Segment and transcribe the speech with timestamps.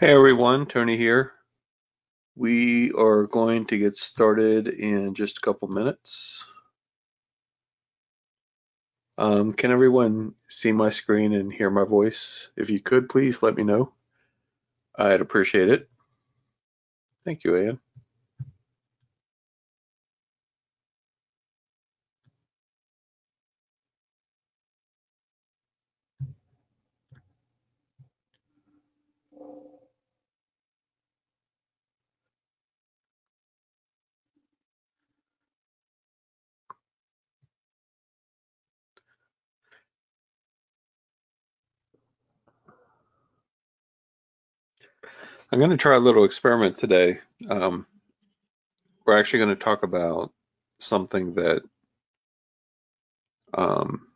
[0.00, 1.34] Hey everyone, Tony here.
[2.34, 6.42] We are going to get started in just a couple minutes.
[9.18, 12.48] Um, can everyone see my screen and hear my voice?
[12.56, 13.92] If you could, please let me know.
[14.96, 15.90] I'd appreciate it.
[17.26, 17.78] Thank you, Ann.
[45.52, 47.18] I'm going to try a little experiment today.
[47.48, 47.84] Um,
[49.04, 50.32] we're actually going to talk about
[50.78, 51.62] something that
[53.52, 54.06] um,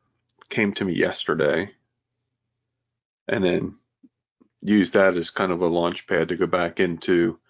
[0.48, 1.72] came to me yesterday
[3.26, 3.74] and then
[4.62, 7.40] use that as kind of a launch pad to go back into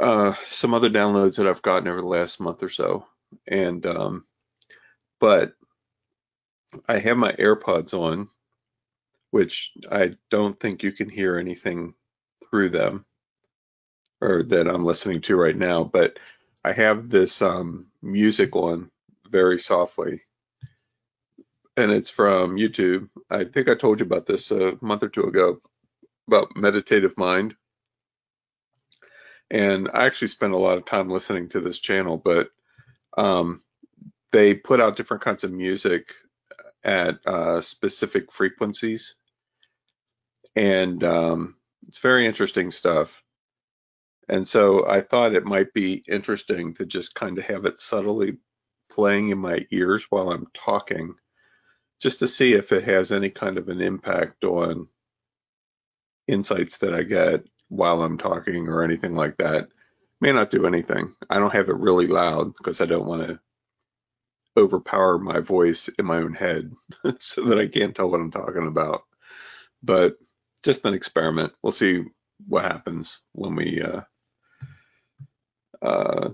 [0.00, 3.06] uh, some other downloads that I've gotten over the last month or so.
[3.46, 4.24] And, um,
[5.20, 5.52] but
[6.88, 8.30] I have my AirPods on,
[9.30, 11.92] which I don't think you can hear anything
[12.54, 13.04] through them
[14.20, 16.20] or that I'm listening to right now, but
[16.64, 18.92] I have this um, music on
[19.28, 20.22] very softly
[21.76, 23.08] and it's from YouTube.
[23.28, 25.60] I think I told you about this a month or two ago
[26.28, 27.56] about Meditative Mind.
[29.50, 32.50] And I actually spent a lot of time listening to this channel, but
[33.18, 33.64] um,
[34.30, 36.14] they put out different kinds of music
[36.84, 39.16] at uh, specific frequencies.
[40.54, 41.56] And um,
[41.88, 43.22] it's very interesting stuff.
[44.28, 48.38] And so I thought it might be interesting to just kind of have it subtly
[48.90, 51.14] playing in my ears while I'm talking,
[52.00, 54.88] just to see if it has any kind of an impact on
[56.26, 59.68] insights that I get while I'm talking or anything like that.
[60.20, 61.14] May not do anything.
[61.28, 63.40] I don't have it really loud because I don't want to
[64.56, 66.72] overpower my voice in my own head
[67.20, 69.02] so that I can't tell what I'm talking about.
[69.82, 70.16] But
[70.64, 71.52] just an experiment.
[71.62, 72.04] We'll see
[72.46, 74.00] what happens when we uh,
[75.80, 76.30] uh,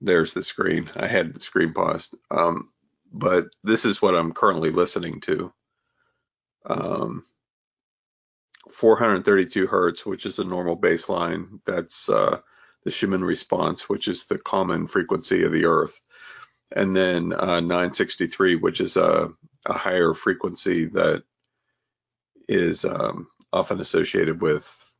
[0.00, 0.90] there's the screen.
[0.96, 2.14] I had the screen paused.
[2.30, 2.70] Um,
[3.12, 5.52] but this is what I'm currently listening to.
[6.66, 7.24] Um,
[8.70, 11.60] 432 hertz, which is a normal baseline.
[11.66, 12.40] That's uh,
[12.84, 16.00] the Schumann response, which is the common frequency of the Earth.
[16.74, 19.28] And then uh, 963, which is a,
[19.66, 21.22] a, higher frequency that
[22.48, 24.96] is um, often associated with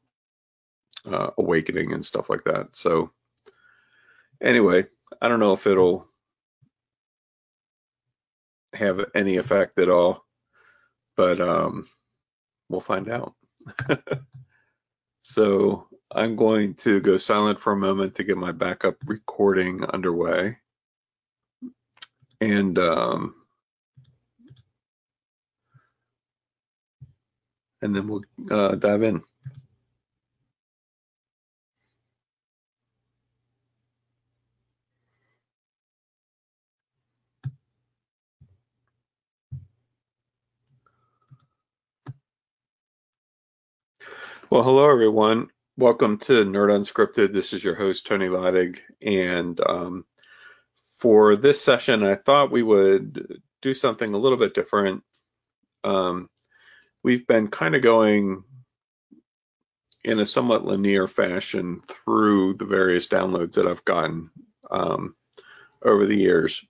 [1.06, 2.74] uh, awakening and stuff like that.
[2.74, 3.10] So
[4.42, 4.86] anyway,
[5.20, 6.08] I don't know if it'll
[8.74, 10.24] have any effect at all,
[11.16, 11.88] but um,
[12.68, 13.34] we'll find out.
[15.22, 20.58] so I'm going to go silent for a moment to get my backup recording underway.
[22.40, 23.34] And um,
[27.82, 29.22] and then we'll uh, dive in.
[44.50, 45.48] Well, hello everyone.
[45.76, 47.32] Welcome to Nerd Unscripted.
[47.32, 50.06] This is your host Tony Laddie, and um,
[50.98, 55.04] for this session, I thought we would do something a little bit different.
[55.84, 56.30] Um,
[57.02, 58.44] we've been kind of going
[60.04, 64.30] in a somewhat linear fashion through the various downloads that I've gotten
[64.70, 65.14] um,
[65.82, 66.64] over the years,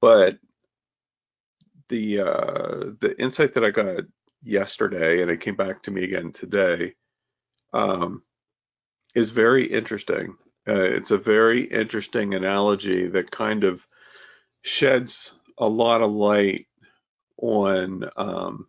[0.00, 0.38] but
[1.88, 4.04] the uh, the insight that I got
[4.42, 6.94] yesterday, and it came back to me again today,
[7.72, 8.22] um,
[9.14, 10.36] is very interesting.
[10.66, 13.86] Uh, it's a very interesting analogy that kind of
[14.62, 16.66] sheds a lot of light
[17.36, 18.66] on um,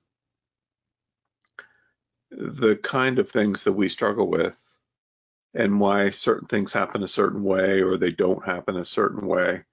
[2.37, 4.61] the kind of things that we struggle with
[5.53, 9.63] and why certain things happen a certain way or they don't happen a certain way.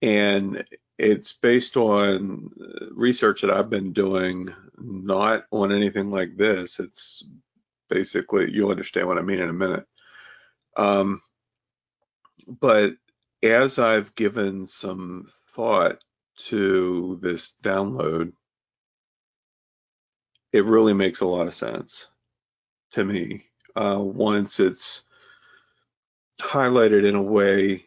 [0.00, 0.64] And
[0.98, 2.50] it's based on
[2.92, 6.80] research that I've been doing, not on anything like this.
[6.80, 7.22] It's
[7.88, 9.84] basically, you'll understand what I mean in a minute.
[10.76, 11.20] Um,
[12.46, 12.92] but
[13.42, 16.02] as I've given some thought
[16.36, 18.32] to this download,
[20.52, 22.08] it really makes a lot of sense
[22.92, 23.44] to me
[23.76, 25.02] uh, once it's
[26.40, 27.84] highlighted in a way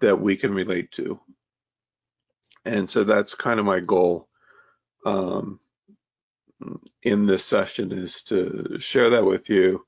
[0.00, 1.20] that we can relate to.
[2.64, 4.28] And so that's kind of my goal
[5.04, 5.60] um,
[7.02, 9.84] in this session is to share that with you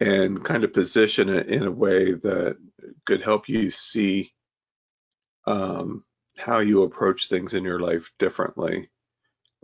[0.00, 2.56] and kind of position it in a way that
[3.04, 4.32] could help you see
[5.46, 6.04] um,
[6.36, 8.88] how you approach things in your life differently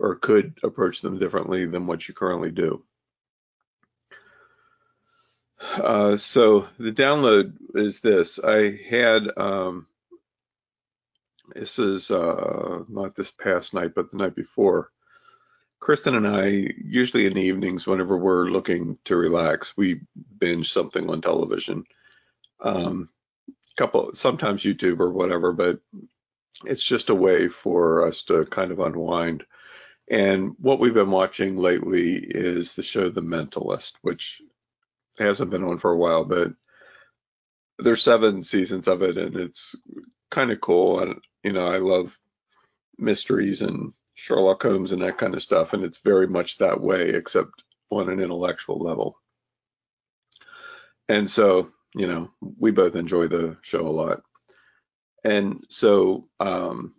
[0.01, 2.83] or could approach them differently than what you currently do.
[5.61, 8.39] Uh, so the download is this.
[8.39, 9.85] I had um,
[11.53, 14.89] this is uh, not this past night, but the night before.
[15.79, 20.01] Kristen and I, usually in the evenings, whenever we're looking to relax, we
[20.37, 21.85] binge something on television.
[22.59, 23.09] Um,
[23.77, 25.79] couple, sometimes YouTube or whatever, but
[26.65, 29.43] it's just a way for us to kind of unwind.
[30.11, 34.41] And what we've been watching lately is the show The Mentalist, which
[35.17, 36.51] hasn't been on for a while, but
[37.79, 39.73] there's seven seasons of it, and it's
[40.29, 40.99] kind of cool.
[40.99, 42.19] And you know, I love
[42.97, 47.11] mysteries and Sherlock Holmes and that kind of stuff, and it's very much that way,
[47.11, 49.15] except on an intellectual level.
[51.07, 54.23] And so, you know, we both enjoy the show a lot.
[55.23, 56.95] And so, um,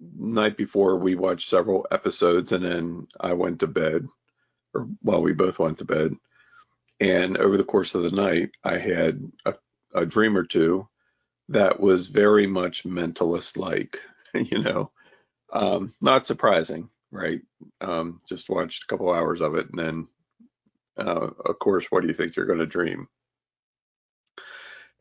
[0.00, 4.06] night before we watched several episodes, and then I went to bed,
[4.74, 6.14] or well, we both went to bed.
[7.00, 9.54] And over the course of the night, I had a,
[9.94, 10.88] a dream or two
[11.48, 14.00] that was very much mentalist like,
[14.34, 14.90] you know,
[15.52, 17.40] um, not surprising, right?
[17.80, 20.08] Um, just watched a couple hours of it, and then,
[20.98, 23.08] uh, of course, what do you think you're going to dream?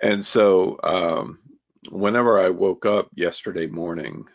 [0.01, 1.39] And so, um,
[1.91, 4.25] whenever I woke up yesterday morning,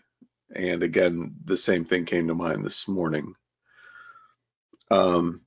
[0.54, 3.34] and again, the same thing came to mind this morning.
[4.90, 5.42] Um,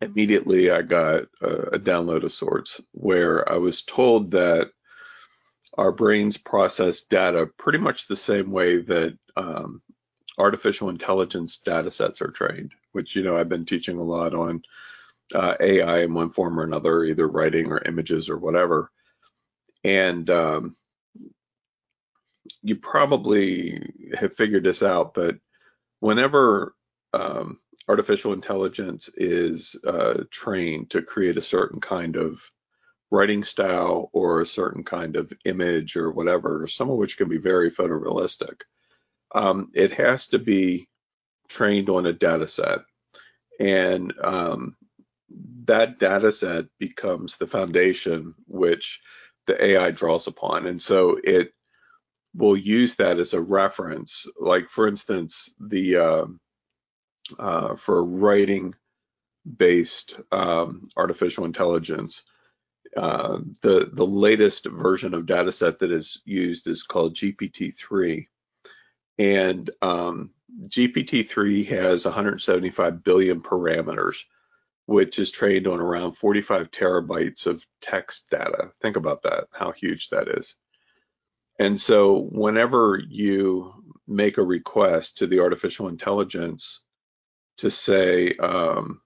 [0.00, 4.70] immediately, I got a, a download of sorts where I was told that
[5.76, 9.82] our brains process data pretty much the same way that um,
[10.38, 14.62] artificial intelligence data sets are trained, which, you know, I've been teaching a lot on
[15.34, 18.90] uh, AI in one form or another, either writing or images or whatever.
[19.84, 20.76] And um,
[22.62, 23.80] you probably
[24.18, 25.36] have figured this out, but
[26.00, 26.74] whenever
[27.12, 27.58] um,
[27.88, 32.50] artificial intelligence is uh, trained to create a certain kind of
[33.10, 37.38] writing style or a certain kind of image or whatever, some of which can be
[37.38, 38.62] very photorealistic.
[39.34, 40.88] Um, it has to be
[41.48, 42.80] trained on a data set.
[43.60, 44.76] And um,
[45.64, 49.00] that data set becomes the foundation which
[49.46, 50.66] the AI draws upon.
[50.66, 51.52] And so it
[52.36, 54.26] will use that as a reference.
[54.38, 56.26] Like, for instance, the uh,
[57.38, 58.74] uh, for writing
[59.56, 62.22] based um, artificial intelligence,
[62.96, 68.26] uh, the the latest version of dataset that is used is called GPT-3,
[69.18, 70.30] and um,
[70.68, 74.24] GPT-3 has 175 billion parameters,
[74.86, 78.70] which is trained on around 45 terabytes of text data.
[78.80, 80.54] Think about that, how huge that is.
[81.58, 83.72] And so, whenever you
[84.06, 86.80] make a request to the artificial intelligence
[87.58, 89.00] to say, um,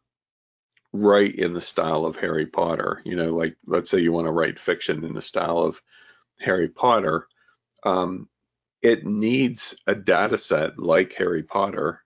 [0.93, 3.00] write in the style of Harry Potter.
[3.05, 5.81] You know, like let's say you want to write fiction in the style of
[6.41, 7.27] Harry Potter.
[7.84, 8.29] Um,
[8.82, 12.03] it needs a data set like Harry Potter,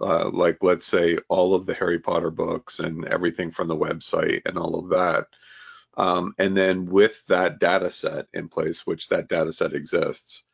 [0.00, 4.42] uh, like let's say all of the Harry Potter books and everything from the website
[4.46, 5.26] and all of that.
[5.98, 10.44] Um, and then with that data set in place, which that data set exists,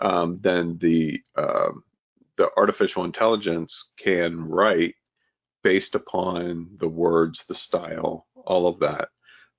[0.00, 1.70] um, then the uh,
[2.36, 4.96] the artificial intelligence can write
[5.62, 9.08] based upon the words, the style, all of that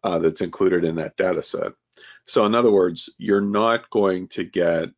[0.04, 1.72] uh, that's included in that data set.
[2.26, 4.90] So in other words, you're not going to get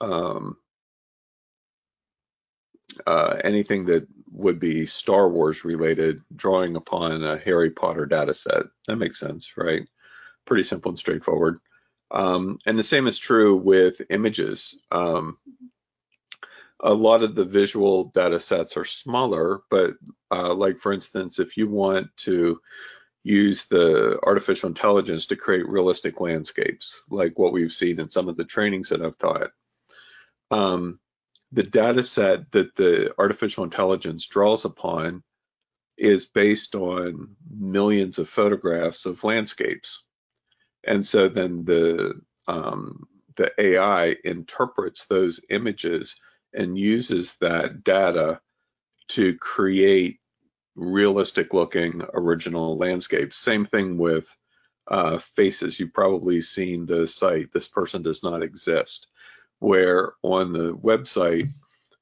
[0.00, 0.56] um,
[3.06, 8.64] uh, anything that would be Star Wars related drawing upon a Harry Potter data set.
[8.86, 9.82] That makes sense, right?
[10.44, 11.58] Pretty simple and straightforward.
[12.10, 14.80] Um, and the same is true with images.
[14.90, 15.38] Um,
[16.80, 19.94] a lot of the visual data sets are smaller, but
[20.30, 22.60] uh, like for instance, if you want to
[23.24, 28.36] use the artificial intelligence to create realistic landscapes, like what we've seen in some of
[28.36, 29.50] the trainings that I've taught,
[30.50, 31.00] um,
[31.52, 35.22] the data set that the artificial intelligence draws upon
[35.96, 40.04] is based on millions of photographs of landscapes.
[40.84, 46.16] And so then the um, the AI interprets those images
[46.54, 48.40] and uses that data
[49.08, 50.18] to create
[50.74, 53.36] realistic looking original landscapes.
[53.36, 54.34] Same thing with
[54.88, 55.78] uh, faces.
[55.78, 59.08] You've probably seen the site, this person does not exist,
[59.60, 61.50] where on the website,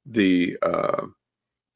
[0.06, 1.06] the uh,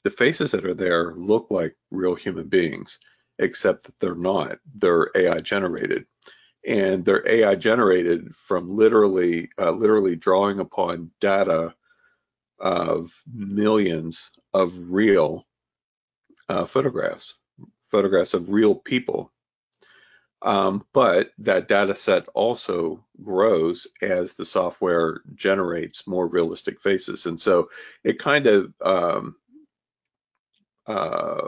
[0.05, 2.99] the faces that are there look like real human beings,
[3.39, 4.59] except that they're not.
[4.75, 6.07] They're AI generated,
[6.67, 11.75] and they're AI generated from literally uh, literally drawing upon data
[12.61, 15.47] of millions of real
[16.49, 17.37] uh, photographs,
[17.91, 19.33] photographs of real people.
[20.43, 27.27] Um, but that data set also grows as the software generates more realistic faces.
[27.27, 27.69] And so
[28.05, 29.37] it kind of um,
[30.87, 31.43] uh,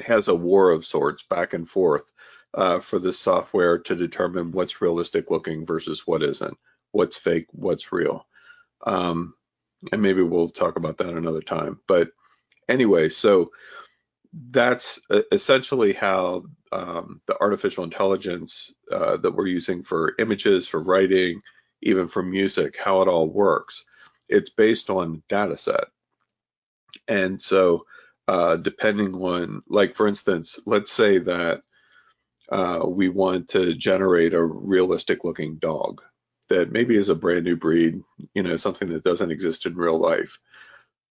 [0.00, 2.12] has a war of sorts back and forth
[2.54, 6.56] uh, for this software to determine what's realistic looking versus what isn't,
[6.92, 8.26] what's fake, what's real.
[8.86, 9.34] Um,
[9.92, 11.80] and maybe we'll talk about that another time.
[11.86, 12.10] But
[12.68, 13.50] anyway, so
[14.32, 15.00] that's
[15.32, 21.40] essentially how um, the artificial intelligence uh, that we're using for images, for writing,
[21.82, 23.84] even for music, how it all works.
[24.28, 25.84] It's based on data set.
[27.06, 27.86] And so,
[28.26, 31.62] uh, depending on, like, for instance, let's say that
[32.50, 36.02] uh, we want to generate a realistic looking dog
[36.48, 38.00] that maybe is a brand new breed,
[38.34, 40.38] you know, something that doesn't exist in real life.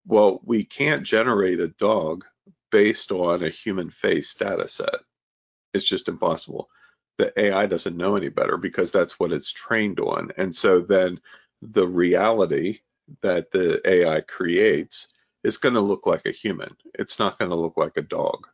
[0.05, 2.25] Well, we can't generate a dog
[2.73, 4.99] based on a human face data set.
[5.73, 6.69] It's just impossible.
[7.19, 10.31] The AI doesn't know any better because that's what it's trained on.
[10.37, 11.21] And so then
[11.61, 12.79] the reality
[13.21, 15.07] that the AI creates
[15.45, 16.75] is going to look like a human.
[16.95, 18.47] It's not going to look like a dog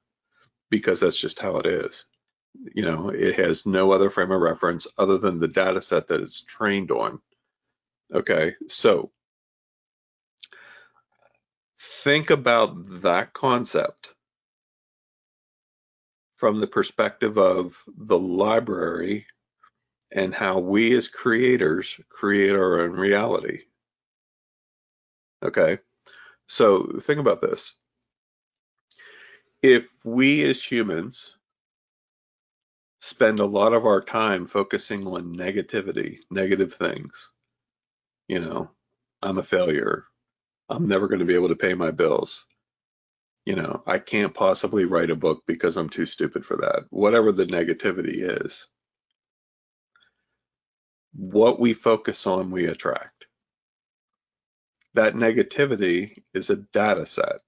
[0.69, 2.05] because that's just how it is
[2.75, 6.21] you know, it has no other frame of reference other than the data set that
[6.21, 7.21] it's trained on.
[8.13, 9.11] Okay, so
[12.03, 14.13] think about that concept
[16.37, 19.25] from the perspective of the library
[20.11, 23.63] and how we as creators create our own reality.
[25.43, 25.79] Okay,
[26.47, 27.75] so think about this.
[29.61, 31.35] If we as humans
[33.01, 37.31] spend a lot of our time focusing on negativity, negative things.
[38.27, 38.71] You know,
[39.21, 40.05] I'm a failure.
[40.69, 42.45] I'm never going to be able to pay my bills.
[43.45, 46.83] You know, I can't possibly write a book because I'm too stupid for that.
[46.91, 48.67] Whatever the negativity is,
[51.13, 53.25] what we focus on, we attract.
[54.93, 57.39] That negativity is a data set.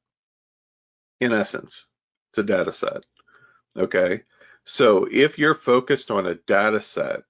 [1.19, 1.85] In essence,
[2.31, 3.03] it's a data set.
[3.77, 4.23] Okay.
[4.63, 7.21] So if you're focused on a data set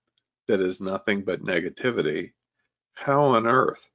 [0.47, 2.31] that is nothing but negativity,
[2.93, 3.89] how on earth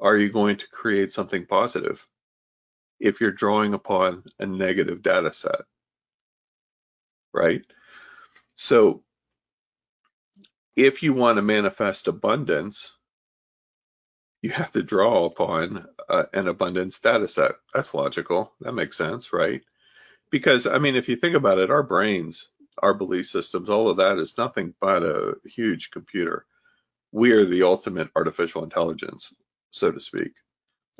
[0.00, 2.06] are you going to create something positive
[2.98, 5.62] if you're drawing upon a negative data set?
[7.32, 7.62] Right?
[8.54, 9.02] So
[10.76, 12.96] if you want to manifest abundance,
[14.42, 17.52] you have to draw upon uh, an abundance data set.
[17.74, 18.52] That's logical.
[18.60, 19.62] That makes sense, right?
[20.30, 23.98] because I mean, if you think about it, our brains, our belief systems, all of
[23.98, 26.46] that is nothing but a huge computer.
[27.12, 29.32] We are the ultimate artificial intelligence,
[29.70, 30.32] so to speak.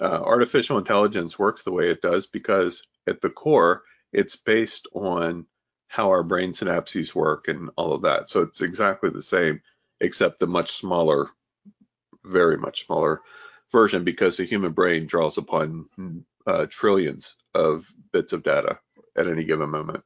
[0.01, 5.47] Uh, artificial intelligence works the way it does because at the core, it's based on
[5.89, 8.31] how our brain synapses work and all of that.
[8.31, 9.61] So it's exactly the same,
[10.01, 11.29] except the much smaller,
[12.25, 13.21] very much smaller
[13.73, 15.87] version because the human brain draws upon
[16.47, 18.79] uh, trillions of bits of data
[19.17, 20.03] at any given moment.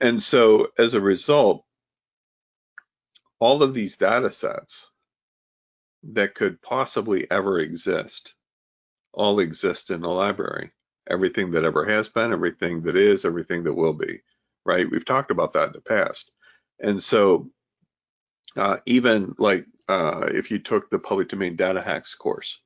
[0.00, 1.64] And so as a result,
[3.38, 4.88] all of these data sets
[6.02, 8.34] that could possibly ever exist
[9.12, 10.70] all exist in the library.
[11.08, 14.20] Everything that ever has been, everything that is, everything that will be,
[14.64, 14.90] right?
[14.90, 16.30] We've talked about that in the past.
[16.80, 17.50] And so
[18.56, 22.58] uh, even like uh, if you took the public domain data hacks course,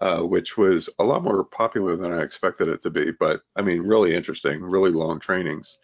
[0.00, 3.10] uh, which was a lot more popular than I expected it to be.
[3.10, 5.78] But I mean, really interesting, really long trainings.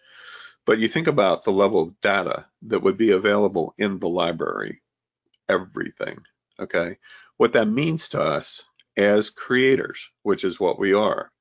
[0.65, 4.81] But you think about the level of data that would be available in the library,
[5.47, 6.19] everything.
[6.59, 6.97] Okay.
[7.37, 8.63] What that means to us
[8.95, 11.31] as creators, which is what we are,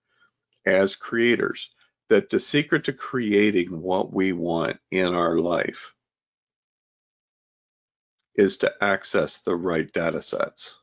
[0.67, 1.71] as creators,
[2.09, 5.95] that the secret to creating what we want in our life
[8.35, 10.79] is to access the right data sets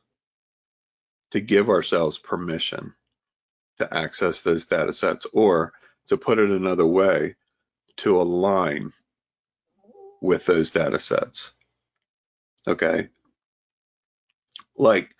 [1.30, 2.94] to give ourselves permission
[3.78, 5.72] to access those data sets or
[6.08, 7.34] to put it another way
[7.96, 8.92] to align
[10.20, 11.52] with those data sets
[12.66, 13.08] okay
[14.76, 15.10] like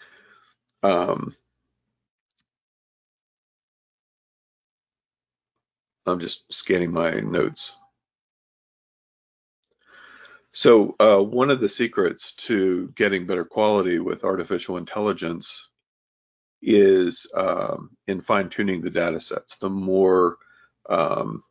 [0.83, 1.35] um,
[6.07, 7.77] i'm just scanning my notes
[10.53, 15.69] so uh, one of the secrets to getting better quality with artificial intelligence
[16.63, 19.57] is um, in fine tuning the data sets.
[19.59, 20.37] The more,
[20.89, 21.43] um,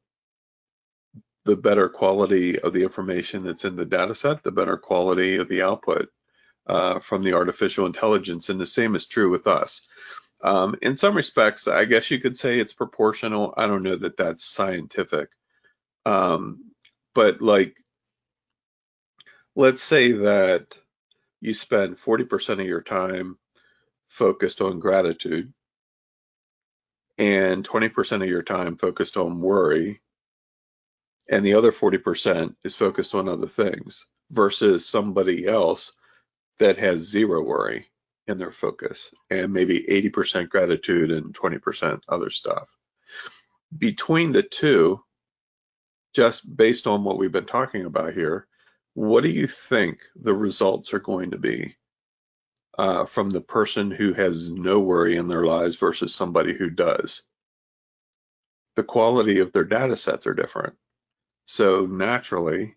[1.45, 5.49] the better quality of the information that's in the data set, the better quality of
[5.49, 6.09] the output
[6.67, 8.49] uh, from the artificial intelligence.
[8.49, 9.87] And the same is true with us.
[10.43, 13.53] Um, in some respects, I guess you could say it's proportional.
[13.55, 15.29] I don't know that that's scientific.
[16.05, 16.71] Um,
[17.15, 17.77] but like,
[19.55, 20.77] let's say that
[21.39, 23.37] you spend 40% of your time
[24.07, 25.53] focused on gratitude
[27.17, 30.01] and 20% of your time focused on worry
[31.29, 35.91] and the other 40% is focused on other things versus somebody else
[36.59, 37.87] that has zero worry
[38.27, 42.69] in their focus and maybe 80% gratitude and 20% other stuff.
[43.77, 45.03] Between the two,
[46.13, 48.47] just based on what we've been talking about here,
[48.93, 51.75] what do you think the results are going to be
[52.77, 57.23] uh, from the person who has no worry in their lives versus somebody who does?
[58.75, 60.75] The quality of their data sets are different.
[61.45, 62.75] So naturally,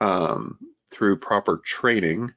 [0.00, 0.58] um,
[0.90, 2.32] through proper training,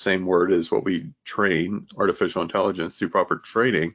[0.00, 3.94] same word as what we train artificial intelligence through proper training,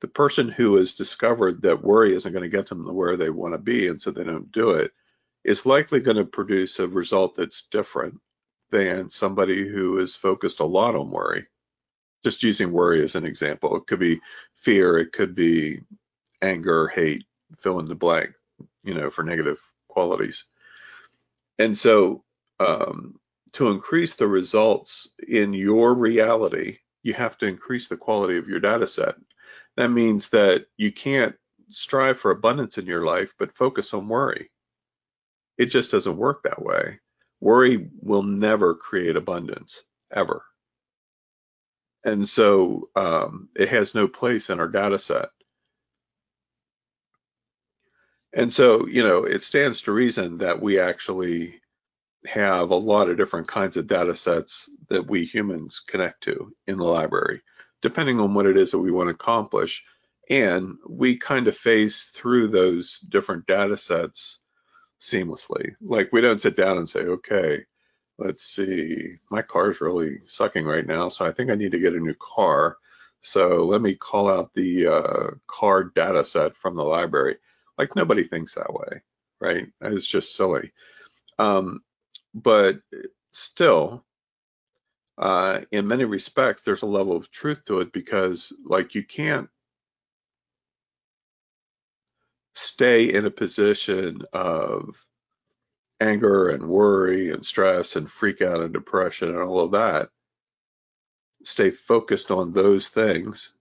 [0.00, 3.30] the person who has discovered that worry isn't going to get them to where they
[3.30, 4.92] want to be and so they don't do it
[5.44, 8.20] is likely going to produce a result that's different
[8.70, 11.46] than somebody who is focused a lot on worry.
[12.24, 14.20] Just using worry as an example, it could be
[14.54, 15.80] fear, it could be
[16.42, 17.24] anger, hate,
[17.56, 18.34] fill in the blank,
[18.84, 20.44] you know, for negative qualities.
[21.58, 22.24] And so,
[22.60, 23.18] um,
[23.58, 28.60] to increase the results in your reality, you have to increase the quality of your
[28.60, 29.16] data set.
[29.76, 31.34] That means that you can't
[31.68, 34.52] strive for abundance in your life, but focus on worry.
[35.56, 37.00] It just doesn't work that way.
[37.40, 39.82] Worry will never create abundance,
[40.14, 40.44] ever.
[42.04, 45.30] And so um, it has no place in our data set.
[48.32, 51.60] And so, you know, it stands to reason that we actually
[52.26, 56.78] have a lot of different kinds of data sets that we humans connect to in
[56.78, 57.40] the library,
[57.82, 59.84] depending on what it is that we want to accomplish.
[60.30, 64.40] And we kind of phase through those different data sets
[65.00, 65.74] seamlessly.
[65.80, 67.64] Like we don't sit down and say, okay,
[68.18, 71.94] let's see, my car's really sucking right now, so I think I need to get
[71.94, 72.76] a new car.
[73.20, 77.36] So let me call out the uh, car data set from the library.
[77.78, 79.02] Like nobody thinks that way,
[79.40, 79.66] right?
[79.82, 80.72] It's just silly.
[81.38, 81.80] Um,
[82.42, 82.80] but
[83.32, 84.04] still,
[85.18, 89.48] uh, in many respects, there's a level of truth to it because, like, you can't
[92.54, 95.04] stay in a position of
[96.00, 100.10] anger and worry and stress and freak out and depression and all of that.
[101.42, 103.52] Stay focused on those things.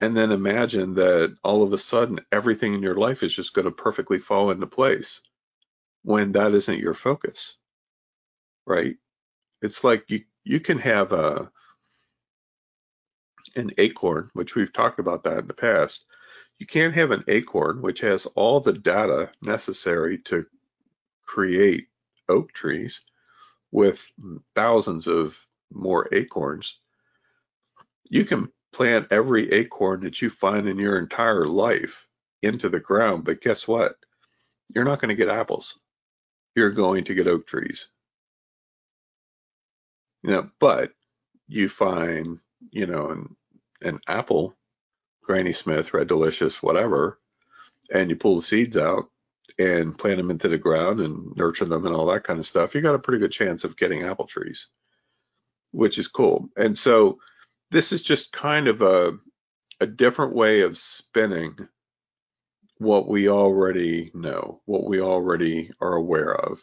[0.00, 3.66] And then imagine that all of a sudden everything in your life is just going
[3.66, 5.20] to perfectly fall into place
[6.02, 7.56] when that isn't your focus,
[8.66, 8.96] right?
[9.62, 11.50] It's like you you can have a
[13.56, 16.04] an acorn, which we've talked about that in the past.
[16.58, 20.46] You can't have an acorn which has all the data necessary to
[21.26, 21.88] create
[22.28, 23.02] oak trees
[23.72, 24.12] with
[24.54, 26.78] thousands of more acorns.
[28.04, 32.06] You can plant every acorn that you find in your entire life
[32.42, 33.96] into the ground, but guess what?
[34.74, 35.78] You're not going to get apples
[36.54, 37.88] you're going to get oak trees.
[40.22, 40.92] You know, but
[41.48, 42.38] you find,
[42.70, 43.36] you know, an,
[43.82, 44.56] an apple,
[45.22, 47.18] Granny Smith, Red Delicious, whatever,
[47.92, 49.06] and you pull the seeds out
[49.58, 52.74] and plant them into the ground and nurture them and all that kind of stuff,
[52.74, 54.68] you got a pretty good chance of getting apple trees,
[55.72, 56.48] which is cool.
[56.56, 57.18] And so
[57.70, 59.12] this is just kind of a
[59.80, 61.56] a different way of spinning
[62.80, 66.62] what we already know, what we already are aware of.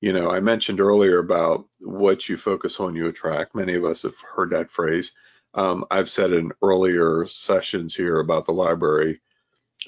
[0.00, 3.54] You know, I mentioned earlier about what you focus on, you attract.
[3.54, 5.12] Many of us have heard that phrase.
[5.54, 9.20] Um, I've said in earlier sessions here about the library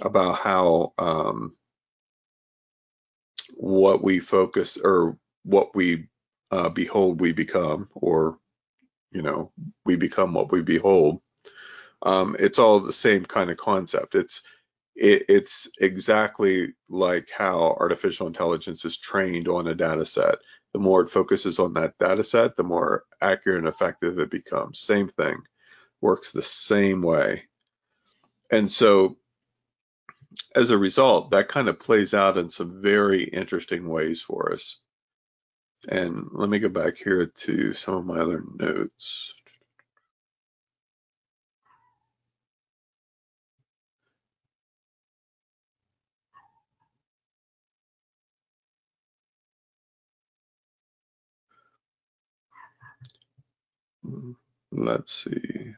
[0.00, 1.56] about how um,
[3.54, 6.06] what we focus or what we
[6.52, 8.38] uh, behold, we become, or,
[9.10, 9.50] you know,
[9.84, 11.20] we become what we behold.
[12.02, 14.14] Um, it's all the same kind of concept.
[14.14, 14.42] It's
[14.96, 20.36] it, it's exactly like how artificial intelligence is trained on a data set.
[20.72, 24.80] The more it focuses on that data set, the more accurate and effective it becomes.
[24.80, 25.38] Same thing,
[26.00, 27.44] works the same way.
[28.50, 29.16] And so
[30.54, 34.78] as a result, that kind of plays out in some very interesting ways for us.
[35.88, 39.34] And let me go back here to some of my other notes.
[54.72, 55.74] Let's see.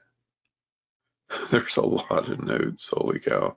[1.50, 2.88] There's a lot of nodes.
[2.92, 3.56] Holy cow.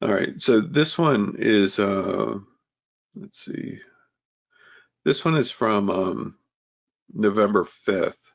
[0.00, 2.34] All right, so this one is, uh,
[3.16, 3.78] let's see,
[5.04, 6.36] this one is from um,
[7.12, 8.27] November 5th.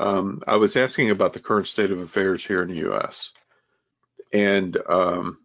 [0.00, 3.32] Um, I was asking about the current state of affairs here in the U.S.
[4.32, 5.38] and um,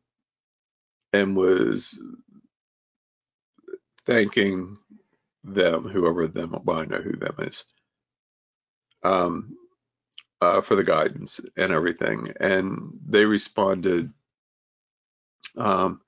[1.14, 2.00] and was
[4.06, 4.78] thanking
[5.44, 7.66] them, whoever them, well, I know who them is,
[9.04, 9.58] um,
[10.42, 12.34] uh, for the guidance and everything.
[12.40, 14.14] And they responded,
[15.58, 16.02] um,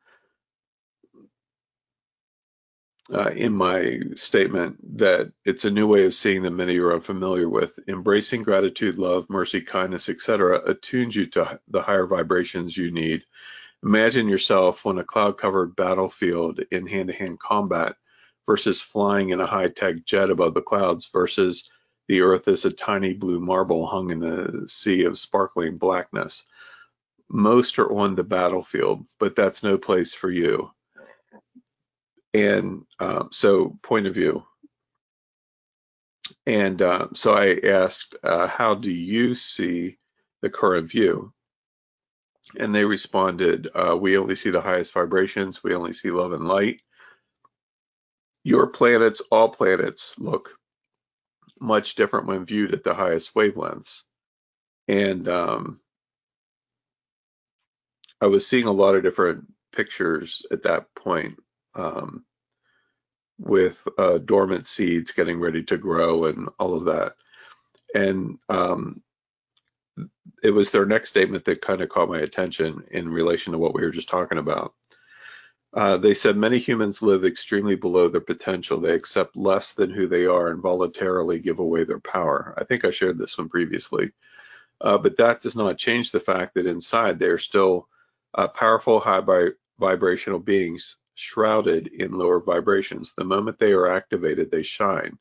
[3.13, 7.47] uh, in my statement that it's a new way of seeing that many you're unfamiliar
[7.47, 7.79] with.
[7.87, 13.23] Embracing gratitude, love, mercy, kindness, etc., attunes you to the higher vibrations you need.
[13.83, 17.95] Imagine yourself on a cloud covered battlefield in hand to hand combat
[18.45, 21.69] versus flying in a high tech jet above the clouds versus
[22.07, 26.45] the earth is a tiny blue marble hung in a sea of sparkling blackness.
[27.29, 30.71] Most are on the battlefield, but that's no place for you
[32.37, 34.45] and um, so point of view.
[36.45, 39.97] And uh, so I asked, uh, how do you see
[40.41, 41.33] the current view?
[42.57, 45.63] And they responded, uh, we only see the highest vibrations.
[45.63, 46.81] We only see love and light.
[48.43, 50.51] Your planets, all planets, look
[51.59, 54.03] much different when viewed at the highest wavelengths.
[54.87, 55.79] And um,
[58.21, 61.39] I was seeing a lot of different pictures at that point.
[61.75, 62.23] Um,
[63.39, 67.15] with uh, dormant seeds getting ready to grow and all of that.
[67.93, 69.01] And um,
[70.43, 73.73] it was their next statement that kind of caught my attention in relation to what
[73.73, 74.73] we were just talking about.
[75.73, 78.79] Uh, they said many humans live extremely below their potential.
[78.79, 82.53] They accept less than who they are and voluntarily give away their power.
[82.57, 84.11] I think I shared this one previously.
[84.79, 87.87] Uh, but that does not change the fact that inside they're still
[88.35, 89.23] uh, powerful, high
[89.79, 93.13] vibrational beings shrouded in lower vibrations.
[93.17, 95.17] The moment they are activated, they shine,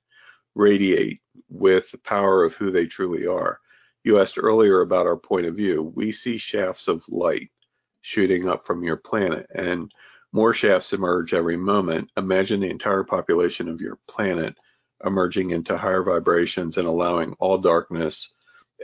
[0.54, 3.58] radiate with the power of who they truly are.
[4.04, 5.82] You asked earlier about our point of view.
[5.82, 7.50] We see shafts of light
[8.02, 9.90] shooting up from your planet, and
[10.32, 12.10] more shafts emerge every moment.
[12.16, 14.54] Imagine the entire population of your planet
[15.04, 18.34] emerging into higher vibrations and allowing all darkness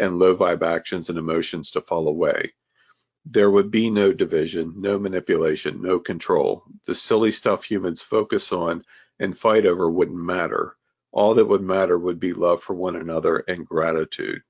[0.00, 2.52] and low vibe actions and emotions to fall away
[3.24, 6.64] there would be no division, no manipulation, no control.
[6.86, 8.84] The silly stuff humans focus on
[9.20, 10.76] and fight over wouldn't matter.
[11.12, 14.42] All that would matter would be love for one another and gratitude.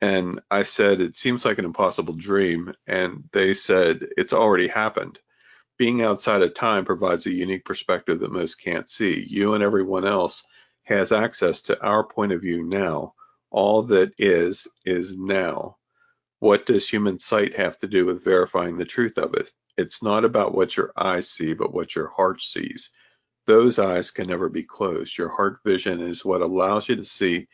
[0.00, 2.74] And I said, It seems like an impossible dream.
[2.86, 5.18] And they said, It's already happened.
[5.78, 9.26] Being outside of time provides a unique perspective that most can't see.
[9.28, 10.44] You and everyone else
[10.84, 13.14] has access to our point of view now.
[13.50, 15.78] All that is, is now.
[16.44, 19.50] What does human sight have to do with verifying the truth of it?
[19.78, 22.90] It's not about what your eyes see, but what your heart sees.
[23.46, 25.16] Those eyes can never be closed.
[25.16, 27.48] Your heart vision is what allows you to see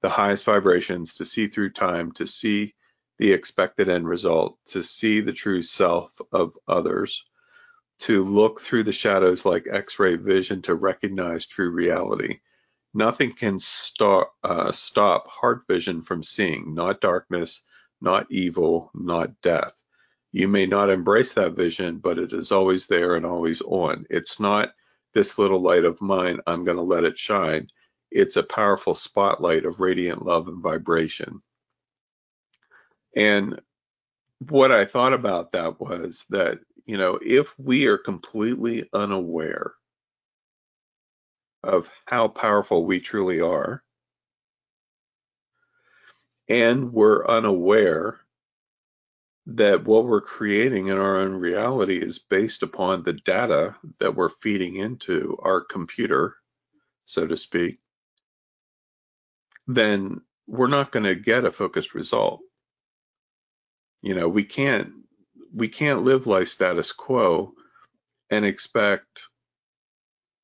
[0.00, 2.76] the highest vibrations, to see through time, to see
[3.18, 7.24] the expected end result, to see the true self of others,
[7.98, 12.38] to look through the shadows like x ray vision to recognize true reality.
[12.94, 17.64] Nothing can stop, uh, stop heart vision from seeing, not darkness,
[18.00, 19.82] not evil, not death.
[20.32, 24.06] You may not embrace that vision, but it is always there and always on.
[24.10, 24.72] It's not
[25.14, 27.68] this little light of mine, I'm going to let it shine.
[28.10, 31.42] It's a powerful spotlight of radiant love and vibration.
[33.16, 33.58] And
[34.50, 39.72] what I thought about that was that, you know, if we are completely unaware
[41.62, 43.82] of how powerful we truly are,
[46.48, 48.20] and we're unaware
[49.46, 54.28] that what we're creating in our own reality is based upon the data that we're
[54.28, 56.36] feeding into our computer,
[57.04, 57.78] so to speak,
[59.68, 62.40] then we're not going to get a focused result.
[64.02, 64.92] You know, we can't
[65.54, 67.52] we can't live life status quo
[68.30, 69.22] and expect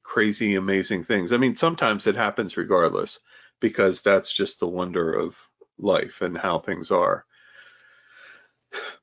[0.03, 1.33] crazy amazing things.
[1.33, 3.19] I mean, sometimes it happens regardless
[3.61, 5.39] because that's just the wonder of
[5.83, 7.25] life and how things are.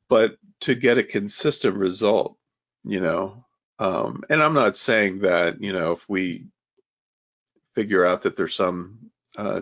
[0.07, 2.37] But to get a consistent result,
[2.83, 3.45] you know,
[3.77, 6.47] um, and I'm not saying that, you know, if we
[7.75, 9.61] figure out that there's some uh,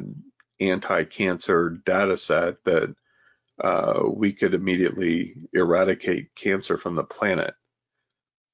[0.60, 2.96] anti-cancer data set that
[3.62, 7.54] uh, we could immediately eradicate cancer from the planet.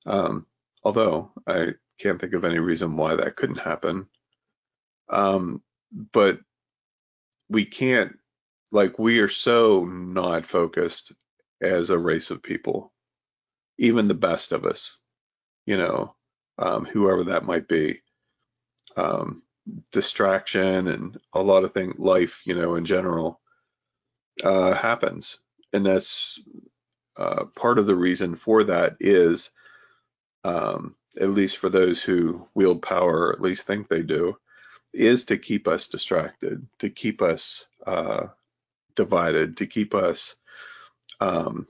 [0.06, 0.48] Um,
[0.84, 4.08] although I can't think of any reason why that couldn't happen.
[5.10, 6.40] Um, but
[7.50, 8.18] we can't,
[8.74, 11.14] like, we are so not focused
[11.62, 12.92] as a race of people,
[13.78, 14.98] even the best of us,
[15.66, 16.16] you know,
[16.58, 18.02] um, whoever that might be.
[18.98, 19.44] Um,
[19.92, 23.40] distraction and a lot of things, life, you know, in general,
[24.44, 25.38] uh, happens.
[25.72, 26.40] And that's
[27.16, 29.52] uh, part of the reason for that is,
[30.44, 34.36] um, at least for those who wield power, or at least think they do,
[34.94, 38.28] is to keep us distracted, to keep us uh,
[38.96, 40.36] divided, to keep us
[41.20, 41.68] um,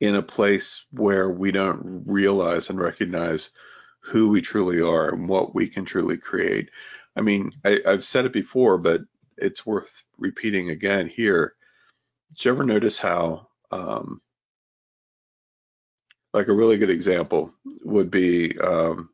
[0.00, 3.50] in a place where we don't realize and recognize
[4.00, 6.70] who we truly are and what we can truly create.
[7.16, 9.02] I mean, I, have said it before, but
[9.38, 11.54] it's worth repeating again here.
[12.30, 14.20] Did you ever notice how, um,
[16.32, 17.54] like a really good example
[17.84, 19.08] would be um,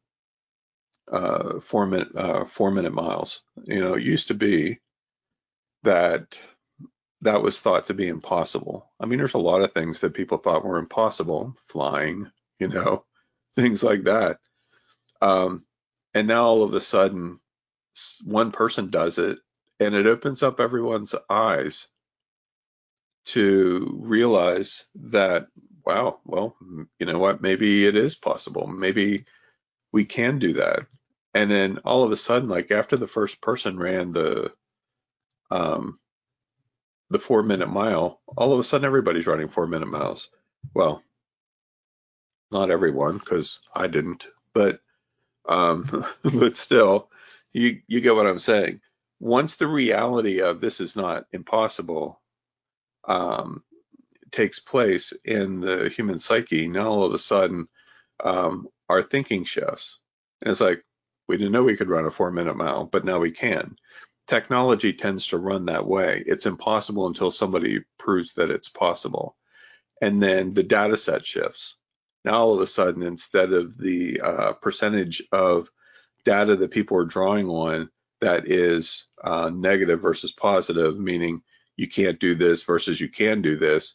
[1.10, 3.42] uh, four minute uh, four minute miles.
[3.64, 4.78] You know, it used to be
[5.82, 6.40] that
[7.22, 8.90] that was thought to be impossible.
[8.98, 13.04] I mean, there's a lot of things that people thought were impossible, flying, you know,
[13.56, 14.38] things like that.
[15.20, 15.64] Um,
[16.14, 17.40] and now all of a sudden,
[18.24, 19.38] one person does it,
[19.78, 21.88] and it opens up everyone's eyes
[23.26, 25.46] to realize that,
[25.84, 26.56] wow, well,
[26.98, 28.66] you know what, maybe it is possible.
[28.66, 29.24] Maybe
[29.92, 30.86] we can do that.
[31.34, 34.52] And then all of a sudden, like after the first person ran the
[35.50, 35.98] um,
[37.10, 40.28] the four minute mile, all of a sudden everybody's running four minute miles.
[40.74, 41.02] Well,
[42.52, 44.80] not everyone, because I didn't, but
[45.48, 47.10] um, but still,
[47.52, 48.80] you you get what I'm saying.
[49.20, 52.20] Once the reality of this is not impossible
[53.08, 53.62] um,
[54.32, 57.68] takes place in the human psyche, now all of a sudden
[58.24, 59.98] um, our thinking shifts,
[60.42, 60.84] and it's like
[61.28, 63.76] we didn't know we could run a four minute mile, but now we can.
[64.26, 66.22] Technology tends to run that way.
[66.26, 69.36] It's impossible until somebody proves that it's possible.
[70.00, 71.76] And then the data set shifts.
[72.24, 75.70] Now, all of a sudden, instead of the uh, percentage of
[76.24, 81.42] data that people are drawing on that is uh, negative versus positive, meaning
[81.76, 83.94] you can't do this versus you can do this,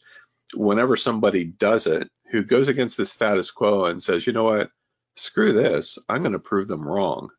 [0.54, 4.70] whenever somebody does it who goes against the status quo and says, you know what,
[5.14, 7.30] screw this, I'm going to prove them wrong.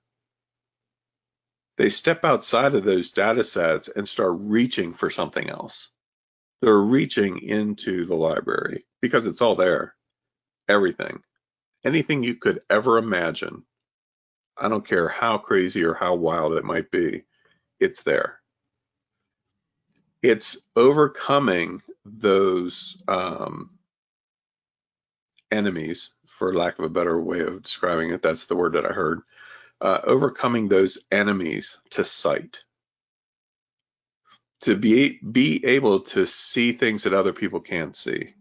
[1.78, 5.90] They step outside of those data sets and start reaching for something else.
[6.62, 9.96] They're reaching into the library because it's all there.
[10.68, 11.22] Everything.
[11.86, 13.64] Anything you could ever imagine.
[14.58, 17.24] I don't care how crazy or how wild it might be,
[17.80, 18.42] it's there.
[20.24, 23.70] It's overcoming those um,
[25.52, 28.24] enemies for lack of a better way of describing it.
[28.24, 29.22] That's the word that I heard.
[29.80, 32.62] Uh, overcoming those enemies to sight,
[34.62, 38.34] to be be able to see things that other people can't see.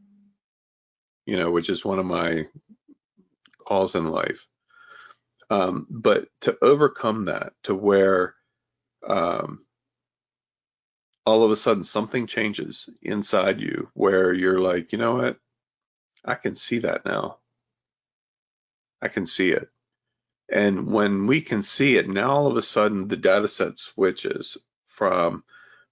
[1.26, 2.46] You know, which is one of my
[3.66, 4.46] calls in life.
[5.50, 8.34] Um, but to overcome that, to where
[9.06, 9.66] um,
[11.26, 15.38] all of a sudden something changes inside you, where you're like, you know what,
[16.24, 17.38] I can see that now.
[19.02, 19.68] I can see it.
[20.48, 24.56] And when we can see it, now all of a sudden the data set switches
[24.86, 25.44] from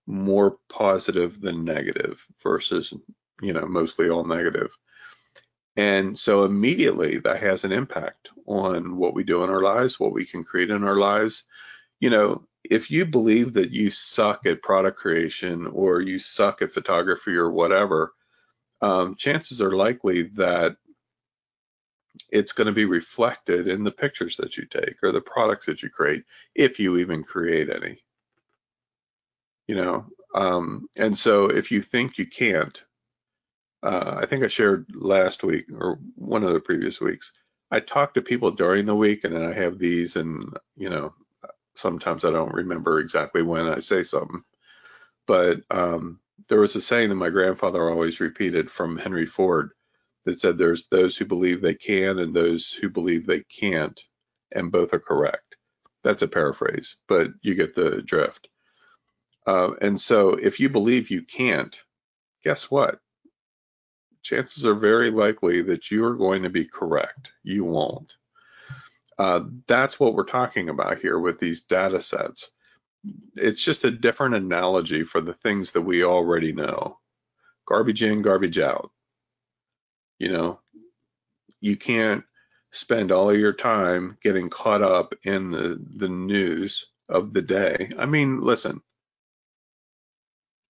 [0.06, 2.92] more positive than negative versus,
[3.40, 4.76] you know, mostly all negative.
[5.76, 10.12] And so immediately that has an impact on what we do in our lives, what
[10.12, 11.44] we can create in our lives.
[11.98, 16.72] You know, if you believe that you suck at product creation or you suck at
[16.72, 18.12] photography or whatever,
[18.80, 20.76] um, chances are likely that
[22.30, 25.82] it's going to be reflected in the pictures that you take or the products that
[25.82, 26.24] you create,
[26.54, 27.98] if you even create any.
[29.66, 32.82] You know, um, and so if you think you can't,
[33.82, 37.32] uh, I think I shared last week or one of the previous weeks.
[37.70, 41.14] I talk to people during the week, and then I have these, and you know,
[41.74, 44.42] sometimes I don't remember exactly when I say something.
[45.26, 49.72] But um, there was a saying that my grandfather always repeated from Henry Ford
[50.24, 54.00] that said there's those who believe they can and those who believe they can't,
[54.52, 55.56] and both are correct.
[56.02, 58.48] That's a paraphrase, but you get the drift.
[59.46, 61.78] Uh, and so if you believe you can't,
[62.44, 62.98] guess what?
[64.22, 67.32] Chances are very likely that you are going to be correct.
[67.42, 68.16] You won't.
[69.18, 72.50] Uh, that's what we're talking about here with these data sets.
[73.36, 76.98] it's just a different analogy for the things that we already know.
[77.66, 78.90] Garbage in, garbage out.
[80.18, 80.60] You know,
[81.60, 82.24] you can't
[82.72, 87.90] spend all of your time getting caught up in the, the news of the day.
[87.98, 88.80] I mean, listen,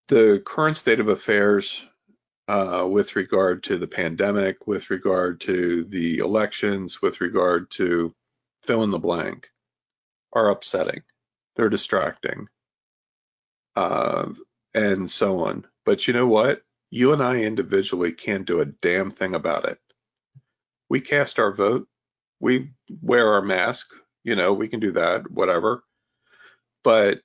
[0.07, 1.85] the current state of affairs
[2.47, 8.13] uh, with regard to the pandemic, with regard to the elections, with regard to
[8.63, 9.49] fill in the blank,
[10.33, 11.01] are upsetting.
[11.55, 12.47] They're distracting,
[13.75, 14.31] uh,
[14.73, 15.65] and so on.
[15.85, 16.61] But you know what?
[16.95, 19.79] You and I individually can't do a damn thing about it.
[20.87, 21.89] We cast our vote.
[22.39, 23.89] We wear our mask.
[24.23, 25.83] You know, we can do that, whatever.
[26.85, 27.19] But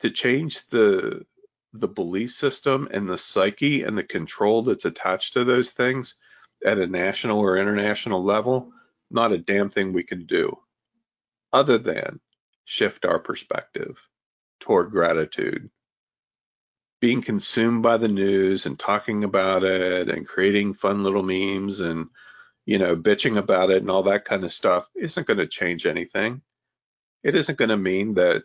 [0.00, 1.24] to change the
[1.72, 6.16] the belief system and the psyche and the control that's attached to those things
[6.66, 8.72] at a national or international level,
[9.08, 10.58] not a damn thing we can do
[11.52, 12.18] other than
[12.64, 14.02] shift our perspective
[14.58, 15.70] toward gratitude.
[17.02, 22.08] Being consumed by the news and talking about it and creating fun little memes and,
[22.64, 25.84] you know, bitching about it and all that kind of stuff isn't going to change
[25.84, 26.42] anything.
[27.24, 28.44] It isn't going to mean that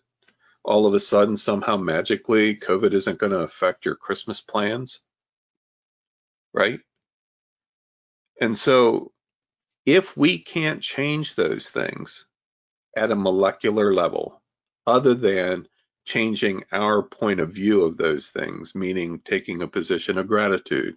[0.63, 5.01] all of a sudden somehow magically COVID isn't going to affect your Christmas plans,
[6.51, 6.79] right?
[8.41, 9.11] And so
[9.85, 12.25] if we can't change those things
[12.95, 14.41] at a molecular level,
[14.87, 15.67] other than
[16.07, 20.95] changing our point of view of those things, meaning taking a position of gratitude,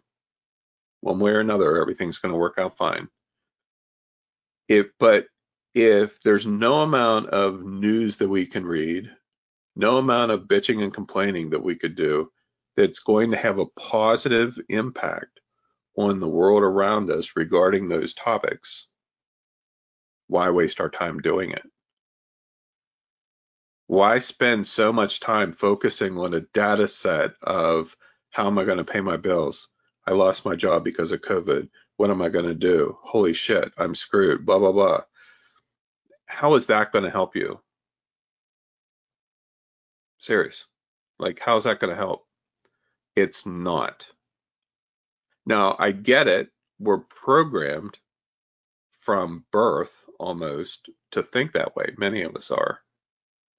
[1.00, 3.08] one way or another, everything's going to work out fine.
[4.68, 5.26] If, but
[5.74, 9.10] if there's no amount of news that we can read,
[9.74, 12.30] no amount of bitching and complaining that we could do
[12.76, 15.40] that's going to have a positive impact
[15.96, 18.86] on the world around us regarding those topics,
[20.28, 21.62] why waste our time doing it?
[23.90, 27.96] Why spend so much time focusing on a data set of
[28.30, 29.66] how am I going to pay my bills?
[30.06, 31.68] I lost my job because of COVID.
[31.96, 32.96] What am I going to do?
[33.02, 35.00] Holy shit, I'm screwed, blah, blah, blah.
[36.26, 37.60] How is that going to help you?
[40.18, 40.66] Serious.
[41.18, 42.24] Like, how's that going to help?
[43.16, 44.08] It's not.
[45.44, 46.50] Now, I get it.
[46.78, 47.98] We're programmed
[49.00, 51.92] from birth almost to think that way.
[51.98, 52.78] Many of us are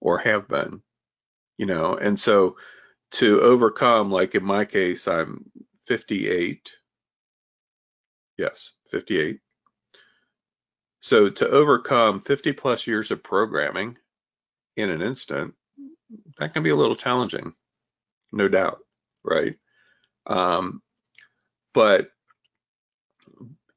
[0.01, 0.81] or have been,
[1.57, 2.57] you know, and so
[3.11, 5.45] to overcome, like in my case, I'm
[5.87, 6.71] 58.
[8.37, 9.39] Yes, 58.
[11.01, 13.97] So to overcome 50 plus years of programming
[14.77, 15.53] in an instant,
[16.37, 17.53] that can be a little challenging,
[18.31, 18.79] no doubt,
[19.23, 19.55] right?
[20.27, 20.81] Um,
[21.73, 22.11] but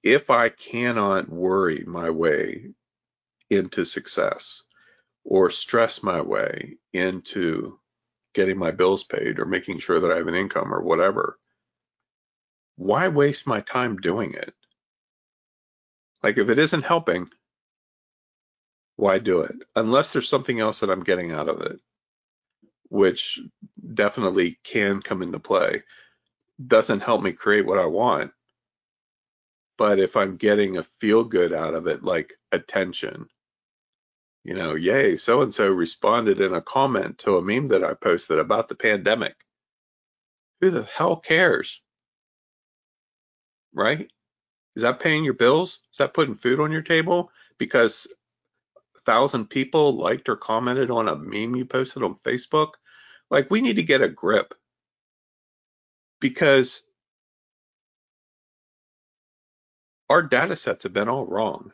[0.03, 2.75] if I cannot worry my way
[3.51, 4.63] into success
[5.25, 7.79] or stress my way into
[8.35, 11.39] getting my bills paid or making sure that I have an income or whatever,
[12.77, 14.55] why waste my time doing it?
[16.23, 17.31] Like if it isn't helping,
[18.97, 19.57] why do it?
[19.77, 21.81] Unless there's something else that I'm getting out of it
[22.89, 23.41] which
[23.95, 25.83] definitely can come into play.
[26.65, 28.31] Doesn't help me create what I want.
[29.77, 33.27] But if I'm getting a feel good out of it, like attention,
[34.45, 37.95] you know, yay, so and so responded in a comment to a meme that I
[37.95, 39.35] posted about the pandemic.
[40.61, 41.81] Who the hell cares?
[43.73, 44.11] Right?
[44.77, 45.81] Is that paying your bills?
[45.93, 47.31] Is that putting food on your table?
[47.59, 48.07] Because
[48.97, 52.73] a thousand people liked or commented on a meme you posted on Facebook?
[53.31, 54.55] Like we need to get a grip
[56.21, 56.83] because
[60.11, 61.73] our data sets have been all wrong.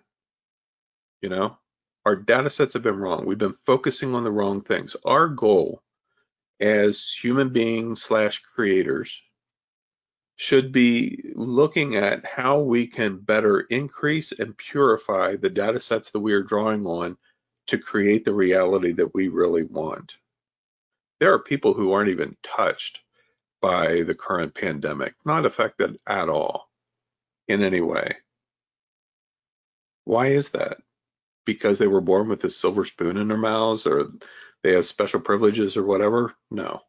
[1.22, 1.58] You know,
[2.06, 3.26] our data sets have been wrong.
[3.26, 4.96] We've been focusing on the wrong things.
[5.04, 5.82] Our goal
[6.60, 9.22] as human beings slash creators
[10.36, 16.20] should be looking at how we can better increase and purify the data sets that
[16.20, 17.16] we are drawing on
[17.66, 20.16] to create the reality that we really want
[21.20, 23.00] there are people who aren't even touched
[23.60, 26.70] by the current pandemic, not affected at all
[27.46, 28.16] in any way.
[30.04, 30.78] Why is that?
[31.46, 34.10] Because they were born with a silver spoon in their mouths or
[34.62, 36.34] they have special privileges or whatever?
[36.50, 36.80] No,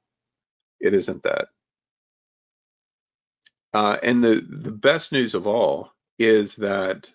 [0.80, 1.48] it isn't that.
[3.74, 7.10] Uh, and the, the best news of all is that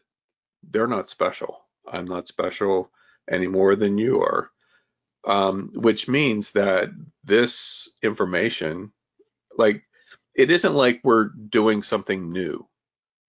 [0.62, 1.60] they're not special.
[1.86, 2.90] I'm not special
[3.30, 4.50] any more than you are
[5.26, 6.90] um, which means that
[7.24, 8.92] this information,
[9.58, 9.82] like,
[10.34, 12.66] it isn't like we're doing something new.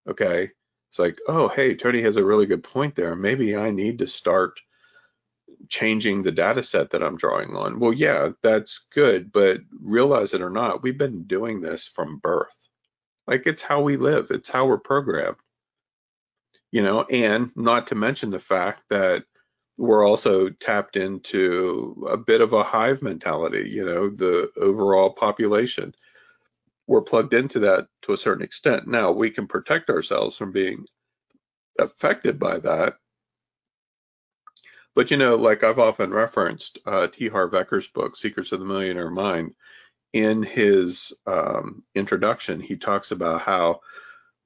[0.08, 0.52] Okay.
[0.98, 3.16] It's like, oh, hey, Tony has a really good point there.
[3.16, 4.60] Maybe I need to start
[5.70, 7.80] changing the data set that I'm drawing on.
[7.80, 12.68] Well, yeah, that's good, but realize it or not, we've been doing this from birth.
[13.28, 15.38] Like it's how we live, it's how we're programmed.
[16.72, 19.24] You know, and not to mention the fact that
[19.78, 25.94] we're also tapped into a bit of a hive mentality, you know, the overall population.
[26.88, 28.88] We're plugged into that to a certain extent.
[28.88, 30.86] Now, we can protect ourselves from being
[31.78, 32.96] affected by that.
[34.96, 37.28] But, you know, like I've often referenced uh, T.
[37.28, 39.54] Harv Eker's book, Secrets of the Millionaire Mind,
[40.14, 43.82] in his um, introduction, he talks about how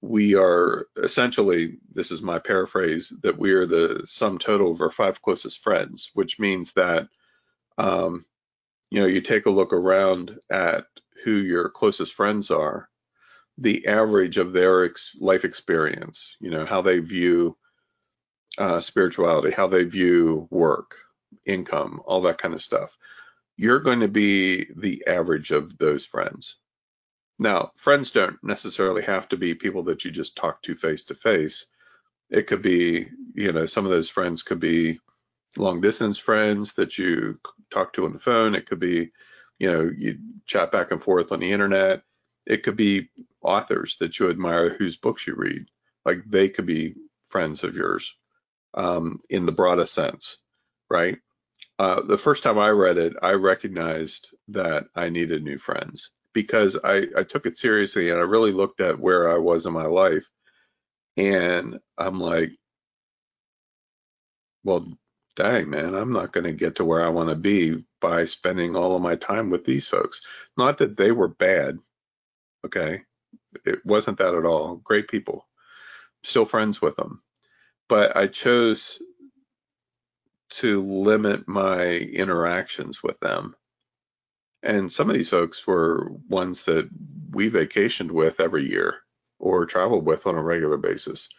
[0.01, 4.89] we are essentially, this is my paraphrase, that we are the sum total of our
[4.89, 7.07] five closest friends, which means that,
[7.77, 8.25] um,
[8.89, 10.85] you know, you take a look around at
[11.23, 12.89] who your closest friends are,
[13.57, 17.57] the average of their ex- life experience, you know, how they view
[18.57, 20.95] uh, spirituality, how they view work,
[21.45, 22.97] income, all that kind of stuff.
[23.57, 26.57] You're going to be the average of those friends.
[27.39, 31.15] Now, friends don't necessarily have to be people that you just talk to face to
[31.15, 31.65] face.
[32.29, 34.99] It could be, you know, some of those friends could be
[35.57, 38.55] long distance friends that you talk to on the phone.
[38.55, 39.11] It could be,
[39.61, 42.01] you know, you chat back and forth on the internet.
[42.47, 43.09] It could be
[43.43, 45.67] authors that you admire whose books you read.
[46.03, 46.95] Like they could be
[47.27, 48.11] friends of yours
[48.73, 50.37] um, in the broadest sense,
[50.89, 51.19] right?
[51.77, 56.75] Uh, the first time I read it, I recognized that I needed new friends because
[56.83, 59.85] I, I took it seriously and I really looked at where I was in my
[59.85, 60.27] life.
[61.17, 62.49] And I'm like,
[64.63, 64.87] well,
[65.41, 68.75] dang, man, I'm not going to get to where I want to be by spending
[68.75, 70.21] all of my time with these folks.
[70.57, 71.79] Not that they were bad.
[72.65, 73.01] Okay.
[73.65, 74.75] It wasn't that at all.
[74.77, 75.47] Great people.
[76.23, 77.21] Still friends with them.
[77.89, 79.01] But I chose
[80.51, 83.55] to limit my interactions with them
[84.63, 86.89] and some of these folks were ones that
[87.31, 88.99] we vacationed with every year
[89.39, 91.29] or traveled with on a regular basis.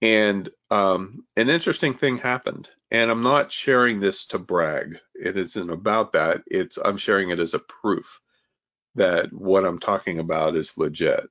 [0.00, 2.68] And um, an interesting thing happened.
[2.90, 4.98] And I'm not sharing this to brag.
[5.14, 6.42] It isn't about that.
[6.46, 8.20] It's I'm sharing it as a proof
[8.94, 11.28] that what I'm talking about is legit.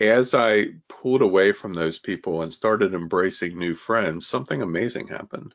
[0.00, 5.54] As I pulled away from those people and started embracing new friends, something amazing happened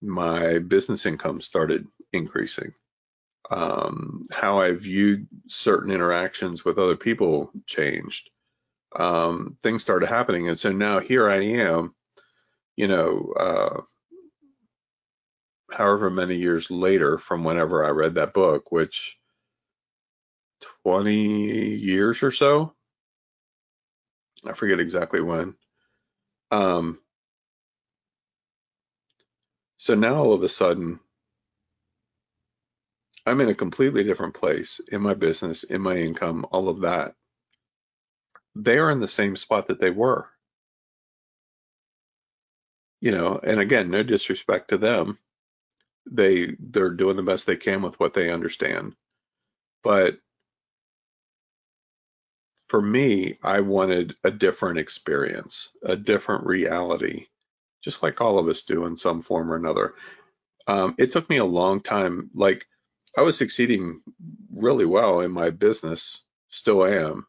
[0.00, 2.72] my business income started increasing.
[3.50, 8.30] Um, how I viewed certain interactions with other people changed.
[8.94, 10.48] Um, things started happening.
[10.48, 11.94] And so now here I am,
[12.78, 13.82] you know, uh,
[15.72, 19.18] however many years later from whenever I read that book, which
[20.84, 21.14] 20
[21.76, 22.74] years or so.
[24.46, 25.54] I forget exactly when.
[26.52, 27.00] Um,
[29.78, 31.00] so now all of a sudden,
[33.26, 37.14] I'm in a completely different place in my business, in my income, all of that.
[38.54, 40.28] They are in the same spot that they were.
[43.00, 45.18] You know, and again, no disrespect to them.
[46.10, 48.94] They they're doing the best they can with what they understand.
[49.84, 50.18] But
[52.68, 57.26] for me, I wanted a different experience, a different reality,
[57.84, 59.94] just like all of us do in some form or another.
[60.66, 62.30] Um, it took me a long time.
[62.34, 62.66] Like
[63.18, 64.02] I was succeeding
[64.54, 67.26] really well in my business, still am.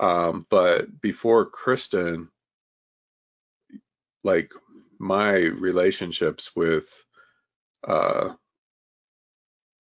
[0.00, 2.28] Um, but before Kristen,
[4.24, 4.52] like
[5.02, 7.04] my relationships with
[7.82, 8.30] uh,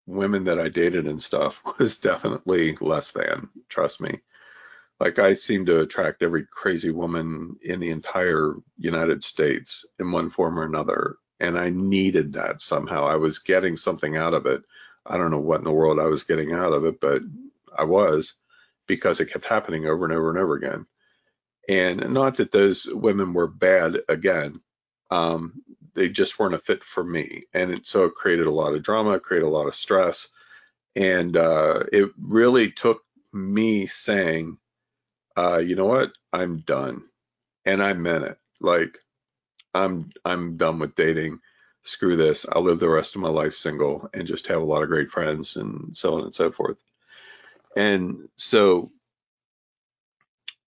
[0.07, 4.21] women that I dated and stuff was definitely less than, trust me.
[5.01, 10.31] Like I seem to attract every crazy woman in the entire United States in one
[10.31, 11.17] form or another.
[11.41, 13.07] And I needed that somehow.
[13.07, 14.63] I was getting something out of it.
[15.07, 17.23] I don't know what in the world I was getting out of it, but
[17.77, 18.35] I was
[18.87, 20.87] because it kept happening over and over and over again.
[21.69, 24.61] And not that those women were bad again.
[25.11, 25.63] Um,
[25.95, 27.45] they just weren't a fit for me.
[27.53, 30.29] And it, so it created a lot of drama, created a lot of stress.
[30.97, 33.03] And uh, it really took
[33.33, 34.59] me saying,
[35.37, 36.13] uh, you know what?
[36.33, 37.05] I'm done.
[37.65, 38.39] And I meant it.
[38.61, 38.99] Like
[39.75, 41.41] I'm I'm done with dating.
[41.83, 42.45] Screw this.
[42.51, 45.11] I'll live the rest of my life single and just have a lot of great
[45.11, 46.83] friends and so on and so forth.
[47.77, 48.91] And so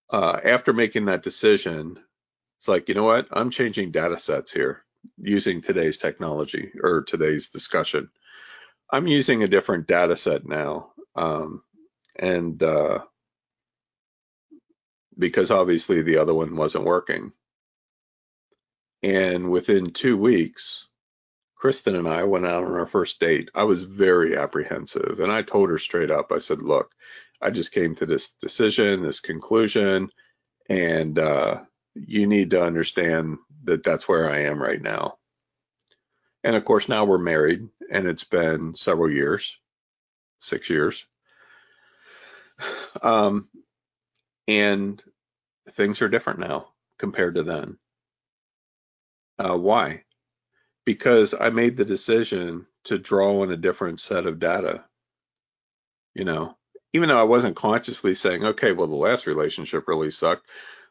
[0.10, 2.00] uh, after making that decision,
[2.64, 3.28] it's like, you know what?
[3.30, 4.86] I'm changing data sets here
[5.22, 8.10] using today's technology or today's discussion.
[8.90, 10.94] I'm using a different data set now.
[11.14, 11.62] Um,
[12.18, 13.00] and uh,
[15.20, 17.34] because obviously the other one wasn't working.
[19.02, 20.88] And within two weeks,
[21.58, 23.50] Kristen and I went out on our first date.
[23.54, 26.94] I was very apprehensive and I told her straight up, I said, look,
[27.42, 30.08] I just came to this decision, this conclusion,
[30.70, 31.64] and uh,
[31.96, 35.18] you need to understand that that's where I am right now.
[36.44, 39.58] And of course, now we're married and it's been several years,
[40.40, 41.06] six years.
[43.02, 43.50] Um,
[44.48, 45.04] and
[45.72, 46.68] things are different now
[47.00, 47.78] compared to then.
[49.40, 50.04] Uh, why?
[50.86, 54.86] Because I made the decision to draw on a different set of data.
[56.14, 56.56] You know,
[56.94, 60.48] even though I wasn't consciously saying, okay, well, the last relationship really sucked.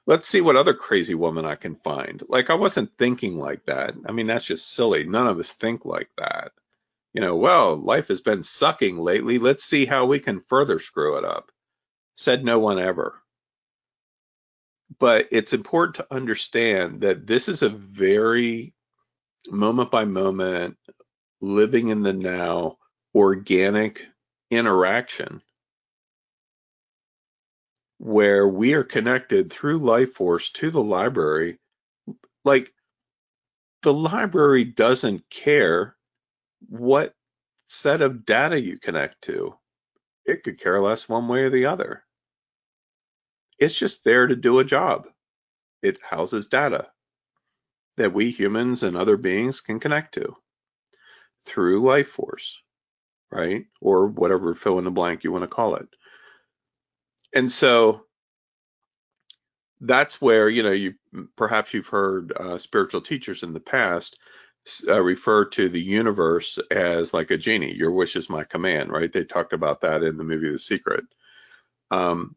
[0.07, 2.23] Let's see what other crazy woman I can find.
[2.29, 3.95] Like, I wasn't thinking like that.
[4.07, 5.05] I mean, that's just silly.
[5.05, 6.53] None of us think like that.
[7.15, 9.39] You know, well, life has been sucking lately.
[9.39, 11.53] Let's see how we can further screw it up.
[12.15, 13.23] Said no one ever
[14.99, 18.75] but it's important to understand that this is a very
[19.49, 20.77] moment by moment,
[21.41, 22.77] living in the now,
[23.15, 24.07] organic
[24.51, 25.43] interaction
[28.03, 31.61] where we are connected through life force to the library.
[32.45, 32.73] Like
[33.83, 35.95] the library doesn't care
[36.69, 37.15] what
[37.67, 39.55] set of data you connect to.
[40.27, 42.03] It could care less one way or the other.
[43.57, 45.07] It's just there to do a job.
[45.81, 46.89] It houses data
[47.99, 50.37] that we humans and other beings can connect to
[51.47, 52.61] through life force,
[53.31, 53.67] right?
[53.81, 55.87] Or whatever fill in the blank you want to call it.
[57.35, 58.05] And so
[59.81, 60.95] that's where, you know, you
[61.37, 64.17] perhaps you've heard uh, spiritual teachers in the past
[64.87, 67.75] uh, refer to the universe as like a genie.
[67.75, 69.13] Your wish is my command, right?
[69.13, 71.05] They talked about that in the movie The Secret.
[71.91, 72.37] Um,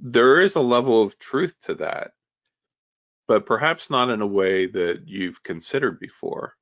[0.00, 2.12] there is a level of truth to that,
[3.26, 6.54] but perhaps not in a way that you've considered before.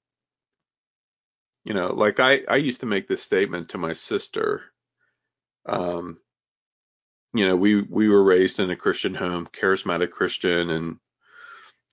[1.64, 4.62] You know, like I, I used to make this statement to my sister.
[5.66, 6.18] Um,
[7.34, 10.98] you know, we we were raised in a Christian home, charismatic Christian, and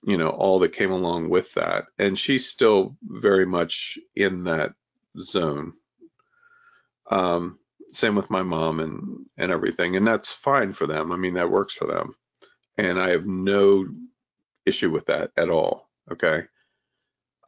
[0.04, 1.86] you know all that came along with that.
[1.98, 4.74] And she's still very much in that
[5.18, 5.74] zone.
[7.10, 7.58] Um,
[7.92, 11.50] same with my mom and and everything and that's fine for them i mean that
[11.50, 12.14] works for them
[12.78, 13.86] and i have no
[14.66, 16.44] issue with that at all okay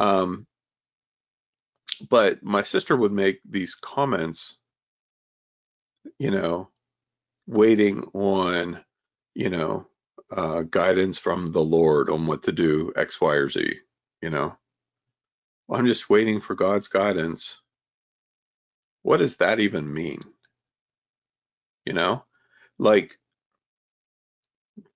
[0.01, 0.47] um
[2.09, 4.57] but my sister would make these comments
[6.19, 6.69] you know
[7.47, 8.83] waiting on
[9.35, 9.87] you know
[10.31, 13.79] uh guidance from the lord on what to do x y or z
[14.23, 14.57] you know
[15.71, 17.57] i'm just waiting for god's guidance
[19.03, 20.23] what does that even mean?
[21.85, 22.25] You know,
[22.79, 23.19] like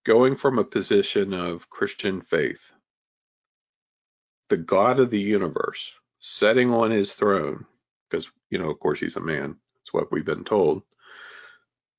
[0.05, 2.72] going from a position of Christian faith,
[4.49, 7.66] the God of the universe setting on his throne,
[8.09, 10.82] because, you know, of course he's a man, that's what we've been told.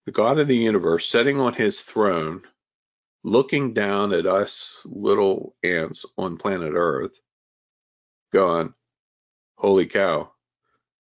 [0.07, 2.43] The God of the universe sitting on his throne,
[3.25, 7.19] looking down at us little ants on planet Earth,
[8.31, 8.73] going,
[9.57, 10.31] Holy cow,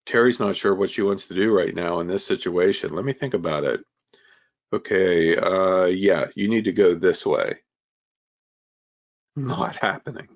[0.06, 2.94] Terry's not sure what she wants to do right now in this situation.
[2.94, 3.80] Let me think about it.
[4.72, 7.58] Okay, uh, yeah, you need to go this way.
[9.36, 10.28] Not happening.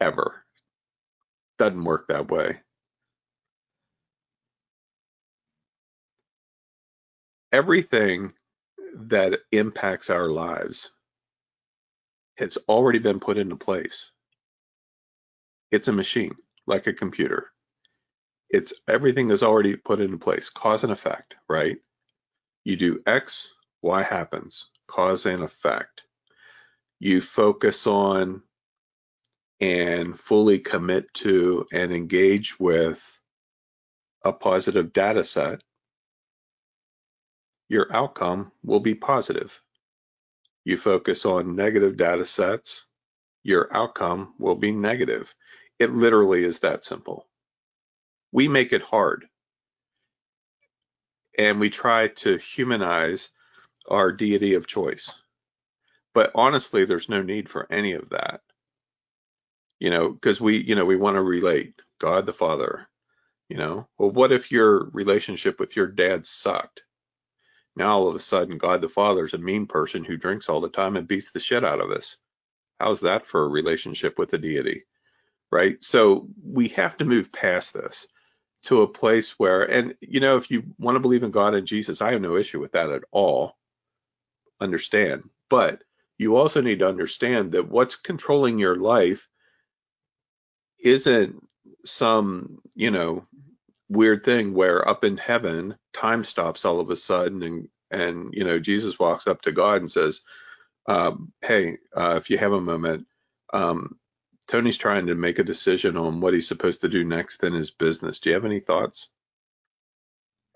[0.00, 0.44] Ever.
[1.60, 2.58] Doesn't work that way.
[7.54, 8.34] Everything
[8.96, 10.90] that impacts our lives
[12.38, 14.10] has already been put into place.
[15.72, 16.36] It's a machine,
[16.66, 17.48] like a computer
[18.50, 21.78] it's everything is already put into place, cause and effect, right?
[22.64, 23.52] You do X,
[23.82, 26.04] Y happens, cause and effect.
[27.00, 28.42] You focus on
[29.60, 33.20] and fully commit to and engage with
[34.24, 35.62] a positive data set,
[37.74, 39.60] your outcome will be positive.
[40.64, 42.86] You focus on negative data sets,
[43.42, 45.34] your outcome will be negative.
[45.78, 47.26] It literally is that simple
[48.34, 49.28] we make it hard.
[51.38, 53.30] And we try to humanize
[53.88, 55.14] our deity of choice.
[56.14, 58.40] But honestly, there's no need for any of that.
[59.78, 62.88] You know, because we, you know, we want to relate God the Father.
[63.48, 66.82] You know, well, what if your relationship with your dad sucked?
[67.76, 70.60] Now all of a sudden, God the Father is a mean person who drinks all
[70.60, 72.16] the time and beats the shit out of us.
[72.78, 74.84] How's that for a relationship with a deity?
[75.50, 75.82] Right?
[75.82, 78.06] So we have to move past this
[78.64, 81.66] to a place where, and you know, if you want to believe in God and
[81.66, 83.56] Jesus, I have no issue with that at all.
[84.60, 85.28] Understand.
[85.50, 85.82] But
[86.16, 89.28] you also need to understand that what's controlling your life
[90.78, 91.46] isn't
[91.84, 93.26] some, you know,
[93.88, 98.44] weird thing where up in heaven time stops all of a sudden and and you
[98.44, 100.22] know Jesus walks up to God and says,
[100.86, 103.06] um, "Hey, uh, if you have a moment,
[103.52, 103.98] um,
[104.48, 107.70] Tony's trying to make a decision on what he's supposed to do next in his
[107.70, 108.18] business.
[108.18, 109.08] Do you have any thoughts?"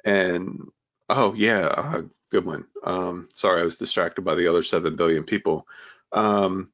[0.04, 0.68] And
[1.08, 2.66] oh yeah, uh, good one.
[2.84, 5.66] Um, sorry, I was distracted by the other seven billion people.
[6.12, 6.72] Um,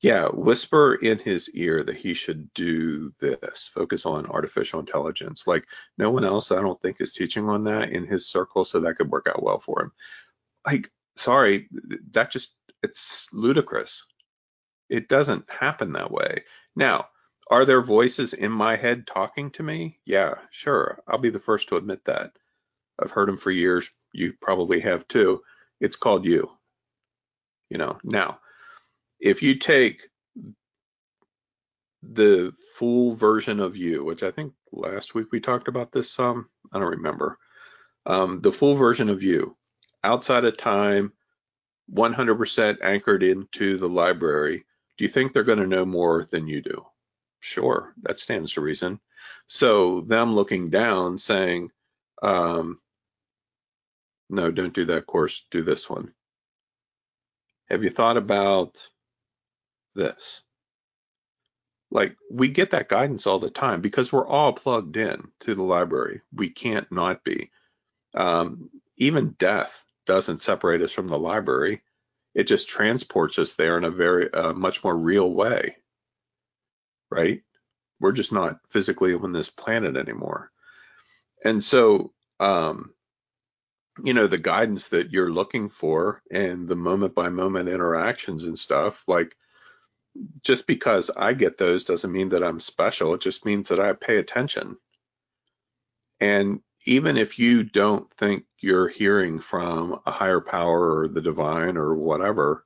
[0.00, 5.46] yeah, whisper in his ear that he should do this, focus on artificial intelligence.
[5.46, 5.66] Like
[5.98, 8.94] no one else, I don't think, is teaching on that in his circle, so that
[8.94, 9.92] could work out well for him.
[10.66, 11.68] Like, sorry,
[12.12, 14.06] that just, it's ludicrous.
[14.88, 16.44] It doesn't happen that way.
[16.74, 17.08] Now,
[17.50, 19.98] are there voices in my head talking to me?
[20.06, 21.00] Yeah, sure.
[21.06, 22.32] I'll be the first to admit that.
[22.98, 23.90] I've heard them for years.
[24.12, 25.42] You probably have too.
[25.80, 26.50] It's called you.
[27.68, 28.38] You know, now,
[29.20, 30.08] if you take
[32.02, 36.48] the full version of you, which I think last week we talked about this some,
[36.72, 37.38] I don't remember.
[38.06, 39.56] Um, the full version of you,
[40.02, 41.12] outside of time,
[41.92, 44.64] 100% anchored into the library,
[44.96, 46.84] do you think they're going to know more than you do?
[47.40, 49.00] Sure, that stands to reason.
[49.46, 51.70] So them looking down saying,
[52.22, 52.80] um,
[54.30, 56.12] no, don't do that course, do this one.
[57.68, 58.88] Have you thought about
[59.94, 60.42] this?
[61.90, 65.62] Like we get that guidance all the time because we're all plugged in to the
[65.62, 66.20] library.
[66.32, 67.50] We can't not be.
[68.14, 71.82] Um, even death doesn't separate us from the library.
[72.34, 75.76] It just transports us there in a very uh, much more real way,
[77.10, 77.42] right?
[77.98, 80.50] We're just not physically on this planet anymore.
[81.44, 82.94] And so, um,
[84.04, 88.58] you know, the guidance that you're looking for and the moment by moment interactions and
[88.58, 89.36] stuff, like
[90.42, 93.14] just because I get those doesn't mean that I'm special.
[93.14, 94.76] It just means that I pay attention.
[96.20, 101.76] And even if you don't think you're hearing from a higher power or the divine
[101.76, 102.64] or whatever,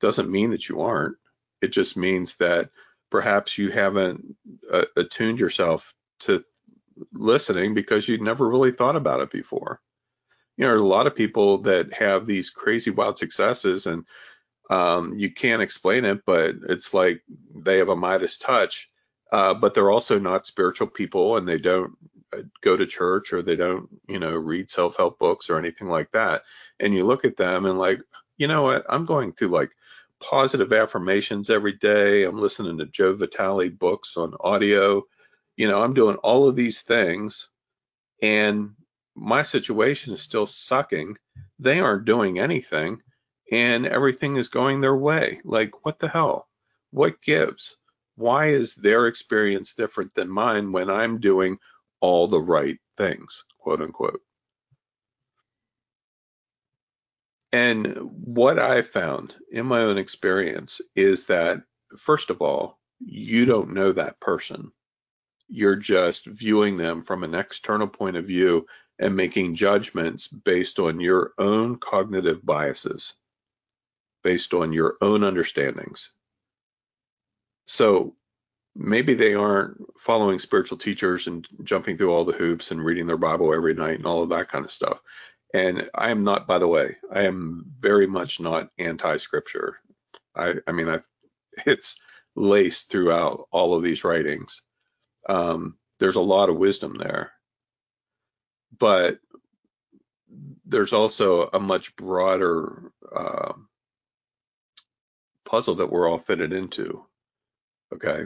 [0.00, 1.16] doesn't mean that you aren't.
[1.62, 2.70] It just means that
[3.10, 4.36] perhaps you haven't
[4.70, 6.44] uh, attuned yourself to
[7.12, 9.80] listening because you'd never really thought about it before.
[10.56, 14.04] You know, a lot of people that have these crazy wild successes and
[14.70, 17.22] um, you can't explain it, but it's like
[17.54, 18.90] they have a Midas touch,
[19.32, 21.92] uh, but they're also not spiritual people and they don't
[22.32, 25.88] uh, go to church or they don't, you know, read self help books or anything
[25.88, 26.42] like that.
[26.80, 28.00] And you look at them and like,
[28.38, 28.84] you know what?
[28.88, 29.70] I'm going through like
[30.20, 32.24] positive affirmations every day.
[32.24, 35.04] I'm listening to Joe Vitale books on audio.
[35.56, 37.48] You know, I'm doing all of these things
[38.22, 38.70] and
[39.14, 41.16] my situation is still sucking.
[41.58, 43.00] They aren't doing anything
[43.50, 45.40] and everything is going their way.
[45.44, 46.48] Like, what the hell?
[46.90, 47.76] What gives?
[48.16, 51.58] Why is their experience different than mine when I'm doing
[52.00, 54.20] all the right things, quote unquote?
[57.52, 61.62] And what I found in my own experience is that,
[61.96, 64.72] first of all, you don't know that person.
[65.48, 68.66] You're just viewing them from an external point of view
[68.98, 73.14] and making judgments based on your own cognitive biases
[74.26, 76.10] based on your own understandings.
[77.68, 78.16] So
[78.74, 83.16] maybe they aren't following spiritual teachers and jumping through all the hoops and reading their
[83.16, 85.00] Bible every night and all of that kind of stuff.
[85.54, 89.78] And I am not, by the way, I am very much not anti-scripture.
[90.34, 90.98] I, I mean, I,
[91.64, 91.96] it's
[92.34, 94.60] laced throughout all of these writings.
[95.28, 97.30] Um, there's a lot of wisdom there,
[98.76, 99.20] but
[100.64, 103.52] there's also a much broader uh,
[105.46, 107.06] puzzle that we're all fitted into.
[107.94, 108.24] Okay.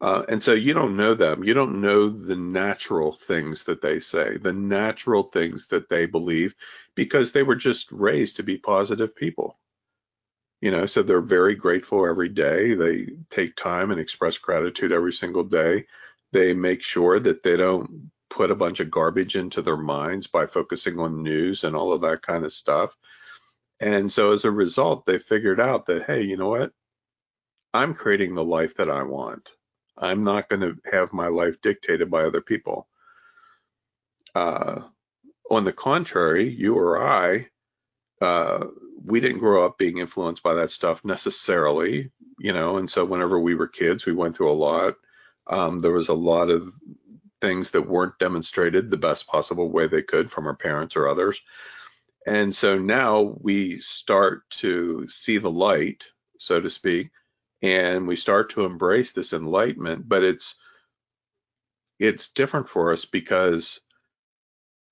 [0.00, 1.44] Uh, and so you don't know them.
[1.44, 6.56] You don't know the natural things that they say, the natural things that they believe,
[6.96, 9.60] because they were just raised to be positive people.
[10.60, 12.74] You know, so they're very grateful every day.
[12.74, 15.86] They take time and express gratitude every single day.
[16.32, 20.46] They make sure that they don't put a bunch of garbage into their minds by
[20.46, 22.96] focusing on news and all of that kind of stuff.
[23.82, 26.72] And so as a result, they figured out that, hey, you know what?
[27.74, 29.50] I'm creating the life that I want.
[29.98, 32.88] I'm not going to have my life dictated by other people.
[34.36, 34.82] Uh,
[35.50, 37.48] on the contrary, you or I,
[38.20, 38.66] uh,
[39.04, 43.40] we didn't grow up being influenced by that stuff necessarily, you know, and so whenever
[43.40, 44.94] we were kids, we went through a lot.
[45.48, 46.72] Um, there was a lot of
[47.40, 51.42] things that weren't demonstrated the best possible way they could from our parents or others.
[52.26, 56.06] And so now we start to see the light,
[56.38, 57.10] so to speak,
[57.62, 60.54] and we start to embrace this enlightenment, but it's
[61.98, 63.80] it's different for us because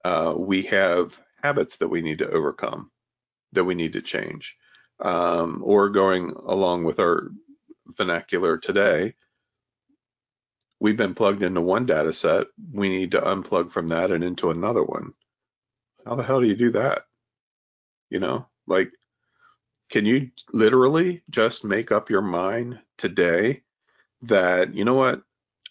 [0.04, 2.90] uh, we have habits that we need to overcome,
[3.52, 4.56] that we need to change.
[5.00, 7.30] Um, or going along with our
[7.86, 9.14] vernacular today,
[10.78, 12.46] we've been plugged into one data set.
[12.72, 15.14] We need to unplug from that and into another one.
[16.06, 17.02] How the hell do you do that?
[18.10, 18.92] You know, like,
[19.90, 23.62] can you literally just make up your mind today
[24.22, 25.22] that, you know what,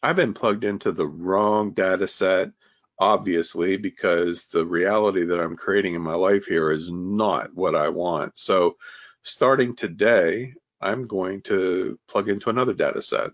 [0.03, 2.51] I've been plugged into the wrong data set,
[2.99, 7.89] obviously, because the reality that I'm creating in my life here is not what I
[7.89, 8.37] want.
[8.37, 8.77] So,
[9.23, 13.31] starting today, I'm going to plug into another data set.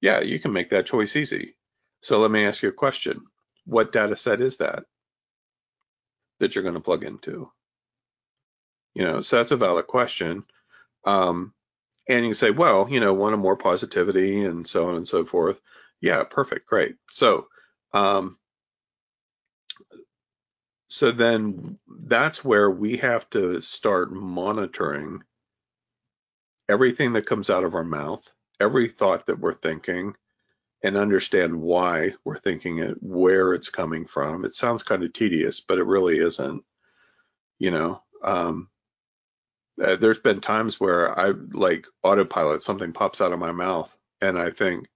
[0.00, 1.56] Yeah, you can make that choice easy.
[2.02, 3.22] So, let me ask you a question
[3.66, 4.84] What data set is that
[6.40, 7.50] that you're going to plug into?
[8.94, 10.44] You know, so that's a valid question.
[11.04, 11.54] Um,
[12.08, 15.24] and you can say, well, you know, of more positivity and so on and so
[15.24, 15.60] forth.
[16.00, 16.96] Yeah, perfect, great.
[17.10, 17.48] So,
[17.94, 18.38] um,
[20.88, 25.22] so then that's where we have to start monitoring
[26.68, 30.14] everything that comes out of our mouth, every thought that we're thinking,
[30.82, 34.44] and understand why we're thinking it, where it's coming from.
[34.44, 36.64] It sounds kind of tedious, but it really isn't.
[37.58, 38.68] You know, um,
[39.80, 44.38] uh, there's been times where I like autopilot, something pops out of my mouth, and
[44.38, 44.88] I think,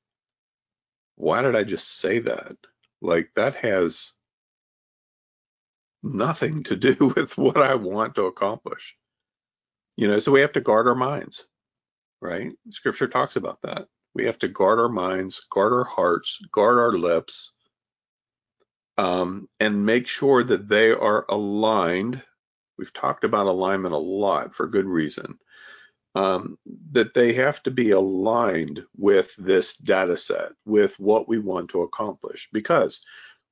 [1.16, 2.56] why did I just say that?
[3.00, 4.12] Like that has
[6.02, 8.96] nothing to do with what I want to accomplish.
[9.96, 11.46] You know, so we have to guard our minds,
[12.20, 12.52] right?
[12.70, 13.86] Scripture talks about that.
[14.14, 17.52] We have to guard our minds, guard our hearts, guard our lips,
[18.98, 22.22] um, and make sure that they are aligned.
[22.78, 25.38] We've talked about alignment a lot for good reason
[26.16, 26.58] um,
[26.92, 31.82] that they have to be aligned with this data set, with what we want to
[31.82, 32.48] accomplish.
[32.54, 33.02] Because,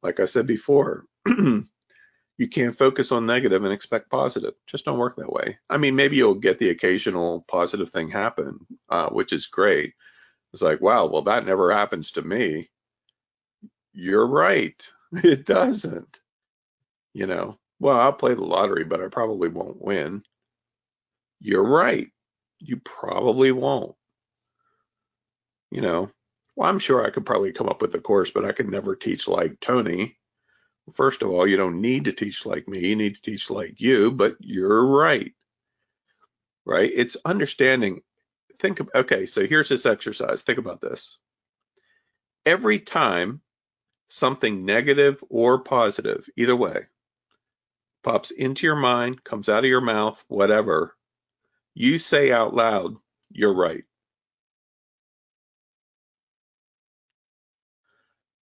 [0.02, 4.54] like I said before, you can't focus on negative and expect positive.
[4.66, 5.58] Just don't work that way.
[5.68, 8.58] I mean, maybe you'll get the occasional positive thing happen,
[8.88, 9.92] uh, which is great.
[10.54, 12.70] It's like, wow, well, that never happens to me.
[13.92, 14.82] You're right.
[15.22, 16.18] It doesn't.
[17.12, 20.22] You know, well, I'll play the lottery, but I probably won't win.
[21.40, 22.08] You're right
[22.66, 23.94] you probably won't.
[25.70, 26.10] You know,
[26.56, 28.94] well, I'm sure I could probably come up with a course, but I could never
[28.94, 30.16] teach like Tony.
[30.92, 32.88] First of all, you don't need to teach like me.
[32.88, 35.32] You need to teach like you, but you're right.
[36.64, 36.90] Right?
[36.94, 38.02] It's understanding.
[38.58, 40.42] Think okay, so here's this exercise.
[40.42, 41.18] Think about this.
[42.46, 43.40] Every time
[44.08, 46.86] something negative or positive, either way,
[48.04, 50.96] pops into your mind, comes out of your mouth, whatever,
[51.74, 52.94] you say out loud,
[53.30, 53.84] you're right.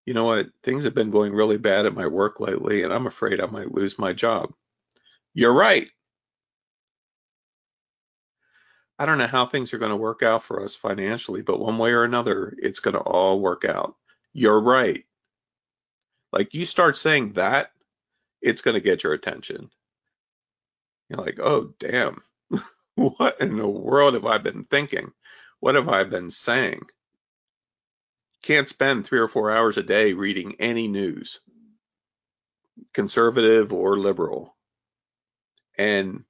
[0.05, 0.47] You know what?
[0.63, 3.73] Things have been going really bad at my work lately, and I'm afraid I might
[3.73, 4.53] lose my job.
[5.33, 5.89] You're right.
[8.99, 11.77] I don't know how things are going to work out for us financially, but one
[11.77, 13.95] way or another, it's going to all work out.
[14.33, 15.03] You're right.
[16.31, 17.71] Like you start saying that,
[18.43, 19.69] it's going to get your attention.
[21.09, 22.21] You're like, oh, damn.
[22.95, 25.11] what in the world have I been thinking?
[25.59, 26.81] What have I been saying?
[28.43, 31.39] Can't spend three or four hours a day reading any news,
[32.93, 34.53] conservative or liberal,
[35.77, 36.25] and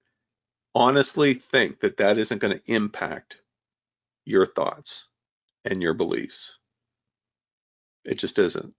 [0.76, 3.38] honestly think that that isn't going to impact
[4.26, 5.05] your thoughts
[5.66, 6.59] and your beliefs.
[8.05, 8.76] It just isn't.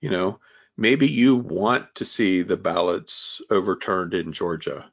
[0.00, 0.40] You know,
[0.80, 4.92] Maybe you want to see the ballots overturned in Georgia,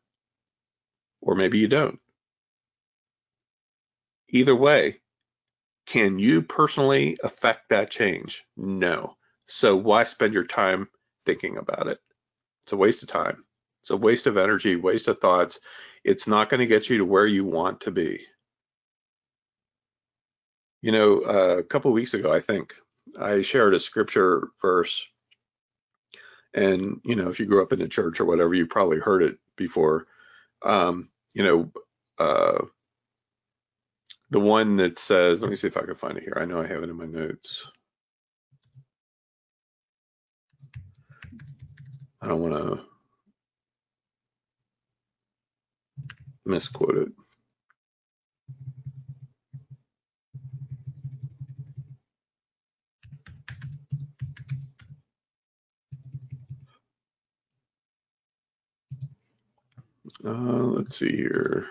[1.21, 1.99] or maybe you don't.
[4.29, 5.01] Either way,
[5.85, 8.43] can you personally affect that change?
[8.57, 9.15] No.
[9.45, 10.89] So why spend your time
[11.23, 11.99] thinking about it?
[12.63, 13.45] It's a waste of time.
[13.81, 15.59] It's a waste of energy, waste of thoughts.
[16.03, 18.25] It's not going to get you to where you want to be.
[20.81, 22.73] You know, uh, a couple weeks ago, I think
[23.19, 25.05] I shared a scripture verse.
[26.53, 29.23] And you know if you grew up in a church or whatever you probably heard
[29.23, 30.07] it before.
[30.63, 31.71] Um, you know
[32.19, 32.65] uh,
[34.31, 36.37] the one that says let me see if i can find it here.
[36.39, 37.71] I know i have it in my notes.
[42.21, 42.83] I don't want to
[46.45, 47.09] misquote it
[60.26, 61.67] Uh, let's see here.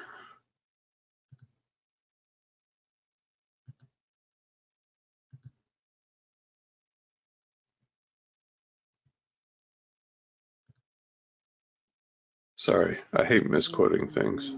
[12.56, 14.52] Sorry, I hate misquoting things.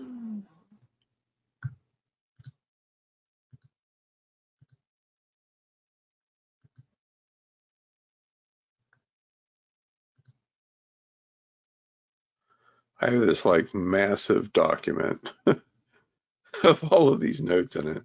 [13.00, 15.30] I have this like massive document
[16.64, 18.02] of all of these notes in it.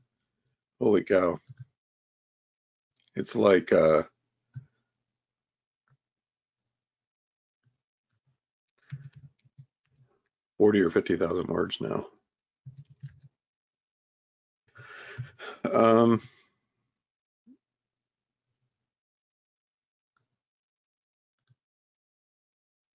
[0.80, 1.39] Holy cow.
[3.16, 4.04] It's like uh,
[10.58, 12.08] forty or fifty thousand words now.
[15.72, 16.22] Um,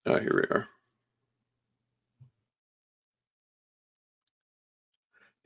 [0.05, 0.67] ah, here we are.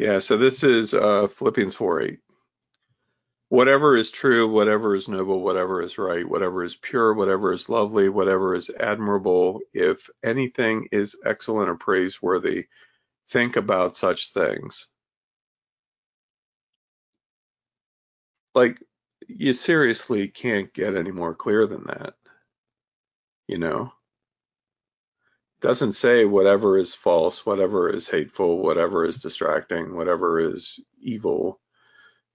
[0.02, 2.20] Yeah, so this is uh, Philippians 4 8.
[3.50, 8.10] Whatever is true, whatever is noble, whatever is right, whatever is pure, whatever is lovely,
[8.10, 12.66] whatever is admirable, if anything is excellent or praiseworthy,
[13.30, 14.88] think about such things.
[18.56, 18.80] Like,
[19.28, 22.16] you seriously can't get any more clear than that.
[23.48, 23.94] You know?
[25.62, 31.60] Doesn't say whatever is false, whatever is hateful, whatever is distracting, whatever is evil,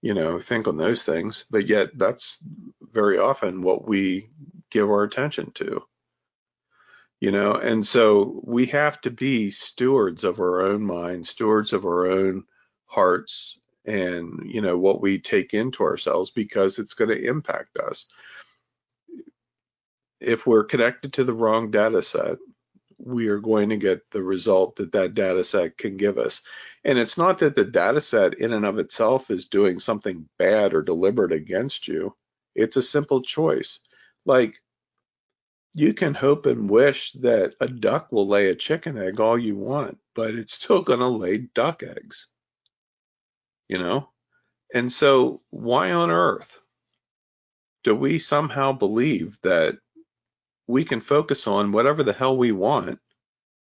[0.01, 1.45] you know, think on those things.
[1.49, 2.39] But yet, that's
[2.81, 4.29] very often what we
[4.71, 5.83] give our attention to,
[7.19, 11.85] you know, and so we have to be stewards of our own mind, stewards of
[11.85, 12.43] our own
[12.85, 18.05] hearts, and, you know, what we take into ourselves because it's going to impact us.
[20.19, 22.37] If we're connected to the wrong data set,
[22.97, 26.41] we are going to get the result that that data set can give us.
[26.83, 30.73] And it's not that the data set in and of itself is doing something bad
[30.73, 32.15] or deliberate against you.
[32.55, 33.79] It's a simple choice.
[34.25, 34.55] Like
[35.73, 39.55] you can hope and wish that a duck will lay a chicken egg all you
[39.55, 42.27] want, but it's still going to lay duck eggs.
[43.67, 44.09] You know?
[44.73, 46.59] And so why on earth
[47.83, 49.77] do we somehow believe that
[50.67, 52.99] we can focus on whatever the hell we want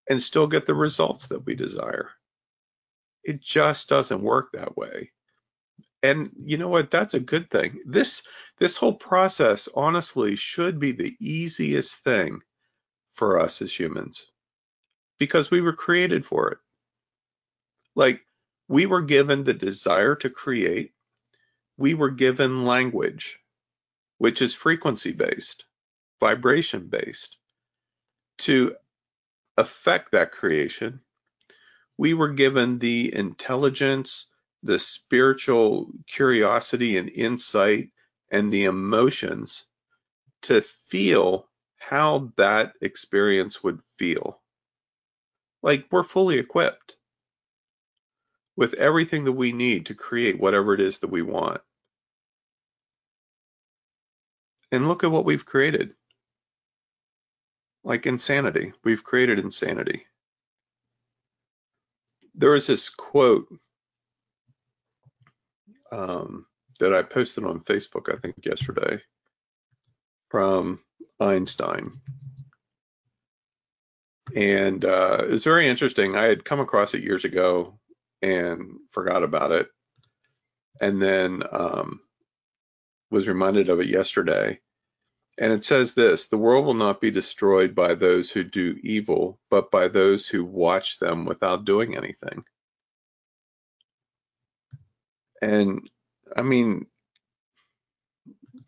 [0.09, 2.11] and still get the results that we desire.
[3.25, 5.13] It just doesn't work that way.
[6.03, 6.91] And you know what?
[6.91, 7.81] That's a good thing.
[7.87, 8.23] This
[8.59, 12.41] this whole process honestly should be the easiest thing
[13.13, 14.27] for us as humans
[15.19, 16.59] because we were created for it.
[17.95, 18.23] Like
[18.69, 20.93] we were given the desire to create.
[21.77, 23.39] We were given language,
[24.19, 25.65] which is frequency based
[26.23, 27.37] vibration based.
[28.39, 28.77] To
[29.57, 31.01] affect that creation,
[31.99, 34.27] we were given the intelligence,
[34.63, 37.91] the spiritual curiosity and insight,
[38.31, 39.65] and the emotions
[40.43, 44.41] to feel how that experience would feel.
[45.61, 46.97] Like we're fully equipped
[48.57, 51.61] with everything that we need to create whatever it is that we want.
[54.71, 55.95] And look at what we've created
[57.85, 58.73] like insanity.
[58.85, 60.07] We've created insanity.
[62.35, 63.47] There was this quote
[65.91, 66.47] um,
[66.81, 69.01] that I posted on Facebook, I think yesterday,
[70.31, 70.81] from
[71.21, 71.93] Einstein.
[74.35, 76.17] And uh, it was very interesting.
[76.17, 77.79] I had come across it years ago
[78.23, 79.69] and forgot about it.
[80.81, 82.01] And then um,
[83.11, 84.59] was reminded of it yesterday.
[85.39, 89.39] And it says this the world will not be destroyed by those who do evil,
[89.51, 92.45] but by those who watch them without doing anything.
[95.41, 95.89] And
[96.37, 96.87] I mean,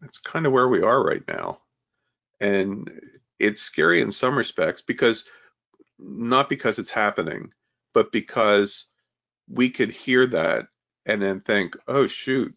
[0.00, 1.60] that's kind of where we are right now.
[2.40, 2.90] And
[3.38, 5.24] it's scary in some respects because
[5.98, 7.52] not because it's happening,
[7.92, 8.86] but because
[9.48, 10.66] we could hear that
[11.06, 12.54] and then think, oh, shoot,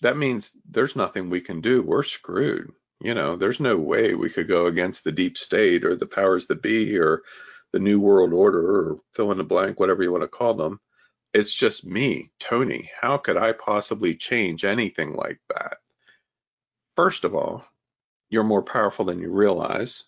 [0.00, 1.82] that means there's nothing we can do.
[1.82, 2.72] We're screwed.
[3.00, 6.46] You know, there's no way we could go against the deep state or the powers
[6.46, 7.22] that be or
[7.72, 10.80] the new world order or fill in the blank, whatever you want to call them.
[11.32, 12.90] It's just me, Tony.
[13.00, 15.78] How could I possibly change anything like that?
[16.96, 17.64] First of all,
[18.28, 20.04] you're more powerful than you realize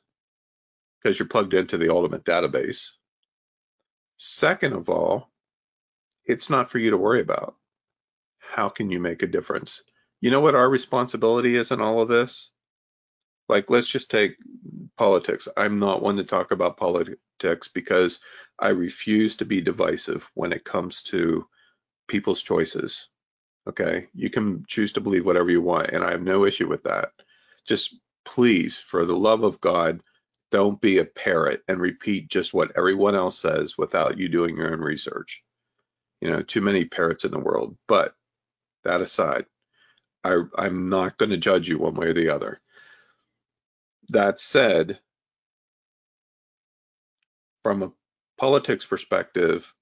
[1.01, 2.91] because you're plugged into the ultimate database.
[4.17, 5.31] Second of all,
[6.25, 7.57] it's not for you to worry about
[8.53, 9.83] how can you make a difference?
[10.21, 12.51] You know what our responsibility is in all of this?
[13.49, 14.37] Like, let's just take
[14.97, 15.49] politics.
[15.57, 18.21] I'm not one to talk about politics because
[18.59, 21.47] I refuse to be divisive when it comes to
[22.09, 23.09] people's choices.
[23.67, 24.09] Okay.
[24.15, 27.11] You can choose to believe whatever you want, and I have no issue with that.
[27.67, 30.03] Just please, for the love of God,
[30.51, 34.73] don't be a parrot and repeat just what everyone else says without you doing your
[34.73, 35.43] own research.
[36.21, 37.77] You know, too many parrots in the world.
[37.89, 38.15] But
[38.85, 39.47] that aside,
[40.25, 42.61] I, I'm not going to judge you one way or the other.
[44.11, 45.01] That said,
[47.63, 47.93] from a
[48.39, 49.73] politics perspective,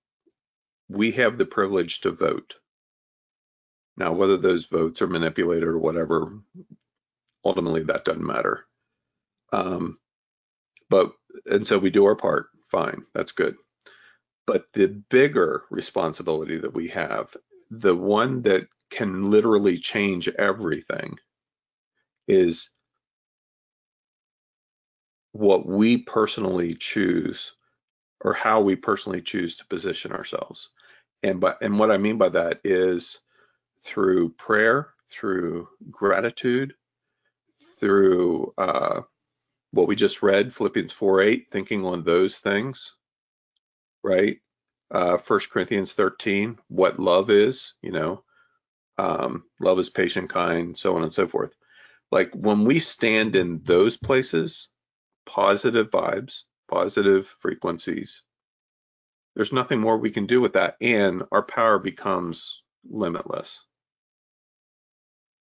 [0.88, 2.56] we have the privilege to vote.
[3.96, 6.32] Now, whether those votes are manipulated or whatever,
[7.44, 8.64] ultimately that doesn't matter.
[9.52, 9.98] Um,
[10.88, 11.12] but
[11.46, 12.48] and so we do our part.
[12.68, 13.56] Fine, that's good.
[14.46, 17.36] But the bigger responsibility that we have,
[17.70, 21.18] the one that can literally change everything,
[22.28, 22.70] is
[25.32, 27.52] what we personally choose
[28.22, 30.70] or how we personally choose to position ourselves.
[31.22, 33.18] And by, and what I mean by that is
[33.80, 36.74] through prayer, through gratitude,
[37.78, 39.02] through uh,
[39.72, 42.94] what we just read, Philippians 4 8, thinking on those things,
[44.02, 44.38] right?
[44.90, 48.24] Uh, 1 Corinthians 13, what love is, you know,
[49.00, 51.56] um, love is patient, kind, so on and so forth.
[52.12, 54.68] Like when we stand in those places,
[55.24, 58.24] positive vibes, positive frequencies,
[59.34, 60.76] there's nothing more we can do with that.
[60.82, 63.64] And our power becomes limitless.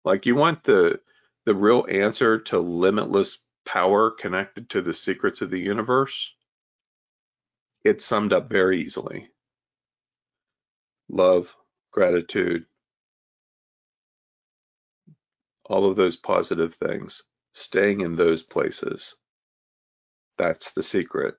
[0.05, 1.01] Like you want the
[1.47, 6.35] the real answer to limitless power connected to the secrets of the universe,
[7.85, 9.29] it's summed up very easily.
[11.09, 11.57] Love,
[11.93, 12.67] gratitude,
[15.69, 17.23] all of those positive things,
[17.55, 19.15] staying in those places.
[20.39, 21.37] That's the secret.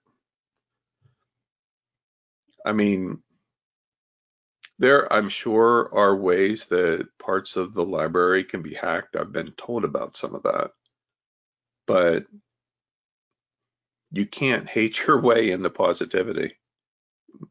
[2.65, 3.19] I mean,
[4.79, 9.15] there, I'm sure, are ways that parts of the library can be hacked.
[9.15, 10.71] I've been told about some of that
[11.87, 12.25] but
[14.11, 16.53] you can't hate your way into positivity.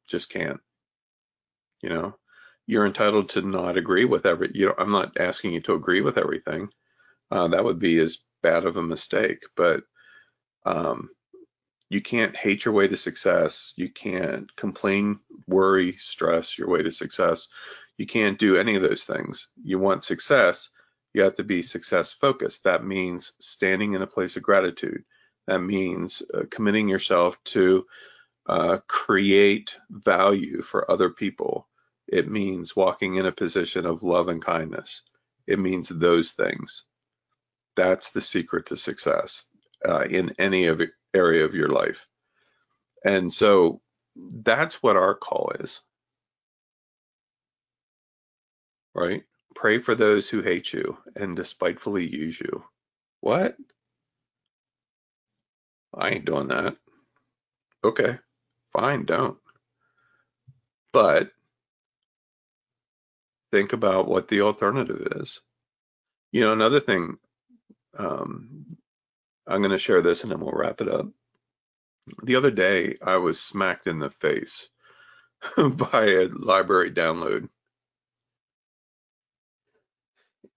[0.09, 0.61] Just can't.
[1.83, 2.17] You know,
[2.67, 4.51] you're entitled to not agree with every.
[4.55, 6.69] You know, I'm not asking you to agree with everything.
[7.31, 9.43] Uh, that would be as bad of a mistake.
[9.57, 9.85] But
[10.65, 11.11] um,
[11.91, 13.73] you can't hate your way to success.
[13.77, 17.49] You can't complain, worry, stress your way to success.
[17.99, 19.49] You can't do any of those things.
[19.63, 20.71] You want success
[21.17, 22.63] you have to be success focused.
[22.65, 25.03] That means standing in a place of gratitude.
[25.47, 27.87] That means uh, committing yourself to
[28.51, 31.69] uh, create value for other people.
[32.09, 35.03] It means walking in a position of love and kindness.
[35.47, 36.85] It means those things.
[37.77, 39.47] That's the secret to success
[39.87, 40.81] uh, in any of
[41.15, 42.07] area of your life.
[43.05, 43.81] And so
[44.17, 45.81] that's what our call is.
[48.95, 49.25] Right?
[49.55, 52.65] Pray for those who hate you and despitefully use you.
[53.21, 53.57] What?
[55.95, 56.77] I ain't doing that.
[57.85, 58.19] Okay,
[58.73, 59.39] fine, don't.
[60.93, 61.31] But
[63.53, 65.41] think about what the alternative is.
[66.33, 67.19] You know, another thing,
[67.97, 68.77] um,
[69.47, 71.07] I'm going to share this and then we'll wrap it up.
[72.23, 74.69] The other day, I was smacked in the face
[75.57, 77.49] by a library download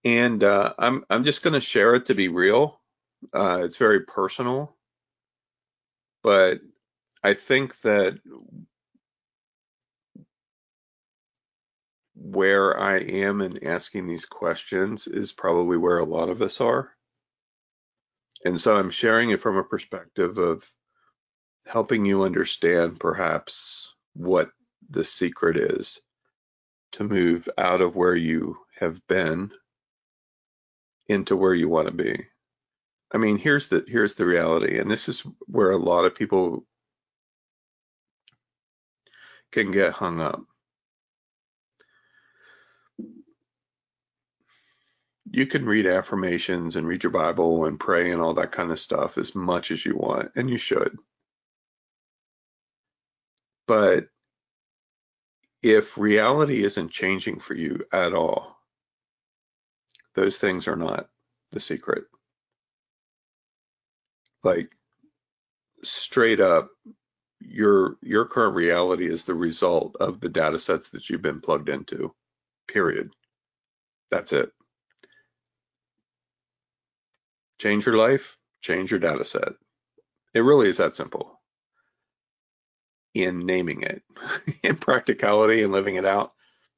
[0.03, 2.79] and uh, I'm I'm just going to share it to be real.
[3.33, 4.75] Uh, it's very personal,
[6.23, 6.61] but
[7.23, 8.19] I think that
[12.22, 16.91] where I am in asking these questions is probably where a lot of us are.
[18.43, 20.70] And so I'm sharing it from a perspective of
[21.65, 24.49] helping you understand perhaps what
[24.89, 25.99] the secret is
[26.93, 29.51] to move out of where you have been
[31.07, 32.26] into where you want to be.
[33.13, 36.65] I mean, here's the here's the reality, and this is where a lot of people
[39.51, 40.41] can get hung up.
[45.32, 48.80] You can read affirmations and read your Bible and pray and all that kind of
[48.80, 50.97] stuff as much as you want, and you should.
[53.67, 54.09] But
[55.61, 58.57] if reality isn't changing for you at all,
[60.15, 61.09] those things are not
[61.51, 62.05] the secret.
[64.43, 64.75] Like
[65.84, 66.69] straight up,
[67.39, 71.69] your your current reality is the result of the data sets that you've been plugged
[71.69, 72.13] into.
[72.67, 73.11] Period.
[74.11, 74.51] That's it.
[77.60, 79.53] Change your life, change your data set.
[80.34, 81.39] It really is that simple.
[83.14, 84.03] in naming it.
[84.64, 86.34] in practicality and living it out,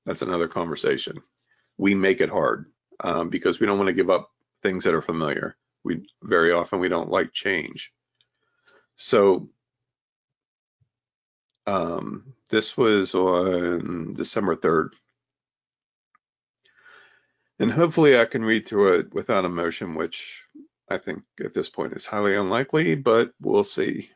[0.06, 1.22] that's another conversation.
[1.78, 2.68] We make it hard
[3.04, 5.58] um, because we don't want to give up things that are familiar.
[5.84, 7.92] We very often we don't like change.
[8.96, 9.50] So
[11.68, 14.94] um, this was on December 3rd.
[17.60, 20.41] And hopefully I can read through it without emotion, which
[20.92, 24.12] I think at this point is highly unlikely, but we'll see.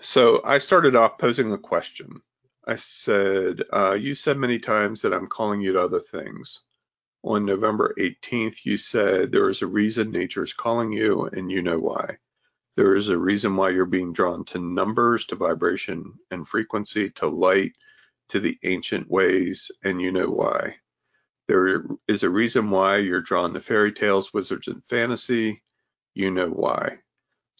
[0.00, 2.20] So I started off posing a question.
[2.66, 6.60] I said, uh, You said many times that I'm calling you to other things.
[7.24, 11.62] On November 18th, you said there is a reason nature is calling you, and you
[11.62, 12.18] know why.
[12.76, 17.26] There is a reason why you're being drawn to numbers, to vibration and frequency, to
[17.26, 17.72] light,
[18.28, 20.76] to the ancient ways, and you know why.
[21.48, 25.62] There is a reason why you're drawn to fairy tales, wizards, and fantasy.
[26.14, 27.00] You know why.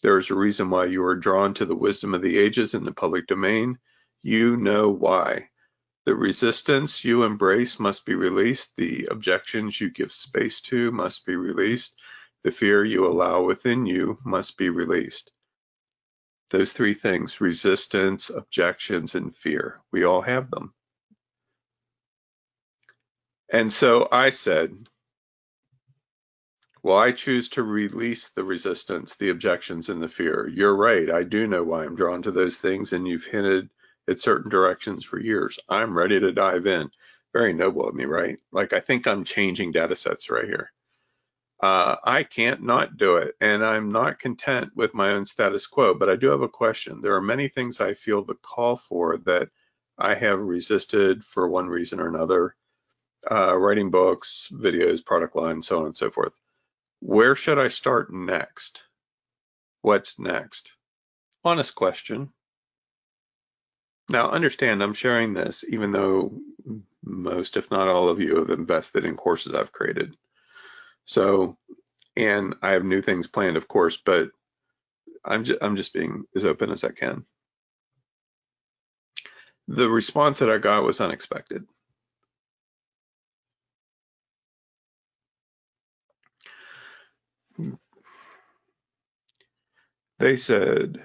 [0.03, 2.83] There is a reason why you are drawn to the wisdom of the ages in
[2.85, 3.79] the public domain.
[4.21, 5.49] You know why.
[6.05, 8.75] The resistance you embrace must be released.
[8.75, 11.95] The objections you give space to must be released.
[12.43, 15.31] The fear you allow within you must be released.
[16.51, 19.81] Those three things resistance, objections, and fear.
[19.91, 20.73] We all have them.
[23.51, 24.87] And so I said,
[26.83, 30.47] well, I choose to release the resistance, the objections, and the fear.
[30.47, 31.09] You're right.
[31.09, 33.69] I do know why I'm drawn to those things, and you've hinted
[34.07, 35.59] at certain directions for years.
[35.67, 36.89] I'm ready to dive in.
[37.33, 38.39] Very noble of me, right?
[38.51, 40.71] Like, I think I'm changing data sets right here.
[41.61, 45.93] Uh, I can't not do it, and I'm not content with my own status quo,
[45.93, 47.01] but I do have a question.
[47.01, 49.49] There are many things I feel the call for that
[49.97, 52.55] I have resisted for one reason or another,
[53.29, 56.39] uh, writing books, videos, product lines, so on and so forth.
[57.01, 58.83] Where should I start next?
[59.81, 60.73] What's next?
[61.43, 62.31] Honest question.
[64.09, 66.33] Now, understand I'm sharing this even though
[67.03, 70.17] most, if not all of you, have invested in courses I've created.
[71.05, 71.57] So,
[72.15, 74.31] and I have new things planned, of course, but
[75.23, 77.25] I'm just, I'm just being as open as I can.
[79.67, 81.65] The response that I got was unexpected.
[90.19, 91.01] They said,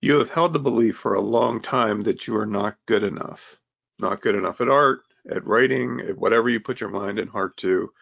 [0.00, 3.60] You have held the belief for a long time that you are not good enough,
[4.00, 7.56] not good enough at art, at writing, at whatever you put your mind and heart
[7.58, 7.92] to,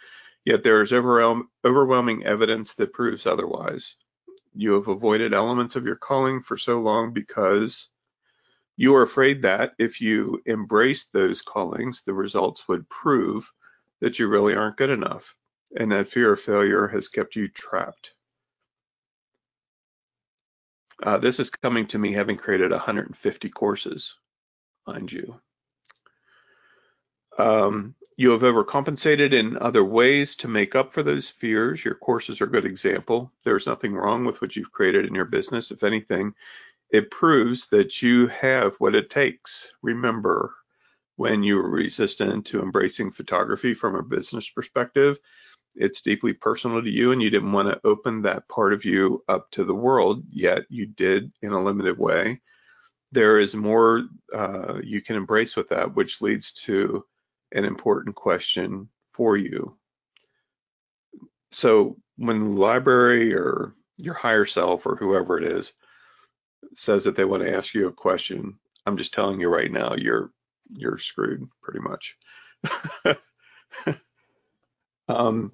[0.47, 3.97] yet there is overwhelming evidence that proves otherwise.
[4.55, 7.91] You have avoided elements of your calling for so long because
[8.79, 13.53] you are afraid that if you embraced those callings, the results would prove
[14.01, 15.37] that you really aren't good enough,
[15.79, 18.16] and that fear of failure has kept you trapped.
[21.03, 24.17] Uh, this is coming to me having created 150 courses,
[24.87, 25.39] mind you.
[27.39, 31.85] Um, you have overcompensated in other ways to make up for those fears.
[31.85, 33.31] Your courses are a good example.
[33.45, 35.71] There's nothing wrong with what you've created in your business.
[35.71, 36.35] If anything,
[36.91, 39.73] it proves that you have what it takes.
[39.83, 40.55] Remember,
[41.17, 45.19] when you were resistant to embracing photography from a business perspective,
[45.77, 49.23] it's deeply personal to you and you didn't want to open that part of you
[49.29, 52.41] up to the world, yet you did in a limited way.
[53.13, 57.05] There is more uh, you can embrace with that, which leads to
[57.53, 59.77] an important question for you.
[61.53, 65.73] So when the library or your higher self or whoever it is
[66.75, 69.95] says that they want to ask you a question, I'm just telling you right now,
[69.97, 70.31] you're
[70.73, 72.17] you're screwed pretty much.
[75.09, 75.53] um,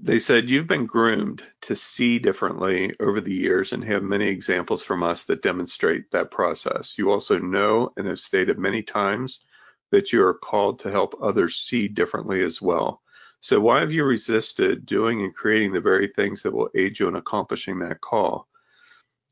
[0.00, 4.82] they said, You've been groomed to see differently over the years and have many examples
[4.82, 6.96] from us that demonstrate that process.
[6.96, 9.44] You also know and have stated many times
[9.90, 13.02] that you are called to help others see differently as well.
[13.40, 17.08] So, why have you resisted doing and creating the very things that will aid you
[17.08, 18.48] in accomplishing that call?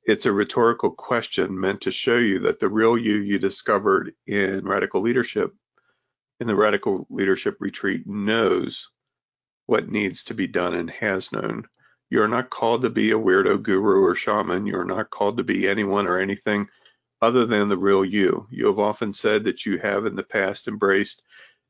[0.05, 4.65] It's a rhetorical question meant to show you that the real you you discovered in
[4.65, 5.55] radical leadership,
[6.39, 8.91] in the radical leadership retreat, knows
[9.71, 11.65] what needs to be done and has known.
[12.11, 14.67] You are not called to be a weirdo guru or shaman.
[14.67, 16.69] You are not called to be anyone or anything
[17.23, 18.49] other than the real you.
[18.51, 21.23] You have often said that you have in the past embraced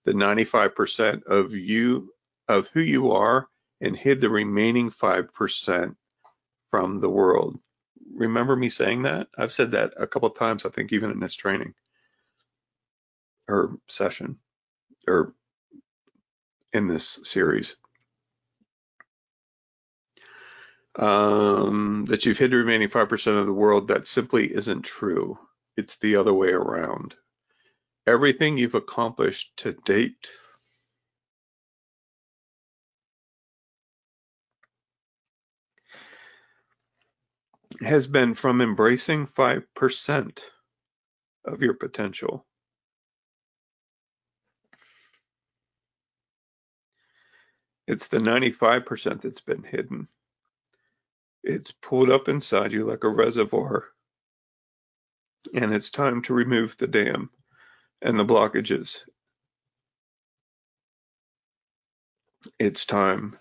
[0.07, 2.15] the 95% of you,
[2.49, 3.49] of who you are,
[3.83, 5.95] and hid the remaining 5%
[6.71, 7.59] from the world.
[8.15, 9.29] Remember me saying that?
[9.37, 11.75] I've said that a couple of times, I think, even in this training
[13.47, 14.39] or session
[15.07, 15.35] or
[16.73, 17.77] in this series.
[20.97, 25.39] Um, that you've hid the remaining 5% of the world, that simply isn't true.
[25.77, 27.15] It's the other way around.
[28.07, 30.29] Everything you've accomplished to date
[37.81, 40.41] has been from embracing 5%
[41.45, 42.47] of your potential.
[47.87, 50.09] It's the 95% that's been hidden.
[51.43, 53.89] It's pulled up inside you like a reservoir,
[55.55, 57.31] and it's time to remove the dam
[58.03, 59.03] and the blockages.
[62.59, 63.39] It's time.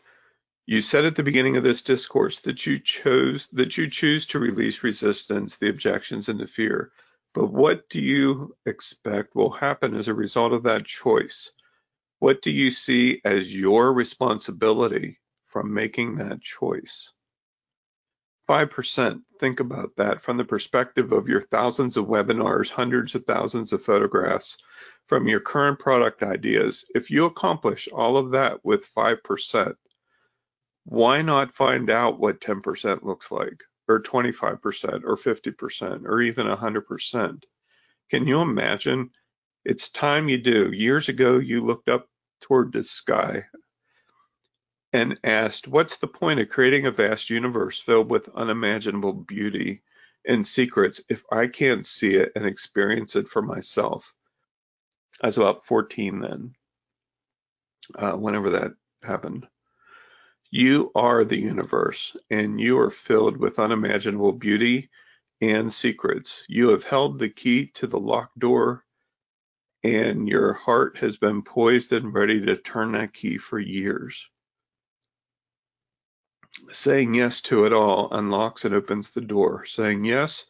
[0.66, 4.40] You said at the beginning of this discourse that you chose that you choose to
[4.40, 6.92] release resistance, the objections, and the fear.
[7.34, 11.52] But what do you expect will happen as a result of that choice?
[12.20, 17.14] What do you see as your responsibility from making that choice?
[18.50, 23.72] 5%, think about that from the perspective of your thousands of webinars, hundreds of thousands
[23.74, 24.58] of photographs,
[25.06, 26.86] from your current product ideas.
[26.96, 29.76] If you accomplish all of that with 5%,
[30.86, 37.44] why not find out what 10% looks like, or 25%, or 50%, or even 100%?
[38.10, 39.12] Can you imagine?
[39.64, 40.72] It's time you do.
[40.72, 42.08] Years ago, you looked up
[42.42, 43.46] toward the sky
[44.92, 49.84] and asked, What's the point of creating a vast universe filled with unimaginable beauty
[50.28, 54.14] and secrets if I can't see it and experience it for myself?
[55.22, 56.56] I was about 14 then,
[57.96, 58.72] uh, whenever that
[59.04, 59.48] happened.
[60.52, 64.90] You are the universe, and you are filled with unimaginable beauty
[65.42, 66.44] and secrets.
[66.50, 68.84] You have held the key to the locked door,
[69.84, 74.28] and your heart has been poised and ready to turn that key for years.
[76.72, 79.66] Saying yes to it all unlocks and opens the door.
[79.66, 80.46] Saying yes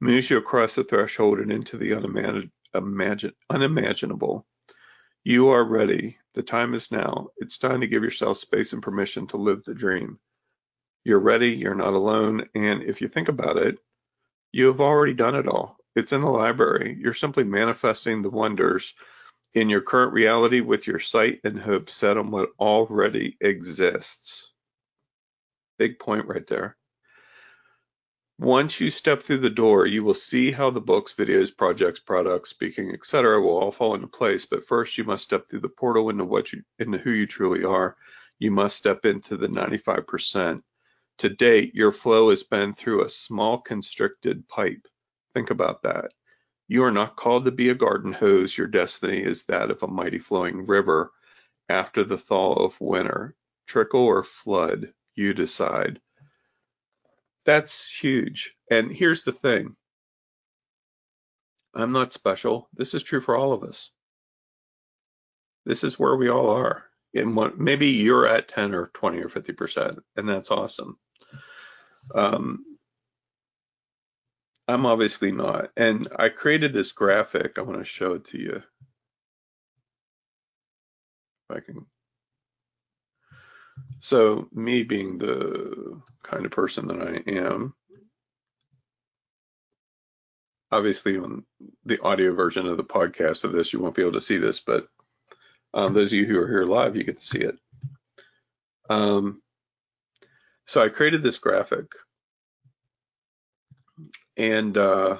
[0.00, 1.94] moves you across the threshold and into the
[3.50, 4.46] unimaginable.
[5.24, 6.18] You are ready.
[6.34, 7.28] The time is now.
[7.36, 10.18] It's time to give yourself space and permission to live the dream.
[11.04, 11.50] You're ready.
[11.50, 12.48] You're not alone.
[12.54, 13.78] And if you think about it,
[14.52, 15.76] you have already done it all.
[15.94, 16.96] It's in the library.
[16.98, 18.94] You're simply manifesting the wonders
[19.54, 24.49] in your current reality with your sight and hope set on what already exists.
[25.80, 26.76] Big point right there.
[28.38, 32.50] Once you step through the door, you will see how the books, videos, projects, products,
[32.50, 34.44] speaking, etc., will all fall into place.
[34.44, 37.64] But first, you must step through the portal into what you, into who you truly
[37.64, 37.96] are.
[38.38, 40.62] You must step into the 95%.
[41.16, 44.86] To date, your flow has been through a small constricted pipe.
[45.32, 46.12] Think about that.
[46.68, 48.58] You are not called to be a garden hose.
[48.58, 51.10] Your destiny is that of a mighty flowing river
[51.70, 53.34] after the thaw of winter.
[53.66, 56.00] Trickle or flood, you decide.
[57.44, 58.54] That's huge.
[58.70, 59.76] And here's the thing
[61.74, 62.68] I'm not special.
[62.74, 63.90] This is true for all of us.
[65.66, 66.84] This is where we all are.
[67.12, 70.96] In what, maybe you're at 10 or 20 or 50%, and that's awesome.
[72.14, 72.64] Um,
[74.68, 75.70] I'm obviously not.
[75.76, 77.58] And I created this graphic.
[77.58, 78.62] I want to show it to you.
[81.48, 81.86] If I can
[84.00, 87.74] so me being the kind of person that I am,
[90.72, 91.44] obviously on
[91.84, 94.60] the audio version of the podcast of this, you won't be able to see this,
[94.60, 94.88] but
[95.74, 97.58] um, those of you who are here live, you get to see it.
[98.88, 99.42] Um,
[100.66, 101.92] so I created this graphic
[104.36, 105.18] and uh,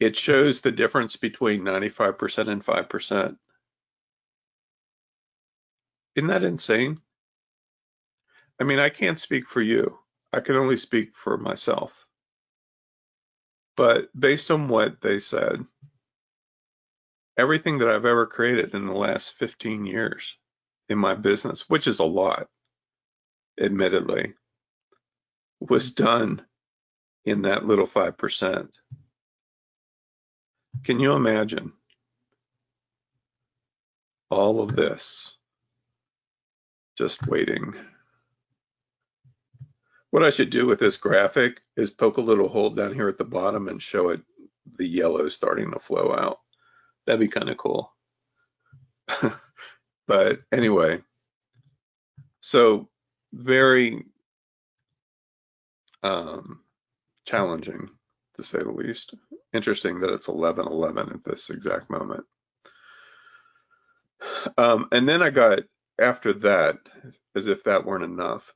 [0.00, 3.36] it shows the difference between 95% and 5%.
[6.18, 7.00] Isn't that insane?
[8.60, 10.00] I mean, I can't speak for you.
[10.32, 12.08] I can only speak for myself.
[13.76, 15.64] But based on what they said,
[17.38, 20.36] everything that I've ever created in the last 15 years
[20.88, 22.48] in my business, which is a lot,
[23.60, 24.34] admittedly,
[25.60, 26.04] was mm-hmm.
[26.04, 26.46] done
[27.26, 28.72] in that little 5%.
[30.82, 31.74] Can you imagine
[34.32, 35.37] all of this?
[36.98, 37.74] Just waiting.
[40.10, 43.18] What I should do with this graphic is poke a little hole down here at
[43.18, 44.20] the bottom and show it
[44.78, 46.40] the yellow starting to flow out.
[47.06, 47.94] That'd be kind of cool.
[50.08, 51.00] but anyway,
[52.40, 52.88] so
[53.32, 54.04] very
[56.02, 56.60] um,
[57.26, 57.88] challenging
[58.36, 59.14] to say the least.
[59.52, 62.24] Interesting that it's 11:11 at this exact moment.
[64.56, 65.60] Um, and then I got
[66.00, 66.78] after that,
[67.36, 68.46] as if that weren't enough,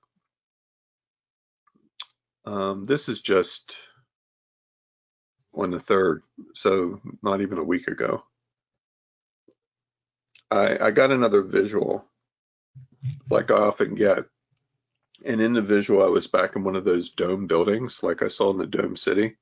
[2.45, 3.77] Um, this is just
[5.55, 6.23] on the third,
[6.55, 8.25] so not even a week ago.
[10.51, 12.05] I, I got another visual,
[13.31, 14.25] like I often get.
[15.25, 18.29] And in the visual, I was back in one of those dome buildings, like I
[18.29, 19.37] saw in the Dome City.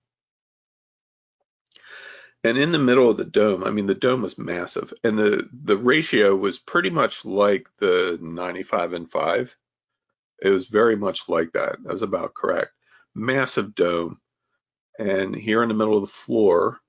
[2.43, 5.49] And in the middle of the dome, I mean, the dome was massive, and the
[5.53, 9.59] the ratio was pretty much like the 95 and 5.
[10.43, 11.83] It was very much like that.
[11.83, 12.73] That was about correct.
[13.15, 14.21] Massive dome,
[14.99, 16.81] and here in the middle of the floor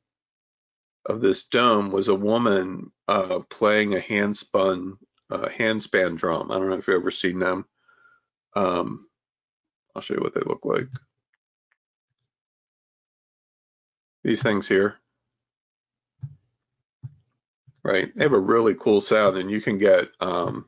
[1.06, 4.94] of this dome was a woman uh, playing a handspun
[5.30, 6.49] uh, handspan drum.
[6.49, 7.65] I don't know if you've ever seen them.
[8.56, 9.10] Um,
[9.95, 10.88] I'll show you what they look like.
[14.23, 15.02] These things here
[17.84, 18.12] right?
[18.16, 20.66] They have a really cool sound, and you can get um,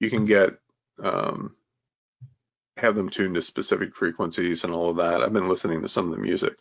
[0.00, 0.50] you can get
[1.02, 1.56] um,
[2.76, 5.22] have them tuned to specific frequencies and all of that.
[5.22, 6.54] I've been listening to some of the music.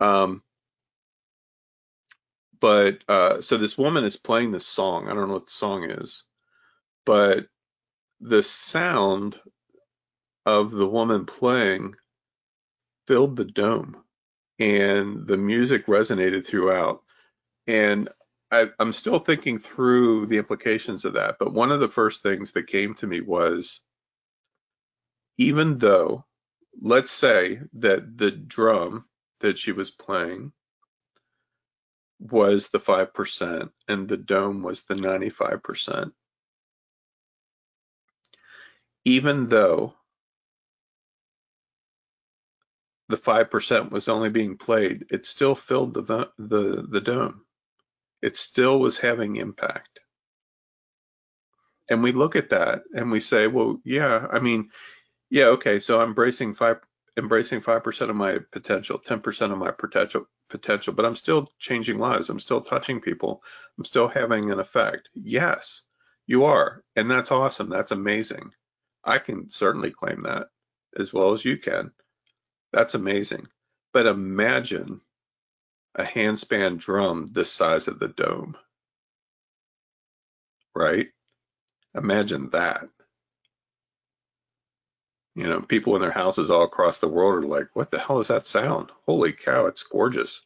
[0.00, 0.42] Um,
[2.60, 5.08] but uh, so this woman is playing this song.
[5.08, 6.24] I don't know what the song is,
[7.06, 7.46] but
[8.20, 9.38] the sound
[10.46, 11.94] of the woman playing
[13.06, 13.96] filled the dome,
[14.58, 17.02] and the music resonated throughout.
[17.70, 18.08] And
[18.50, 21.36] I, am still thinking through the implications of that.
[21.38, 23.82] But one of the first things that came to me was
[25.38, 26.24] even though,
[26.82, 29.04] let's say that the drum
[29.38, 30.52] that she was playing
[32.18, 36.10] was the 5% and the dome was the 95%.
[39.04, 39.94] Even though
[43.08, 47.44] the 5% was only being played, it still filled the, the, the dome
[48.22, 50.00] it still was having impact.
[51.90, 54.70] And we look at that and we say, well, yeah, I mean,
[55.30, 56.78] yeah, okay, so I'm embracing five
[57.16, 62.28] embracing 5% of my potential, 10% of my potential potential, but I'm still changing lives.
[62.28, 63.42] I'm still touching people.
[63.78, 65.10] I'm still having an effect.
[65.14, 65.82] Yes,
[66.26, 66.82] you are.
[66.96, 67.68] And that's awesome.
[67.68, 68.52] That's amazing.
[69.04, 70.48] I can certainly claim that
[70.98, 71.92] as well as you can.
[72.72, 73.46] That's amazing.
[73.92, 75.00] But imagine
[75.94, 78.56] a handspan drum this size of the dome.
[80.74, 81.08] Right?
[81.94, 82.88] Imagine that.
[85.34, 88.20] You know, people in their houses all across the world are like, what the hell
[88.20, 88.90] is that sound?
[89.06, 90.42] Holy cow, it's gorgeous.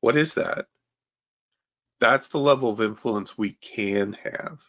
[0.00, 0.66] What is that?
[2.00, 4.60] That's the level of influence we can have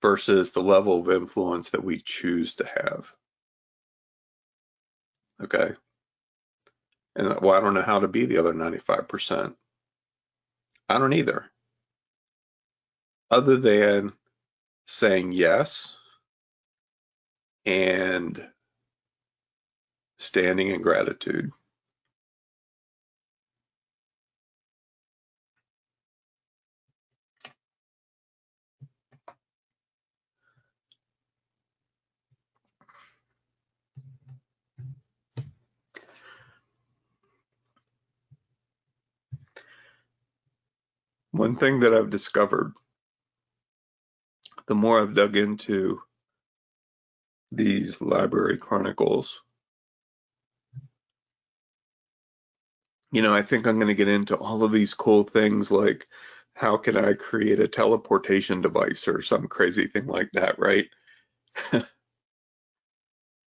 [0.00, 3.14] versus the level of influence that we choose to have.
[5.42, 5.74] Okay.
[7.16, 9.54] And well, I don't know how to be the other 95%.
[10.88, 11.46] I don't either.
[13.30, 14.12] Other than
[14.86, 15.96] saying yes
[17.64, 18.44] and
[20.18, 21.52] standing in gratitude.
[41.32, 42.74] One thing that I've discovered
[44.66, 46.00] the more I've dug into
[47.52, 49.42] these library chronicles,
[53.12, 56.08] you know, I think I'm going to get into all of these cool things like
[56.54, 60.86] how can I create a teleportation device or some crazy thing like that, right?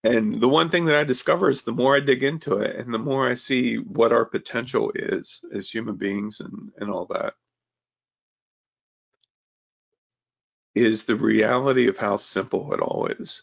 [0.05, 2.93] and the one thing that I discover is the more I dig into it and
[2.93, 7.35] the more I see what our potential is as human beings and, and all that,
[10.75, 13.43] is the reality of how simple it all is.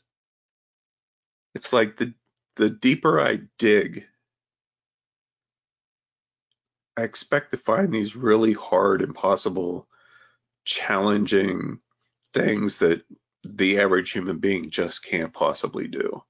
[1.56, 2.14] It's like the
[2.56, 4.06] the deeper I dig,
[6.98, 9.88] I expect to find these really hard, impossible,
[10.66, 11.80] challenging
[12.34, 13.04] things that
[13.44, 16.22] the average human being just can't possibly do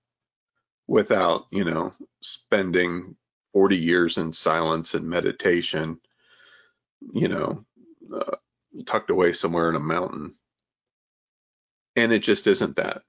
[0.87, 3.15] without, you know, spending
[3.53, 5.99] 40 years in silence and meditation,
[7.13, 7.65] you know,
[8.13, 8.35] uh,
[8.85, 10.35] tucked away somewhere in a mountain
[11.95, 13.03] and it just isn't that.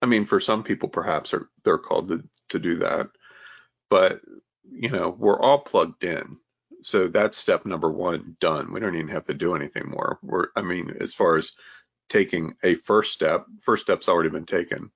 [0.00, 3.08] I mean, for some people, perhaps are, they're called to, to do that,
[3.90, 4.20] but
[4.70, 6.36] you know, we're all plugged in.
[6.82, 8.72] So that's step number one done.
[8.72, 10.18] We don't even have to do anything more.
[10.22, 11.52] We're, I mean, as far as
[12.08, 14.90] taking a first step, first step's already been taken.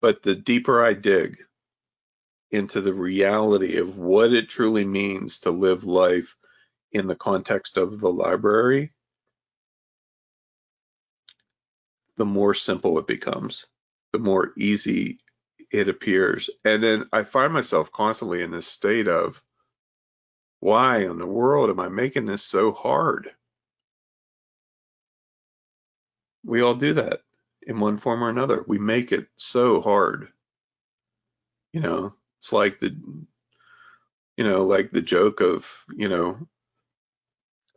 [0.00, 1.38] But the deeper I dig
[2.50, 6.36] into the reality of what it truly means to live life
[6.92, 8.92] in the context of the library,
[12.16, 13.66] the more simple it becomes.
[14.12, 15.18] the more easy
[15.70, 16.50] it appears.
[16.64, 19.42] And then I find myself constantly in this state of,
[20.60, 23.30] why in the world am I making this so hard?
[26.44, 27.20] We all do that
[27.62, 28.64] in one form or another.
[28.66, 30.28] We make it so hard.
[31.72, 32.94] You know, it's like the,
[34.36, 36.46] you know, like the joke of, you know,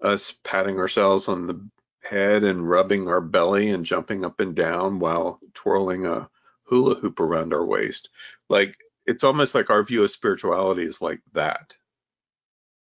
[0.02, 1.68] us patting ourselves on the
[2.10, 6.30] head and rubbing our belly and jumping up and down while twirling a
[6.64, 8.10] hula hoop around our waist.
[8.49, 11.76] Like it's almost like our view of spirituality is like that.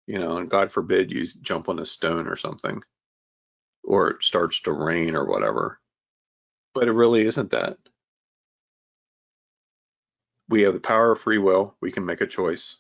[0.08, 2.84] You know, and God forbid you jump on a stone or something
[3.84, 5.80] or it starts to rain or whatever.
[6.74, 7.78] But it really isn't that.
[10.48, 11.76] We have the power of free will.
[11.82, 12.78] We can make a choice.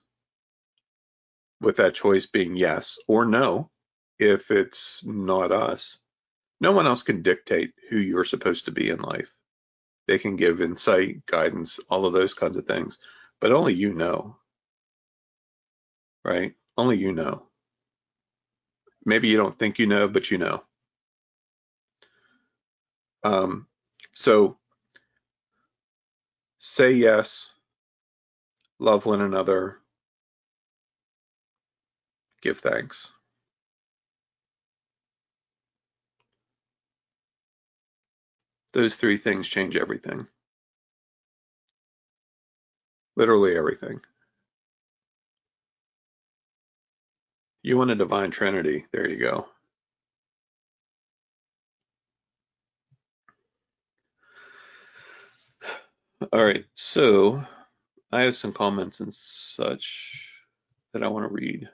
[1.61, 3.69] With that choice being yes or no,
[4.18, 5.97] if it's not us.
[6.61, 9.34] No one else can dictate who you're supposed to be in life.
[10.07, 12.98] They can give insight, guidance, all of those kinds of things,
[13.40, 14.38] but only you know.
[16.26, 16.53] Right?
[16.77, 17.44] Only you know.
[19.06, 20.64] Maybe you don't think you know, but you know.
[23.23, 23.68] Um,
[24.14, 24.57] so
[26.60, 27.49] say yes,
[28.80, 29.77] love one another,
[32.41, 33.11] give thanks.
[38.74, 40.28] Those three things change everything.
[43.16, 44.02] Literally everything.
[47.64, 48.86] You want a divine trinity.
[48.91, 49.48] There you go.
[56.34, 57.44] All right, so
[58.12, 60.34] I have some comments and such
[60.94, 61.70] that I want to read.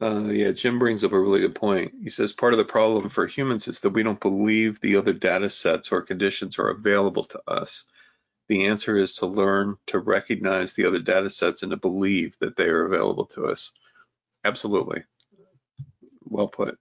[0.00, 1.92] Uh, yeah, Jim brings up a really good point.
[2.02, 5.12] He says part of the problem for humans is that we don't believe the other
[5.12, 7.84] data sets or conditions are available to us.
[8.48, 12.56] The answer is to learn to recognize the other data sets and to believe that
[12.56, 13.72] they are available to us.
[14.44, 15.02] Absolutely.
[16.24, 16.78] Well put.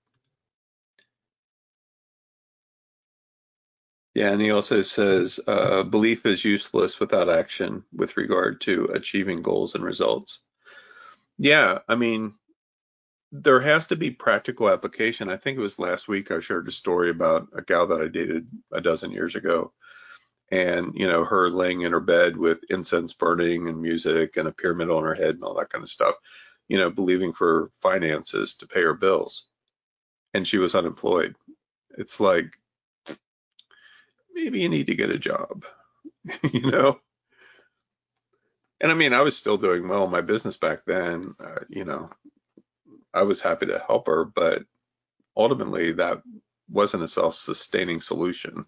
[4.13, 9.41] Yeah, and he also says uh, belief is useless without action with regard to achieving
[9.43, 10.41] goals and results.
[11.37, 12.33] Yeah, I mean,
[13.31, 15.29] there has to be practical application.
[15.29, 18.07] I think it was last week I shared a story about a gal that I
[18.07, 19.73] dated a dozen years ago,
[20.51, 24.51] and you know her laying in her bed with incense burning and music and a
[24.51, 26.15] pyramid on her head and all that kind of stuff,
[26.69, 29.45] you know, believing for finances to pay her bills,
[30.33, 31.35] and she was unemployed.
[31.97, 32.55] It's like
[34.33, 35.65] maybe you need to get a job,
[36.53, 36.99] you know.
[38.79, 41.33] And I mean, I was still doing well in my business back then.
[41.39, 42.11] Uh, you know,
[43.17, 44.63] I was happy to help her, but
[45.37, 46.23] ultimately that
[46.69, 48.65] wasn't a self-sustaining solution.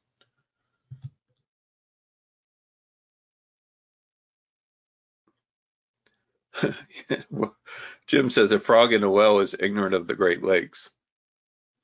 [8.07, 10.89] Jim says a frog in a well is ignorant of the Great Lakes.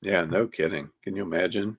[0.02, 0.90] Yeah, no kidding.
[1.02, 1.78] Can you imagine?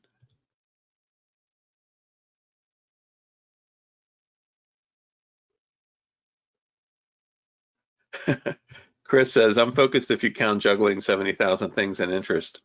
[9.07, 12.61] Chris says, I'm focused if you count juggling 70,000 things in interest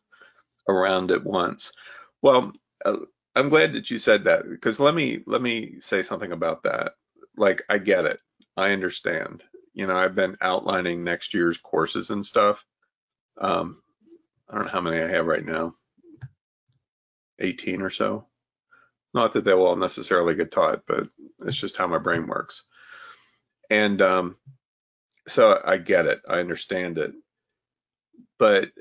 [0.67, 1.71] around at once.
[2.21, 2.51] Well,
[2.85, 2.97] uh,
[3.35, 6.93] I'm glad that you said that because let me let me say something about that.
[7.35, 8.19] Like I get it.
[8.55, 9.43] I understand.
[9.73, 12.63] You know, I've been outlining next year's courses and stuff.
[13.39, 13.81] Um,
[14.49, 15.73] I don't know how many I have right now.
[17.39, 18.27] 18 or so.
[19.13, 21.07] Not that they will all necessarily get taught, but
[21.45, 22.63] it's just how my brain works.
[23.69, 24.37] And um,
[25.27, 26.21] so I get it.
[26.27, 27.13] I understand it.
[28.37, 28.71] But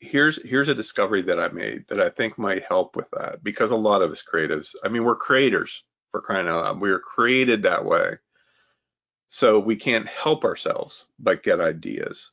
[0.00, 3.70] here's here's a discovery that I made that I think might help with that because
[3.70, 6.80] a lot of us creatives, I mean, we're creators for crying out loud.
[6.80, 8.18] We are created that way.
[9.28, 12.32] So we can't help ourselves but get ideas.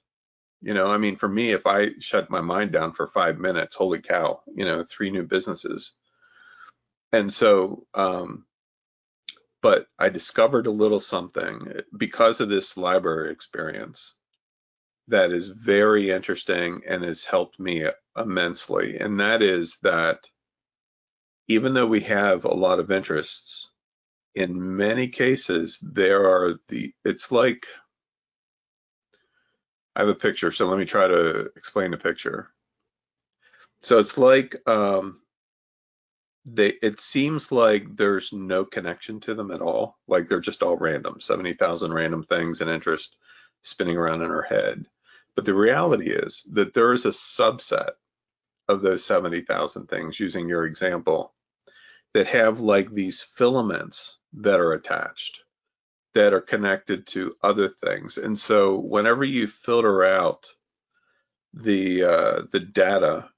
[0.62, 3.76] You know, I mean, for me, if I shut my mind down for five minutes,
[3.76, 5.94] holy cow, you know, three new businesses.
[7.14, 8.46] And so um,
[9.62, 14.16] but I discovered a little something because of this library experience
[15.08, 18.98] that is very interesting and has helped me immensely.
[19.00, 20.30] And that is that
[21.48, 23.70] even though we have a lot of interests,
[24.36, 27.66] in many cases, there are the, it's like,
[29.96, 32.50] I have a picture, so let me try to explain the picture.
[33.82, 35.20] So it's like um,
[36.46, 39.98] they it seems like there's no connection to them at all.
[40.08, 43.16] Like they're just all random, 70,000 random things and interest
[43.62, 44.86] spinning around in her head.
[45.36, 47.92] But the reality is that there is a subset
[48.68, 51.34] of those 70,000 things, using your example,
[52.14, 55.42] that have like these filaments that are attached
[56.14, 58.18] that are connected to other things.
[58.18, 60.48] And so whenever you filter out
[61.54, 63.30] the uh, the data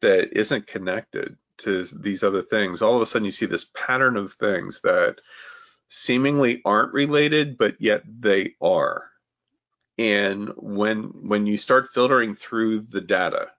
[0.00, 4.16] that isn't connected to these other things, all of a sudden you see this pattern
[4.16, 5.20] of things that
[5.88, 9.10] seemingly aren't related, but yet they are.
[9.98, 13.52] And when when you start filtering through the data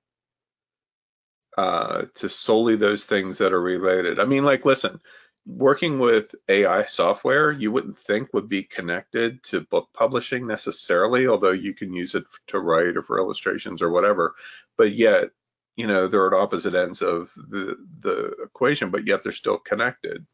[1.57, 4.99] uh, to solely those things that are related, I mean, like, listen,
[5.45, 11.52] working with AI software, you wouldn't think would be connected to book publishing necessarily, although
[11.52, 14.36] you can use it to write or for illustrations or whatever.
[14.77, 15.30] But yet,
[15.76, 20.26] you know, they're at opposite ends of the the equation, but yet they're still connected.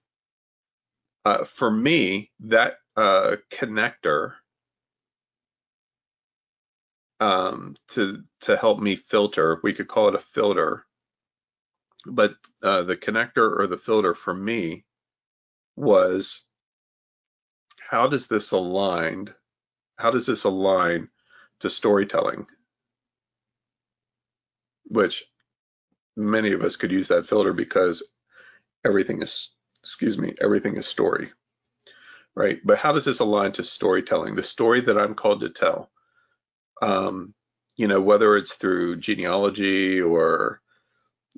[1.25, 4.33] Uh, for me, that uh, connector
[7.19, 10.85] um, to to help me filter, we could call it a filter,
[12.05, 14.85] but uh, the connector or the filter for me
[15.75, 16.45] was
[17.89, 19.33] how does this align?
[19.97, 21.09] How does this align
[21.61, 22.47] to storytelling?
[24.85, 25.23] Which
[26.15, 28.03] many of us could use that filter because
[28.85, 29.49] everything is,
[29.83, 31.31] excuse me, everything is story,
[32.35, 32.59] right?
[32.63, 34.35] But how does this align to storytelling?
[34.35, 35.91] The story that I'm called to tell,
[36.81, 37.33] um,
[37.75, 40.61] you know, whether it's through genealogy or,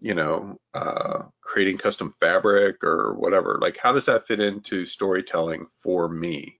[0.02, 5.68] you know, uh, creating custom fabric or whatever, like how does that fit into storytelling
[5.82, 6.60] for me?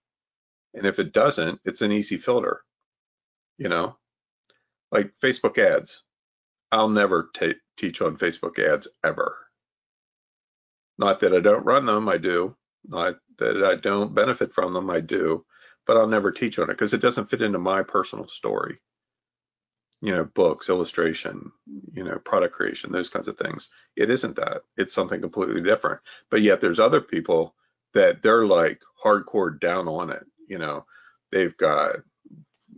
[0.74, 2.62] And if it doesn't, it's an easy filter,
[3.58, 3.96] you know,
[4.90, 6.02] like Facebook ads.
[6.72, 9.36] I'll never t- teach on Facebook ads ever.
[10.98, 12.56] Not that I don't run them, I do.
[12.86, 15.44] Not that I don't benefit from them, I do.
[15.86, 18.78] But I'll never teach on it because it doesn't fit into my personal story.
[20.00, 21.50] You know, books, illustration,
[21.92, 23.70] you know, product creation, those kinds of things.
[23.96, 24.62] It isn't that.
[24.76, 26.00] It's something completely different.
[26.30, 27.54] But yet there's other people
[27.94, 30.24] that they're like hardcore down on it.
[30.48, 30.84] You know,
[31.32, 31.96] they've got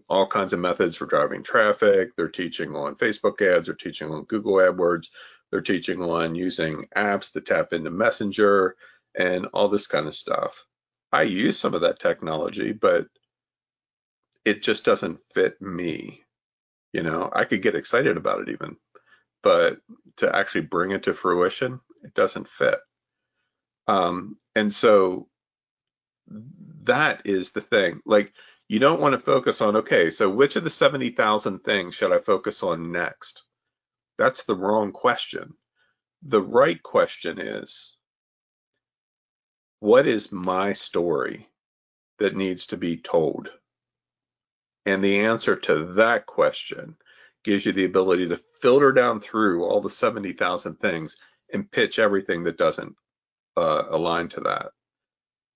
[0.09, 2.15] all kinds of methods for driving traffic.
[2.17, 5.09] They're teaching on Facebook ads, they're teaching on Google AdWords,
[5.51, 8.77] they're teaching on using apps to tap into Messenger
[9.17, 10.65] and all this kind of stuff.
[11.13, 13.07] I use some of that technology, but
[14.45, 16.23] it just doesn't fit me.
[16.93, 18.77] You know, I could get excited about it even,
[19.43, 19.79] but
[20.17, 22.79] to actually bring it to fruition, it doesn't fit.
[23.89, 25.29] Um, and so
[26.85, 28.01] that is the thing.
[28.07, 28.33] Like
[28.69, 32.19] you don't want to focus on, okay, so which of the 70,000 things should I
[32.19, 33.45] focus on next?
[34.19, 35.55] That's the wrong question.
[36.23, 37.97] The right question is,
[39.81, 41.47] what is my story
[42.19, 43.51] that needs to be told?
[44.85, 46.97] And the answer to that question
[47.45, 51.17] gives you the ability to filter down through all the 70,000 things
[51.53, 52.97] and pitch everything that doesn't
[53.57, 54.73] uh, align to that.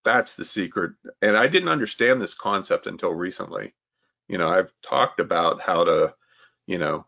[0.05, 0.93] That's the secret.
[1.23, 3.75] And I didn't understand this concept until recently.
[4.29, 6.15] You know, I've talked about how to,
[6.67, 7.07] you know,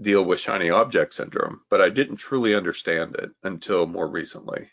[0.00, 4.70] deal with shiny object syndrome, but I didn't truly understand it until more recently.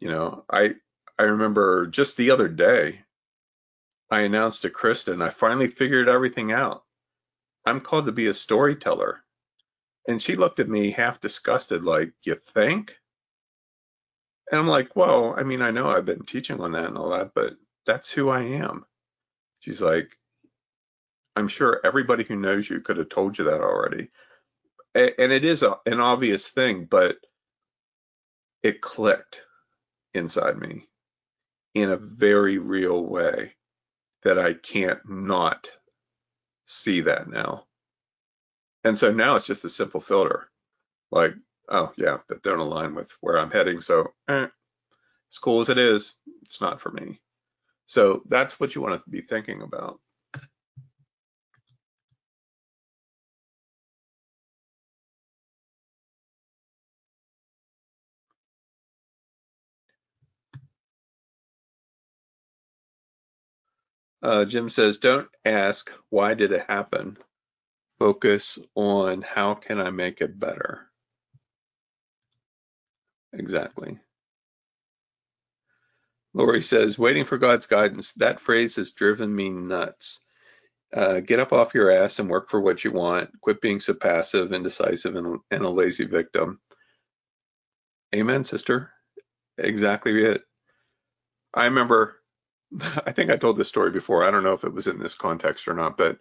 [0.00, 0.76] You know, I
[1.18, 3.04] I remember just the other day
[4.10, 6.84] I announced to Kristen I finally figured everything out.
[7.66, 9.24] I'm called to be a storyteller.
[10.06, 12.96] And she looked at me half disgusted like, "You think?"
[14.52, 17.10] And I'm like, well, I mean, I know I've been teaching on that and all
[17.10, 17.54] that, but
[17.86, 18.84] that's who I am.
[19.60, 20.14] She's like,
[21.34, 24.10] I'm sure everybody who knows you could have told you that already.
[24.94, 27.16] And it is a, an obvious thing, but
[28.62, 29.40] it clicked
[30.12, 30.86] inside me
[31.74, 33.54] in a very real way
[34.22, 35.70] that I can't not
[36.66, 37.64] see that now.
[38.84, 40.50] And so now it's just a simple filter.
[41.10, 41.34] Like,
[41.70, 43.80] oh yeah, that don't align with where I'm heading.
[43.80, 44.46] So eh,
[45.32, 47.20] as cool as it is, it's not for me.
[47.86, 50.00] So that's what you want to be thinking about.
[64.22, 67.18] Uh, Jim says, don't ask why did it happen.
[68.00, 70.91] Focus on how can I make it better.
[73.32, 73.98] Exactly.
[76.34, 78.12] Lori says, waiting for God's guidance.
[78.14, 80.20] That phrase has driven me nuts.
[80.94, 83.30] Uh, get up off your ass and work for what you want.
[83.40, 86.60] Quit being so passive, indecisive, and, and a lazy victim.
[88.14, 88.90] Amen, sister.
[89.58, 90.42] Exactly it.
[91.54, 92.16] I remember,
[93.06, 94.24] I think I told this story before.
[94.24, 96.18] I don't know if it was in this context or not, but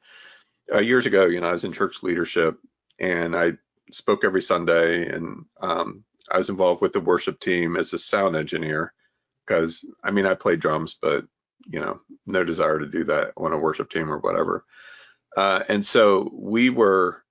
[0.74, 2.58] uh, years ago, you know, I was in church leadership
[3.00, 3.54] and I
[3.92, 8.36] spoke every Sunday, and um, I was involved with the worship team as a sound
[8.36, 8.94] engineer
[9.46, 11.26] because I mean I play drums, but
[11.68, 14.66] you know no desire to do that on a worship team or whatever.
[15.38, 17.24] Uh, and so we were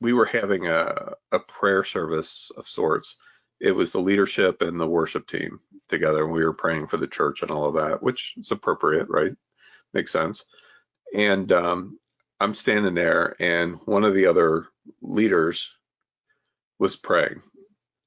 [0.00, 3.16] we were having a, a prayer service of sorts.
[3.60, 7.06] It was the leadership and the worship team together, and we were praying for the
[7.06, 9.32] church and all of that, which is appropriate, right?
[9.94, 10.44] Makes sense.
[11.14, 11.98] And um,
[12.40, 14.66] I'm standing there, and one of the other
[15.00, 15.70] leaders
[16.80, 17.42] was praying.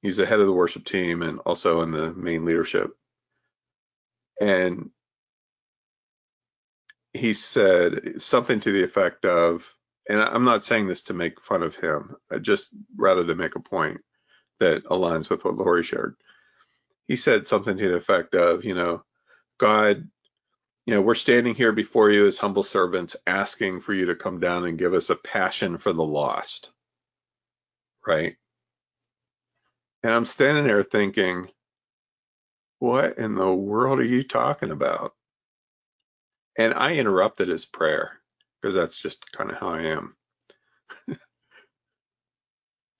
[0.02, 2.90] He's the head of the worship team and also in the main leadership.
[4.40, 4.90] And
[7.12, 9.72] he said something to the effect of,
[10.08, 13.56] and I'm not saying this to make fun of him, uh, just rather to make
[13.56, 14.00] a point
[14.60, 16.14] that aligns with what Lori shared.
[17.08, 19.04] He said something to the effect of, you know,
[19.58, 20.08] God,
[20.86, 24.40] you know, we're standing here before you as humble servants, asking for you to come
[24.40, 26.70] down and give us a passion for the lost.
[28.06, 28.36] Right.
[30.06, 31.48] And I'm standing there thinking,
[32.78, 35.14] what in the world are you talking about?
[36.56, 38.12] And I interrupted his prayer
[38.62, 40.16] because that's just kind of how I am.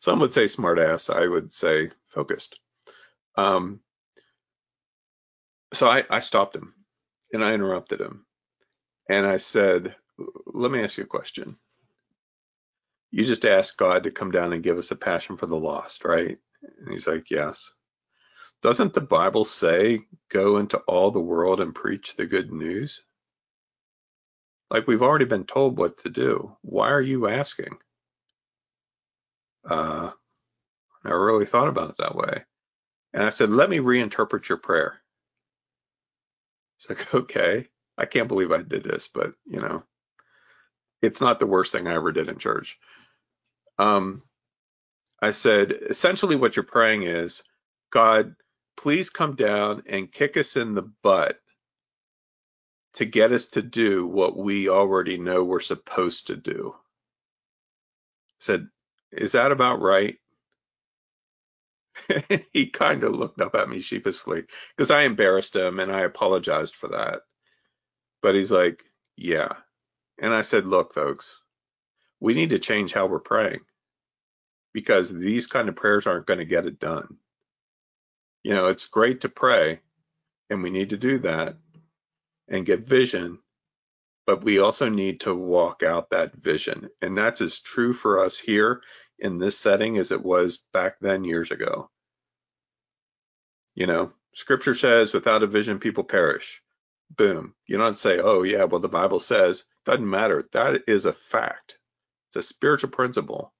[0.00, 1.08] Some would say smartass.
[1.08, 2.58] I would say focused.
[3.36, 3.78] Um,
[5.74, 6.74] so I, I stopped him
[7.32, 8.26] and I interrupted him.
[9.08, 9.94] And I said,
[10.44, 11.56] Let me ask you a question.
[13.12, 16.04] You just asked God to come down and give us a passion for the lost,
[16.04, 16.38] right?
[16.78, 17.72] And he's like, Yes.
[18.62, 23.02] Doesn't the Bible say, Go into all the world and preach the good news?
[24.70, 26.56] Like we've already been told what to do.
[26.62, 27.78] Why are you asking?
[29.68, 30.10] Uh,
[31.04, 32.44] I really thought about it that way.
[33.12, 35.00] And I said, let me reinterpret your prayer.
[36.76, 39.84] It's like, okay, I can't believe I did this, but you know,
[41.00, 42.78] it's not the worst thing I ever did in church.
[43.78, 44.22] Um,
[45.20, 47.42] I said, essentially what you're praying is,
[47.90, 48.34] God,
[48.76, 51.40] please come down and kick us in the butt
[52.94, 56.74] to get us to do what we already know we're supposed to do.
[56.76, 56.82] I
[58.40, 58.68] said,
[59.12, 60.16] Is that about right?
[62.52, 64.44] he kind of looked up at me sheepishly
[64.76, 67.22] because I embarrassed him and I apologized for that.
[68.22, 68.84] But he's like,
[69.16, 69.48] Yeah.
[70.18, 71.40] And I said, Look, folks,
[72.20, 73.60] we need to change how we're praying
[74.76, 77.16] because these kind of prayers aren't going to get it done.
[78.42, 79.80] You know, it's great to pray
[80.50, 81.56] and we need to do that
[82.46, 83.38] and get vision,
[84.26, 86.90] but we also need to walk out that vision.
[87.00, 88.82] And that's as true for us here
[89.18, 91.88] in this setting as it was back then years ago.
[93.74, 96.60] You know, scripture says, without a vision, people perish.
[97.16, 97.54] Boom.
[97.66, 100.46] You don't say, oh, yeah, well, the Bible says, doesn't matter.
[100.52, 101.78] That is a fact.
[102.28, 103.54] It's a spiritual principle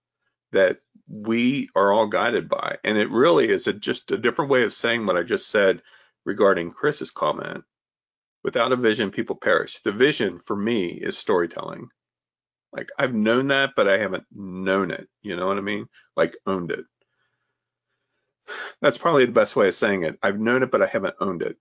[0.53, 0.79] that
[1.09, 2.77] we are all guided by.
[2.85, 5.83] And it really is a, just a different way of saying what I just said
[6.25, 7.65] regarding Chris's comment.
[8.43, 9.81] Without a vision, people perish.
[9.81, 11.89] The vision for me is storytelling.
[12.73, 15.09] Like I've known that, but I haven't known it.
[15.23, 15.89] You know what I mean?
[16.17, 16.85] Like owned it.
[18.81, 20.19] That's probably the best way of saying it.
[20.23, 21.57] I've known it, but I haven't owned it.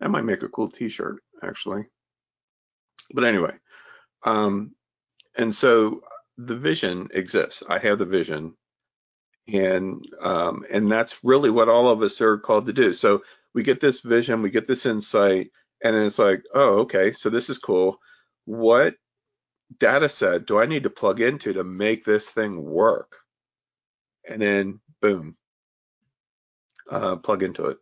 [0.00, 1.86] That might make a cool t-shirt, actually.
[3.12, 3.54] But anyway,
[4.22, 4.74] um,
[5.34, 6.02] and so
[6.38, 7.62] the vision exists.
[7.68, 8.54] I have the vision,
[9.52, 12.94] and um, and that's really what all of us are called to do.
[12.94, 13.22] So
[13.54, 15.50] we get this vision, we get this insight,
[15.82, 17.98] and it's like, oh, okay, so this is cool.
[18.44, 18.94] What
[19.78, 23.16] data set do I need to plug into to make this thing work?
[24.28, 25.36] And then, boom,
[26.90, 27.78] uh, plug into it.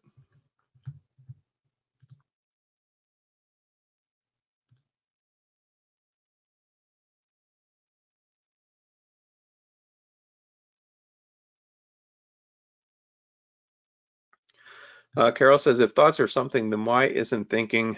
[15.16, 17.96] Uh, Carol says, if thoughts are something, then why isn't thinking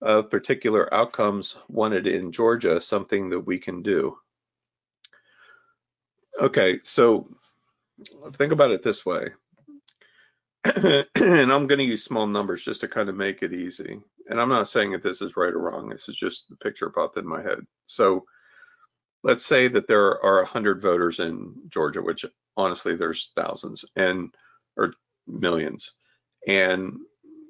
[0.00, 4.16] of particular outcomes wanted in Georgia something that we can do?
[6.40, 7.28] Okay, so
[8.34, 9.30] think about it this way.
[10.64, 13.98] and I'm going to use small numbers just to kind of make it easy.
[14.28, 15.88] And I'm not saying that this is right or wrong.
[15.88, 17.60] This is just the picture popped in my head.
[17.86, 18.24] So
[19.24, 22.24] let's say that there are 100 voters in Georgia, which
[22.56, 24.32] honestly there's thousands and
[24.76, 24.92] or
[25.26, 25.92] millions.
[26.48, 26.96] And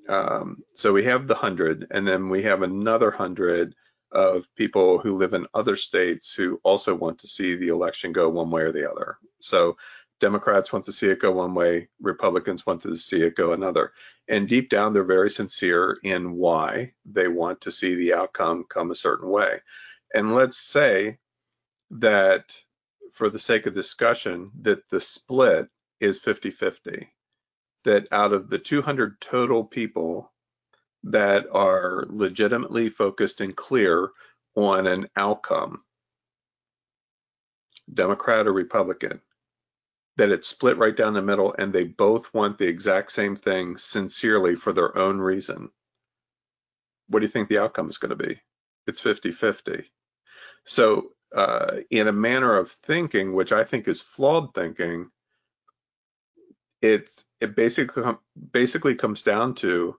[0.08, 3.74] um, so we have the 100, and then we have another 100
[4.10, 8.28] of people who live in other states who also want to see the election go
[8.28, 9.18] one way or the other.
[9.40, 9.76] So
[10.18, 13.92] Democrats want to see it go one way, Republicans want to see it go another.
[14.28, 18.90] And deep down, they're very sincere in why they want to see the outcome come
[18.90, 19.60] a certain way.
[20.12, 21.18] And let's say
[21.90, 22.56] that
[23.12, 25.68] for the sake of discussion, that the split
[26.00, 27.08] is 50-50.
[27.84, 30.32] That out of the 200 total people
[31.04, 34.10] that are legitimately focused and clear
[34.56, 35.82] on an outcome,
[37.92, 39.20] Democrat or Republican,
[40.16, 43.76] that it's split right down the middle and they both want the exact same thing
[43.76, 45.70] sincerely for their own reason.
[47.06, 48.40] What do you think the outcome is going to be?
[48.86, 49.90] It's 50 50.
[50.66, 55.10] So, uh, in a manner of thinking, which I think is flawed thinking,
[56.80, 58.12] it's it basically
[58.52, 59.96] basically comes down to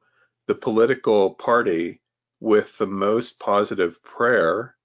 [0.47, 2.01] the political party
[2.39, 4.75] with the most positive prayer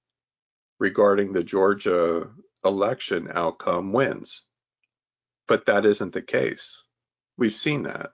[0.79, 2.29] regarding the Georgia
[2.65, 4.43] election outcome wins.
[5.47, 6.83] But that isn't the case.
[7.37, 8.11] We've seen that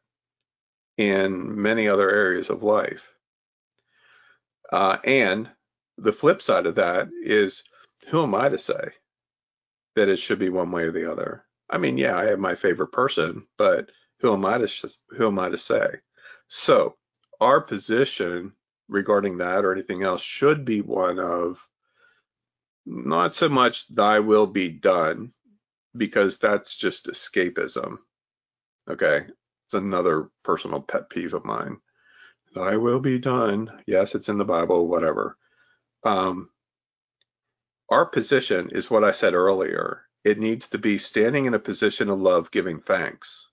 [0.96, 3.14] in many other areas of life.
[4.70, 5.48] Uh, and
[5.98, 7.62] the flip side of that is
[8.08, 8.90] who am I to say
[9.96, 11.44] that it should be one way or the other?
[11.70, 13.90] I mean, yeah, I have my favorite person, but
[14.20, 15.86] who am I to who am I to say?
[16.48, 16.96] So
[17.40, 18.52] our position
[18.88, 21.66] regarding that or anything else should be one of
[22.84, 25.32] not so much thy will be done,
[25.96, 27.98] because that's just escapism.
[28.88, 29.26] Okay.
[29.66, 31.76] It's another personal pet peeve of mine.
[32.54, 33.82] Thy will be done.
[33.86, 35.36] Yes, it's in the Bible, whatever.
[36.02, 36.50] Um,
[37.88, 40.02] our position is what I said earlier.
[40.24, 43.46] It needs to be standing in a position of love, giving thanks.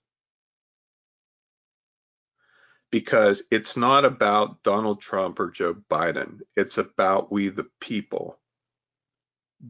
[2.90, 6.40] Because it's not about Donald Trump or Joe Biden.
[6.56, 8.38] It's about we the people.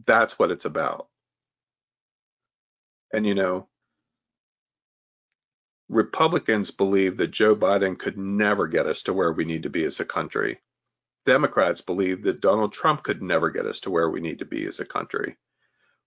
[0.07, 1.09] That's what it's about.
[3.13, 3.69] And, you know,
[5.89, 9.85] Republicans believe that Joe Biden could never get us to where we need to be
[9.85, 10.61] as a country.
[11.25, 14.67] Democrats believe that Donald Trump could never get us to where we need to be
[14.67, 15.37] as a country.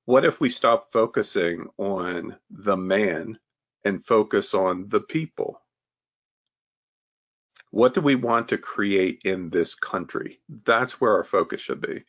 [0.05, 3.39] What if we stop focusing on the man
[3.85, 5.61] and focus on the people?
[7.71, 10.41] What do we want to create in this country?
[10.65, 12.03] That's where our focus should be.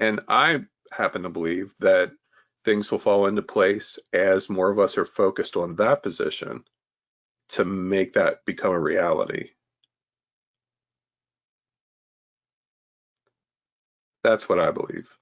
[0.00, 0.60] And I
[0.92, 2.12] happen to believe that
[2.64, 6.64] things will fall into place as more of us are focused on that position
[7.50, 9.50] to make that become a reality.
[14.24, 15.16] That's what I believe.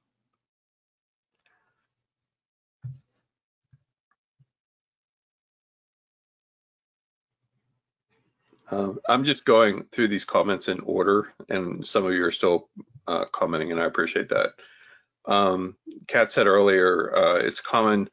[8.71, 12.69] Um, I'm just going through these comments in order, and some of you are still
[13.07, 14.55] uh, commenting, and I appreciate that.
[15.27, 15.77] Um,
[16.07, 18.09] Kat said earlier, uh, it's common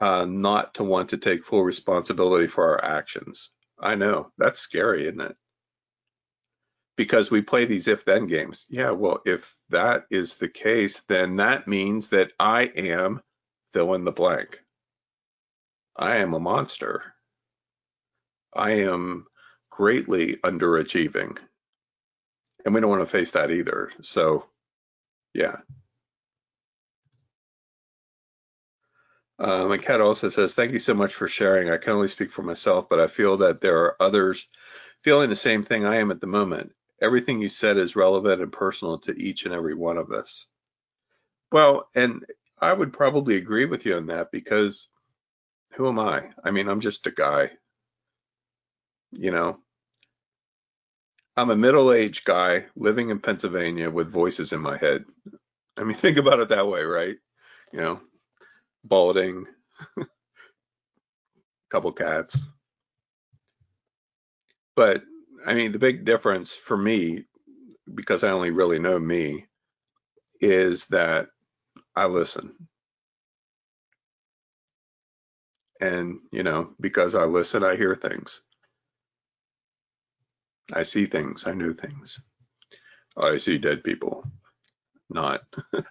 [0.00, 3.50] uh, not to want to take full responsibility for our actions.
[3.78, 5.36] I know that's scary, isn't it?
[6.96, 8.64] Because we play these if then games.
[8.70, 13.20] Yeah, well, if that is the case, then that means that I am
[13.74, 14.60] fill in the blank.
[15.94, 17.02] I am a monster.
[18.54, 19.26] I am
[19.76, 21.38] greatly underachieving.
[22.64, 23.90] And we don't want to face that either.
[24.00, 24.46] So,
[25.34, 25.56] yeah,
[29.38, 31.70] Uh, my cat also says, Thank you so much for sharing.
[31.70, 34.48] I can only speak for myself, but I feel that there are others
[35.02, 36.72] feeling the same thing I am at the moment.
[37.02, 40.46] Everything you said is relevant and personal to each and every one of us.
[41.52, 42.24] Well, and
[42.58, 44.88] I would probably agree with you on that because
[45.74, 46.30] who am I?
[46.42, 47.50] I mean, I'm just a guy.
[49.12, 49.58] You know,
[51.36, 55.04] I'm a middle aged guy living in Pennsylvania with voices in my head.
[55.76, 57.16] I mean, think about it that way, right?
[57.72, 58.00] You know,
[58.84, 59.46] balding,
[61.70, 62.46] couple cats.
[64.76, 65.02] But
[65.44, 67.24] I mean, the big difference for me,
[67.94, 69.46] because I only really know me,
[70.40, 71.28] is that
[71.96, 72.54] I listen.
[75.80, 78.42] And, you know, because I listen, I hear things.
[80.72, 81.46] I see things.
[81.46, 82.20] I know things.
[83.16, 84.24] I see dead people.
[85.10, 85.42] Not.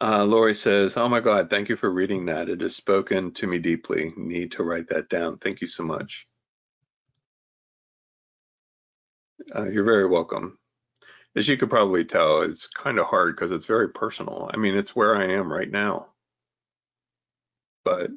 [0.00, 2.48] Uh, Lori says, Oh my God, thank you for reading that.
[2.48, 4.12] It has spoken to me deeply.
[4.16, 5.38] Need to write that down.
[5.38, 6.26] Thank you so much.
[9.54, 10.58] Uh, you're very welcome.
[11.36, 14.50] As you could probably tell, it's kind of hard because it's very personal.
[14.52, 16.08] I mean, it's where I am right now.
[17.84, 18.10] But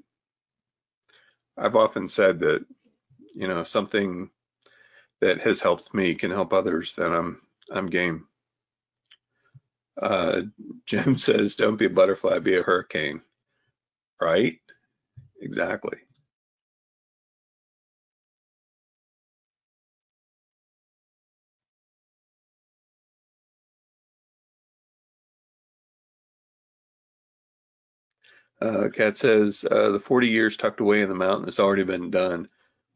[1.57, 2.65] I've often said that,
[3.35, 4.29] you know, something
[5.21, 7.41] that has helped me can help others, then I'm
[7.71, 8.27] I'm game.
[10.01, 10.43] Uh,
[10.85, 13.21] Jim says, don't be a butterfly, be a hurricane.
[14.21, 14.59] Right?
[15.41, 15.99] Exactly.
[28.61, 32.09] Uh, Kat says uh, the 40 years tucked away in the mountain has already been
[32.09, 32.47] done,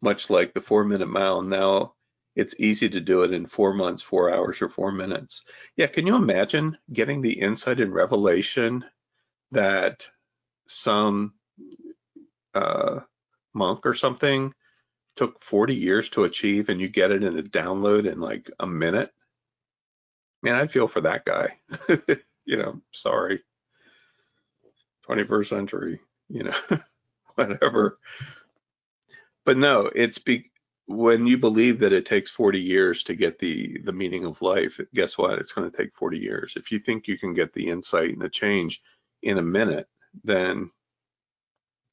[0.01, 1.41] much like the four minute mile.
[1.41, 1.93] Now
[2.35, 5.43] it's easy to do it in four months, four hours, or four minutes.
[5.75, 8.85] Yeah, can you imagine getting the insight and revelation
[9.51, 10.07] that
[10.67, 11.33] some
[12.53, 13.01] uh,
[13.53, 14.53] monk or something
[15.15, 18.67] took 40 years to achieve and you get it in a download in like a
[18.67, 19.11] minute?
[20.41, 21.59] Man, I feel for that guy.
[22.45, 23.43] you know, sorry.
[25.09, 25.99] 21st century,
[26.29, 26.55] you know,
[27.35, 27.97] whatever.
[29.45, 30.51] But no, it's be,
[30.85, 34.79] when you believe that it takes 40 years to get the the meaning of life,
[34.93, 35.39] guess what?
[35.39, 36.53] It's going to take 40 years.
[36.55, 38.81] If you think you can get the insight and the change
[39.21, 39.87] in a minute,
[40.23, 40.71] then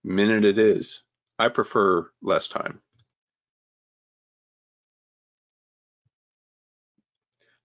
[0.04, 1.02] minute it is.
[1.38, 2.80] I prefer less time.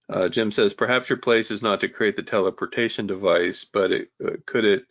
[0.09, 4.09] Uh, Jim says, perhaps your place is not to create the teleportation device, but it,
[4.21, 4.83] uh, could it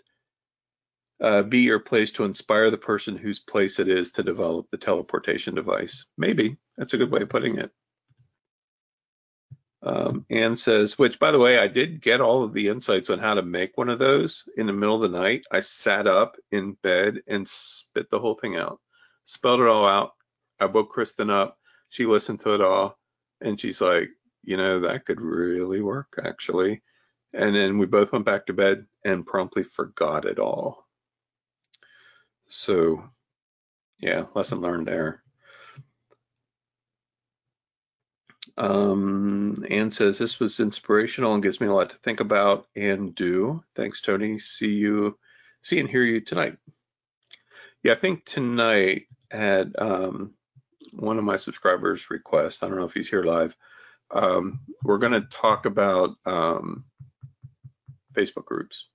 [1.20, 4.78] uh, be your place to inspire the person whose place it is to develop the
[4.78, 6.06] teleportation device?
[6.16, 6.56] Maybe.
[6.76, 7.70] That's a good way of putting it.
[9.82, 13.18] Um, Anne says, which by the way, I did get all of the insights on
[13.18, 15.44] how to make one of those in the middle of the night.
[15.50, 18.80] I sat up in bed and spit the whole thing out,
[19.24, 20.12] spelled it all out.
[20.58, 21.58] I woke Kristen up.
[21.88, 22.98] She listened to it all
[23.40, 24.10] and she's like,
[24.44, 26.82] you know, that could really work actually.
[27.32, 30.86] And then we both went back to bed and promptly forgot it all.
[32.50, 33.04] So,
[34.00, 35.22] yeah, lesson learned there.
[38.58, 43.14] Um, Anne says this was inspirational and gives me a lot to think about and
[43.14, 43.62] do.
[43.74, 44.38] Thanks, Tony.
[44.38, 45.18] See you,
[45.62, 46.58] see and hear you tonight.
[47.82, 50.34] Yeah, I think tonight had um,
[50.94, 52.62] one of my subscribers request.
[52.62, 53.56] I don't know if he's here live
[54.10, 56.84] um, we're going to talk about um,
[58.14, 58.88] Facebook groups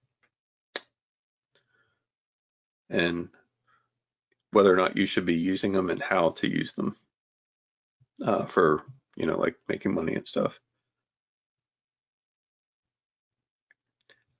[2.90, 3.30] and
[4.56, 6.95] whether or not you should be using them and how to use them
[8.26, 8.84] uh, for,
[9.18, 10.61] you know, like making money and stuff.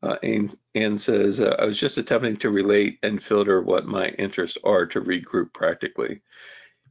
[0.02, 4.08] Uh, Anne, Anne says, uh, I was just attempting to relate and filter what my
[4.08, 6.22] interests are to regroup practically.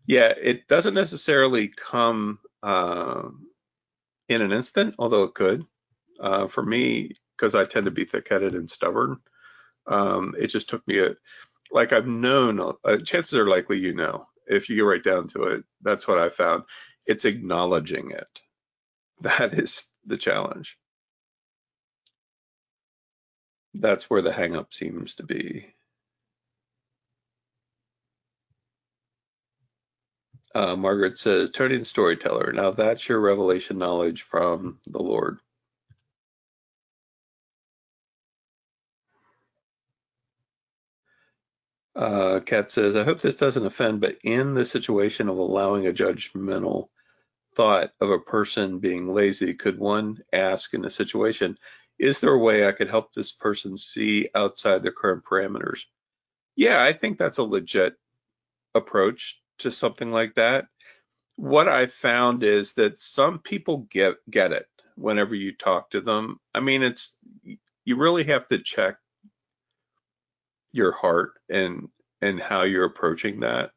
[0.06, 3.30] Yeah, it doesn't necessarily come uh,
[4.28, 5.64] in an instant, although it could.
[6.20, 9.16] Uh, for me, because I tend to be thick-headed and stubborn,
[9.86, 11.14] um, it just took me a
[11.74, 12.60] like I've known.
[12.84, 15.64] Uh, chances are likely you know if you get right down to it.
[15.82, 16.64] That's what I found.
[17.06, 18.28] It's acknowledging it.
[19.22, 20.78] That is the challenge.
[23.74, 25.74] That's where the hangup seems to be.
[30.54, 32.52] Uh, Margaret says, Tony the storyteller.
[32.52, 35.40] Now that's your revelation knowledge from the Lord.
[41.96, 45.92] Uh, Kat says, I hope this doesn't offend, but in the situation of allowing a
[45.92, 46.88] judgmental
[47.54, 51.56] thought of a person being lazy, could one ask in a situation,
[51.98, 55.82] is there a way I could help this person see outside their current parameters?
[56.56, 57.94] Yeah, I think that's a legit
[58.74, 60.66] approach to something like that.
[61.36, 64.66] What I found is that some people get get it
[64.96, 66.38] whenever you talk to them.
[66.54, 67.16] I mean, it's
[67.84, 68.96] you really have to check
[70.74, 71.88] your heart and
[72.22, 73.72] and how you're approaching that.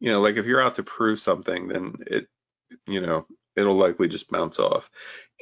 [0.00, 2.26] You know, like if you're out to prove something, then it
[2.86, 3.26] you know,
[3.56, 4.90] it'll likely just bounce off.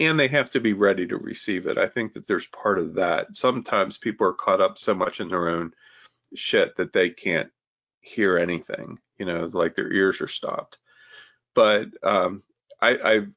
[0.01, 1.79] And they have to be ready to receive it.
[1.79, 3.37] I think that there's part of that.
[3.37, 5.73] Sometimes people are caught up so much in their own
[6.35, 7.51] shit that they can't
[8.01, 10.79] hear anything you know, like their ears are stopped.
[11.55, 12.43] But um,
[12.81, 13.29] I, I've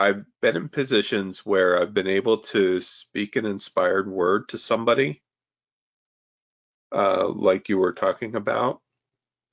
[0.00, 5.22] I've been in positions where I've been able to speak an inspired word to somebody,
[6.92, 8.80] uh, like you were talking about,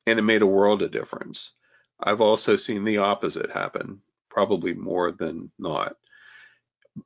[0.05, 1.51] and it made a world of difference.
[1.99, 5.95] I've also seen the opposite happen, probably more than not.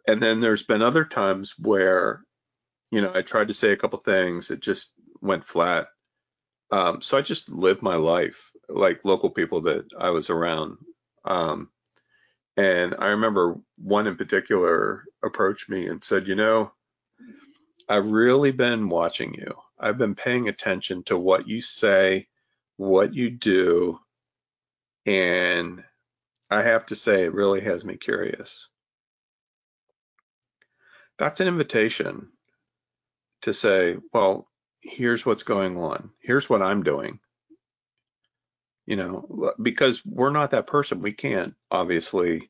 [0.07, 2.23] And then there's been other times where,
[2.91, 5.87] you know, I tried to say a couple things, it just went flat.
[6.71, 10.77] Um, so I just lived my life like local people that I was around.
[11.23, 11.69] Um,
[12.57, 16.71] and I remember one in particular approached me and said, you know,
[17.87, 19.53] I've really been watching you.
[19.79, 22.27] I've been paying attention to what you say,
[22.77, 23.99] what you do,
[25.05, 25.83] and
[26.49, 28.69] I have to say it really has me curious.
[31.17, 32.29] That's an invitation
[33.41, 34.47] to say, well,
[34.81, 36.11] here's what's going on.
[36.21, 37.19] Here's what I'm doing
[38.87, 41.01] you know, because we're not that person.
[41.01, 42.49] We can't obviously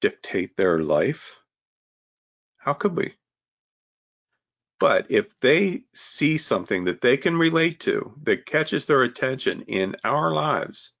[0.00, 1.38] dictate their life.
[2.58, 3.14] How could we?
[4.80, 9.96] But if they see something that they can relate to that catches their attention in
[10.04, 10.92] our lives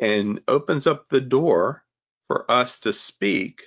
[0.00, 1.84] and opens up the door
[2.28, 3.62] for us to speak,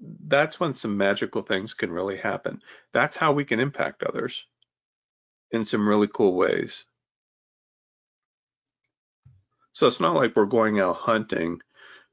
[0.00, 2.62] that's when some magical things can really happen.
[2.92, 4.46] That's how we can impact others
[5.50, 6.84] in some really cool ways.
[9.72, 11.60] So it's not like we're going out hunting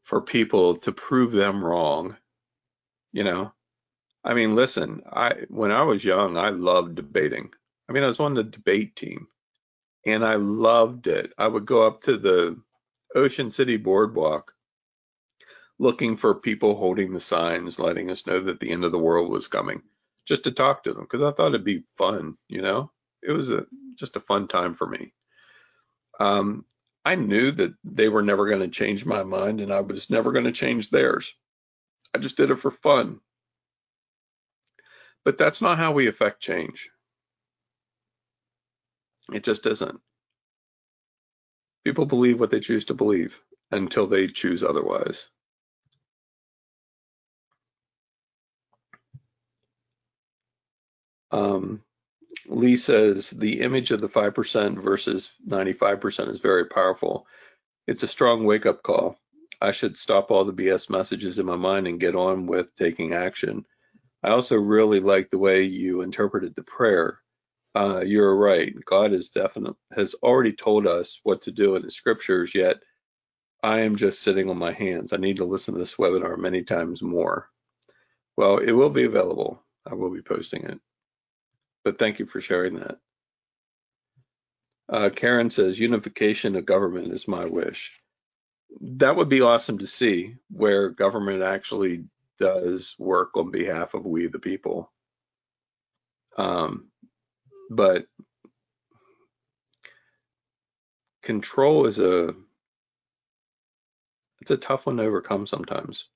[0.01, 2.17] for people to prove them wrong.
[3.11, 3.53] You know,
[4.25, 7.51] I mean, listen, I when I was young, I loved debating.
[7.87, 9.27] I mean, I was on the debate team
[10.03, 11.31] and I loved it.
[11.37, 12.59] I would go up to the
[13.13, 14.53] Ocean City Boardwalk
[15.77, 19.29] looking for people holding the signs, letting us know that the end of the world
[19.29, 19.83] was coming,
[20.25, 22.91] just to talk to them because I thought it'd be fun, you know?
[23.21, 23.65] It was a
[23.95, 25.13] just a fun time for me.
[26.19, 26.65] Um,
[27.03, 30.31] I knew that they were never going to change my mind and I was never
[30.31, 31.35] going to change theirs.
[32.15, 33.19] I just did it for fun.
[35.25, 36.89] But that's not how we affect change.
[39.33, 40.01] It just isn't.
[41.85, 43.41] People believe what they choose to believe
[43.71, 45.27] until they choose otherwise.
[51.31, 51.81] Um,
[52.47, 57.27] Lee says the image of the 5% versus 95% is very powerful.
[57.87, 59.17] It's a strong wake up call.
[59.61, 63.13] I should stop all the BS messages in my mind and get on with taking
[63.13, 63.65] action.
[64.25, 67.19] I also really like the way you interpreted the prayer.
[67.75, 68.73] Uh, you're right.
[68.83, 72.77] God has definitely has already told us what to do in the scriptures, yet
[73.61, 75.13] I am just sitting on my hands.
[75.13, 77.51] I need to listen to this webinar many times more.
[78.35, 79.63] Well, it will be available.
[79.85, 80.79] I will be posting it.
[81.83, 82.97] But thank you for sharing that.
[84.89, 87.91] Uh, Karen says unification of government is my wish.
[88.81, 92.05] That would be awesome to see where government actually
[92.39, 94.91] does work on behalf of we the people.
[96.37, 96.89] Um,
[97.69, 98.05] but
[101.23, 102.35] control is a
[104.41, 106.09] it's a tough one to overcome sometimes.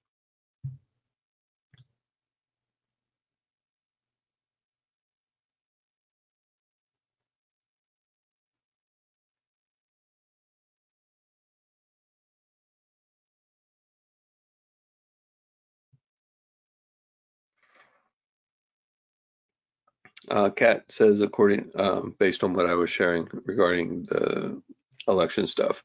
[20.29, 24.61] Uh, Kat says, according um, based on what I was sharing regarding the
[25.07, 25.83] election stuff,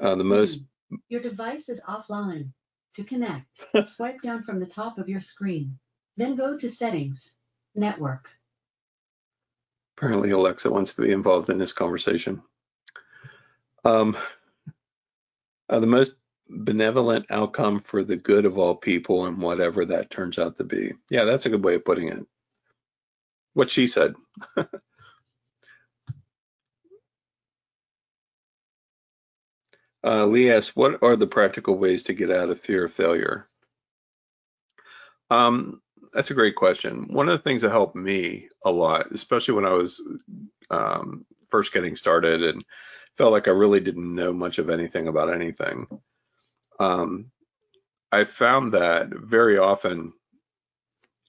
[0.00, 0.60] uh, the most.
[1.08, 2.50] Your device is offline.
[2.94, 3.46] To connect,
[3.88, 5.78] swipe down from the top of your screen,
[6.16, 7.36] then go to Settings,
[7.76, 8.28] Network.
[9.96, 12.42] Apparently, Alexa wants to be involved in this conversation.
[13.84, 14.16] Um,
[15.68, 16.14] uh, the most
[16.48, 20.92] benevolent outcome for the good of all people and whatever that turns out to be.
[21.10, 22.26] Yeah, that's a good way of putting it
[23.54, 24.14] what she said.
[30.04, 33.48] uh, Lee asks, what are the practical ways to get out of fear of failure?
[35.30, 35.80] Um,
[36.12, 37.06] that's a great question.
[37.08, 40.02] One of the things that helped me a lot, especially when I was
[40.70, 42.64] um, first getting started and
[43.16, 45.86] felt like I really didn't know much of anything about anything,
[46.80, 47.30] um,
[48.10, 50.12] I found that very often,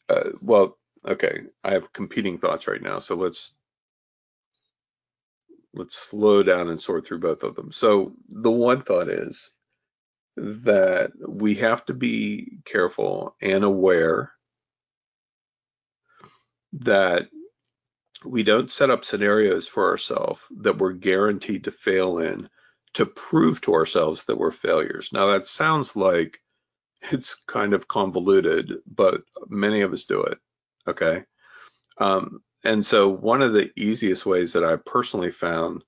[0.09, 3.55] uh, well, Okay, I have competing thoughts right now, so let's
[5.73, 7.71] let's slow down and sort through both of them.
[7.71, 9.49] So the one thought is
[10.37, 14.33] that we have to be careful and aware
[16.73, 17.27] that
[18.23, 22.47] we don't set up scenarios for ourselves that we're guaranteed to fail in
[22.93, 25.09] to prove to ourselves that we're failures.
[25.11, 26.39] Now that sounds like
[27.11, 30.37] it's kind of convoluted, but many of us do it.
[30.87, 31.23] Okay.
[31.97, 35.83] Um, and so one of the easiest ways that I personally found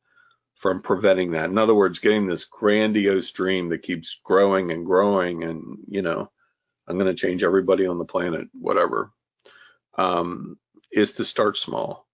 [0.55, 5.43] from preventing that, in other words, getting this grandiose dream that keeps growing and growing
[5.43, 6.31] and, you know,
[6.87, 9.11] I'm going to change everybody on the planet, whatever,
[9.97, 10.57] um,
[10.91, 12.07] is to start small,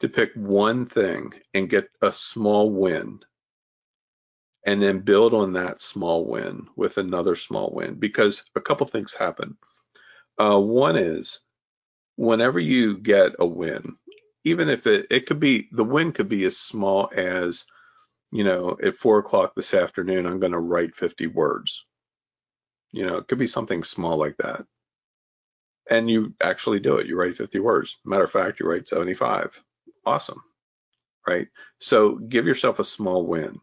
[0.00, 3.20] to pick one thing and get a small win
[4.66, 9.12] and then build on that small win with another small win because a couple things
[9.12, 9.56] happen.
[10.38, 11.40] Uh, one is
[12.16, 13.96] whenever you get a win,
[14.44, 17.64] even if it it could be the win could be as small as
[18.30, 21.84] you know at four o'clock this afternoon I'm going to write 50 words.
[22.92, 24.64] You know, it could be something small like that,
[25.90, 27.06] and you actually do it.
[27.06, 27.98] You write 50 words.
[28.04, 29.62] Matter of fact, you write 75.
[30.06, 30.40] Awesome,
[31.26, 31.48] right?
[31.78, 33.60] So give yourself a small win,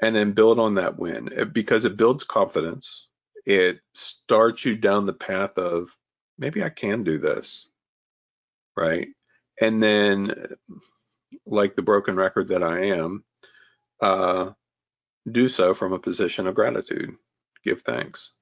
[0.00, 3.08] and then build on that win because it builds confidence.
[3.44, 5.94] It starts you down the path of
[6.38, 7.68] maybe I can do this.
[8.76, 9.08] right?
[9.60, 10.34] And then,
[11.46, 13.24] like the broken record that I am,
[14.00, 14.52] uh,
[15.30, 17.16] do so from a position of gratitude.
[17.64, 18.32] Give thanks.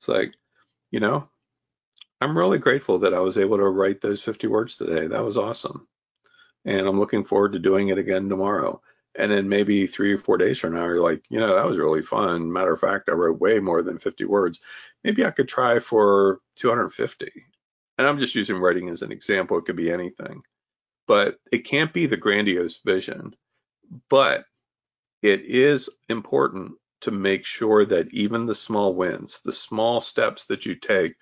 [0.00, 0.34] It's like,
[0.90, 1.28] you know,
[2.20, 5.06] I'm really grateful that I was able to write those 50 words today.
[5.08, 5.88] That was awesome.
[6.64, 8.82] And I'm looking forward to doing it again tomorrow.
[9.16, 11.78] And then maybe three or four days from now, you're like, you know, that was
[11.78, 12.52] really fun.
[12.52, 14.58] Matter of fact, I wrote way more than 50 words.
[15.04, 17.30] Maybe I could try for 250.
[17.96, 19.56] And I'm just using writing as an example.
[19.56, 20.42] It could be anything,
[21.06, 23.36] but it can't be the grandiose vision.
[24.10, 24.46] But
[25.22, 26.72] it is important
[27.02, 31.14] to make sure that even the small wins, the small steps that you take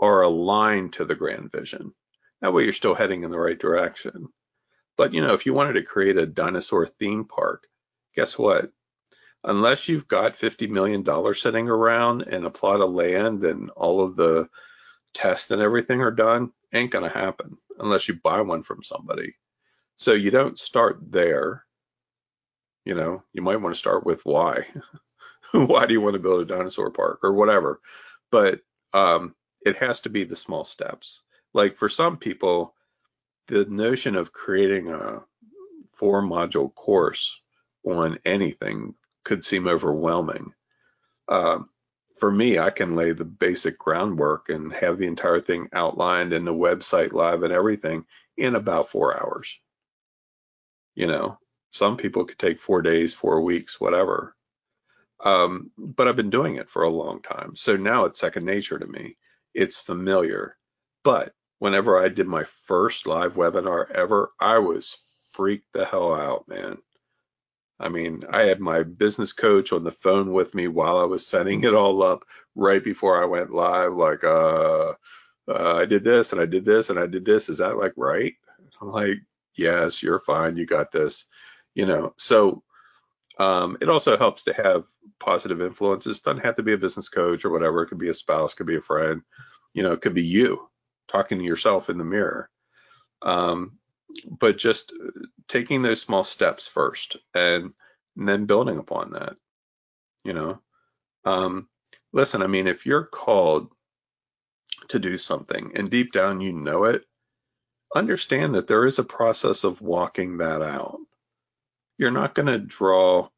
[0.00, 1.94] are aligned to the grand vision.
[2.40, 4.28] That way you're still heading in the right direction.
[4.98, 7.66] But you know, if you wanted to create a dinosaur theme park,
[8.14, 8.72] guess what?
[9.44, 11.04] Unless you've got $50 million
[11.34, 14.48] sitting around and a plot of land and all of the
[15.14, 19.36] tests and everything are done, ain't gonna happen unless you buy one from somebody.
[19.96, 21.64] So you don't start there.
[22.84, 24.66] You know, you might want to start with why.
[25.52, 27.80] why do you want to build a dinosaur park or whatever?
[28.32, 28.60] But
[28.92, 31.20] um, it has to be the small steps.
[31.54, 32.74] Like for some people,
[33.48, 35.24] the notion of creating a
[35.92, 37.40] four module course
[37.84, 38.94] on anything
[39.24, 40.54] could seem overwhelming.
[41.26, 41.60] Uh,
[42.18, 46.46] for me, I can lay the basic groundwork and have the entire thing outlined and
[46.46, 48.04] the website live and everything
[48.36, 49.58] in about four hours.
[50.94, 51.38] You know,
[51.70, 54.34] some people could take four days, four weeks, whatever.
[55.20, 57.54] Um, but I've been doing it for a long time.
[57.56, 59.16] So now it's second nature to me.
[59.54, 60.56] It's familiar.
[61.04, 64.96] But whenever I did my first live webinar ever, I was
[65.32, 66.78] freaked the hell out, man.
[67.80, 71.26] I mean, I had my business coach on the phone with me while I was
[71.26, 72.24] setting it all up
[72.54, 73.94] right before I went live.
[73.94, 74.94] Like, uh,
[75.48, 77.48] uh, I did this and I did this and I did this.
[77.48, 78.34] Is that like right?
[78.80, 79.18] I'm like,
[79.54, 80.56] yes, you're fine.
[80.56, 81.26] You got this.
[81.74, 82.64] You know, so
[83.38, 84.84] um, it also helps to have
[85.20, 86.20] positive influences.
[86.20, 87.82] Doesn't have to be a business coach or whatever.
[87.82, 89.22] It could be a spouse, could be a friend.
[89.74, 90.68] You know, it could be you
[91.08, 92.50] talking to yourself in the mirror.
[93.22, 93.78] Um,
[94.26, 94.92] but just
[95.48, 97.72] taking those small steps first and,
[98.16, 99.36] and then building upon that.
[100.24, 100.60] You know,
[101.24, 101.68] um,
[102.12, 102.42] listen.
[102.42, 103.70] I mean, if you're called
[104.88, 107.04] to do something and deep down you know it,
[107.94, 110.98] understand that there is a process of walking that out
[111.98, 113.28] you're not going to draw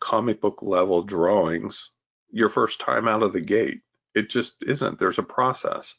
[0.00, 1.90] comic book level drawings
[2.32, 3.82] your first time out of the gate.
[4.14, 4.98] It just isn't.
[4.98, 5.94] There's a process,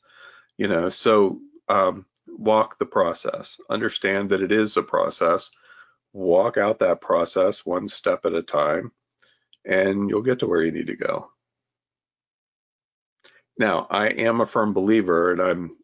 [0.57, 0.89] you know.
[0.89, 3.59] So um, walk the process.
[3.69, 5.51] Understand that it is a process.
[6.13, 8.91] Walk out that process one step at a time,
[9.65, 11.29] and you'll get to where you need to go.
[13.57, 15.77] Now, I am a firm believer, and I'm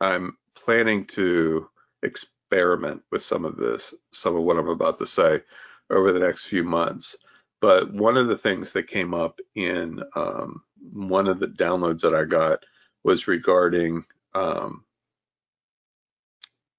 [0.00, 1.68] I'm planning to
[2.02, 5.42] experiment with some of this, some of what I'm about to say
[5.90, 7.16] over the next few months.
[7.60, 12.14] But one of the things that came up in um, one of the downloads that
[12.14, 12.64] I got
[13.04, 14.04] was regarding
[14.34, 14.84] um,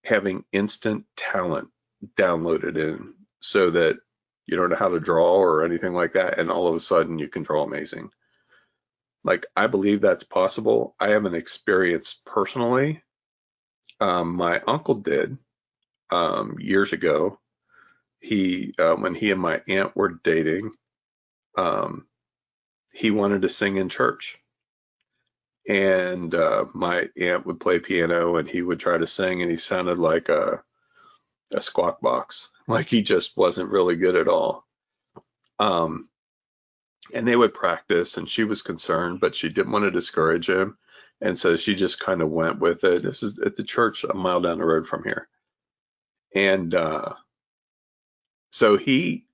[0.03, 1.69] having instant talent
[2.17, 3.97] downloaded in so that
[4.45, 7.19] you don't know how to draw or anything like that, and all of a sudden
[7.19, 8.09] you can draw amazing.
[9.23, 10.95] Like I believe that's possible.
[10.99, 13.01] I haven't experienced personally.
[13.99, 15.37] Um, my uncle did,
[16.11, 17.39] um, years ago.
[18.19, 20.71] He, uh, when he and my aunt were dating,
[21.57, 22.07] um,
[22.93, 24.39] he wanted to sing in church.
[25.68, 29.57] And uh, my aunt would play piano and he would try to sing and he
[29.57, 30.64] sounded like a,
[31.53, 34.65] a squawk box, like he just wasn't really good at all.
[35.60, 36.10] Um,
[37.14, 40.77] and they would practice and she was concerned, but she didn't want to discourage him.
[41.22, 43.03] And so she just kind of went with it.
[43.03, 45.27] This is at the church a mile down the road from here
[46.34, 47.14] and uh,
[48.52, 49.26] so he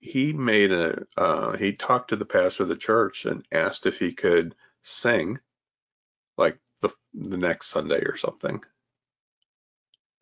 [0.00, 3.98] he made a uh, he talked to the pastor of the church and asked if
[3.98, 5.38] he could sing
[6.82, 8.62] the the next Sunday or something.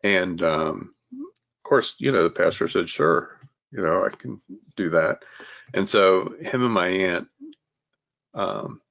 [0.03, 3.37] And um, of course, you know, the pastor said, "Sure,
[3.71, 4.41] you know, I can
[4.77, 5.23] do that."
[5.73, 7.27] And so him and my aunt,
[8.33, 8.81] um,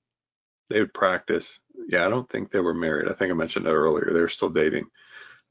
[0.68, 1.58] they would practice.
[1.88, 3.08] Yeah, I don't think they were married.
[3.08, 4.10] I think I mentioned that earlier.
[4.12, 4.86] They were still dating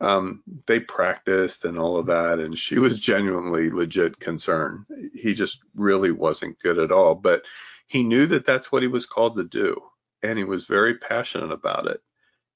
[0.01, 4.85] um, they practiced and all of that, and she was genuinely legit concerned.
[5.13, 7.43] He just really wasn't good at all, but
[7.87, 9.81] he knew that that's what he was called to do,
[10.23, 12.01] and he was very passionate about it.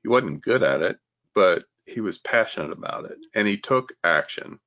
[0.04, 1.00] He wasn't good at it,
[1.34, 4.60] but he was passionate about it, and he took action.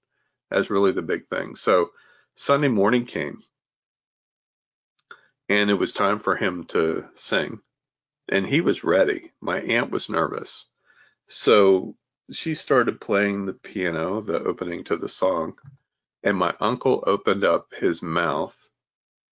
[0.50, 1.56] That's really the big thing.
[1.56, 1.90] So
[2.34, 3.42] Sunday morning came,
[5.48, 7.60] and it was time for him to sing,
[8.28, 9.32] and he was ready.
[9.40, 10.66] My aunt was nervous.
[11.28, 11.96] So
[12.32, 15.58] she started playing the piano, the opening to the song,
[16.22, 18.68] and my uncle opened up his mouth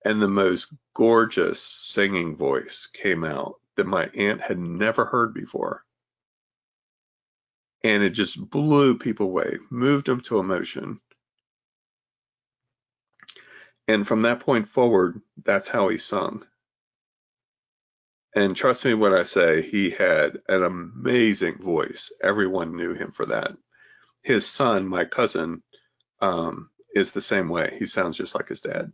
[0.04, 5.84] and the most gorgeous singing voice came out that my aunt had never heard before.
[7.84, 11.00] And it just blew people away, moved them to emotion.
[13.88, 16.44] And from that point forward, that's how he sung.
[18.34, 22.12] And trust me when I say he had an amazing voice.
[22.22, 23.52] Everyone knew him for that.
[24.22, 25.62] His son, my cousin,
[26.20, 27.76] um, is the same way.
[27.78, 28.92] He sounds just like his dad.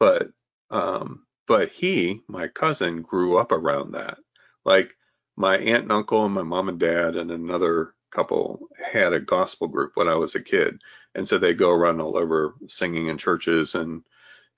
[0.00, 0.28] But
[0.70, 4.18] um, but he, my cousin, grew up around that.
[4.64, 4.94] Like
[5.36, 9.68] my aunt and uncle and my mom and dad and another couple had a gospel
[9.68, 10.80] group when I was a kid.
[11.14, 14.02] And so they go around all over singing in churches and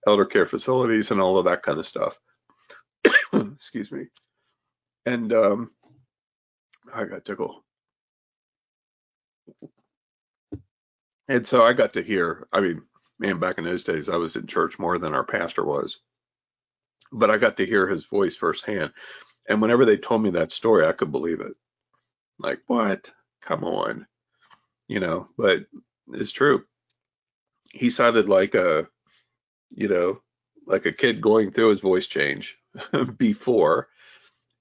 [0.07, 2.19] elder care facilities and all of that kind of stuff.
[3.35, 4.07] Excuse me.
[5.07, 5.71] And um,
[6.95, 7.63] I got tickled.
[11.29, 12.83] And so I got to hear, I mean,
[13.19, 16.01] man, back in those days, I was in church more than our pastor was.
[17.13, 18.93] But I got to hear his voice firsthand.
[19.49, 21.55] And whenever they told me that story, I could believe it.
[22.39, 23.11] Like, what?
[23.43, 24.07] Come on.
[24.89, 25.66] You know, but
[26.12, 26.65] it's true.
[27.73, 28.89] He sounded like a,
[29.71, 30.21] you know,
[30.66, 32.57] like a kid going through his voice change
[33.19, 33.89] before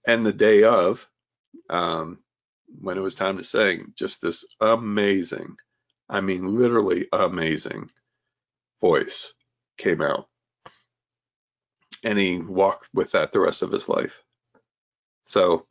[0.06, 1.08] and the day of,
[1.70, 2.20] um,
[2.82, 5.56] when it was time to sing, just this amazing,
[6.10, 7.90] I mean, literally amazing
[8.82, 9.34] voice
[9.78, 10.28] came out.
[12.04, 14.24] And he walked with that the rest of his life.
[15.24, 15.66] So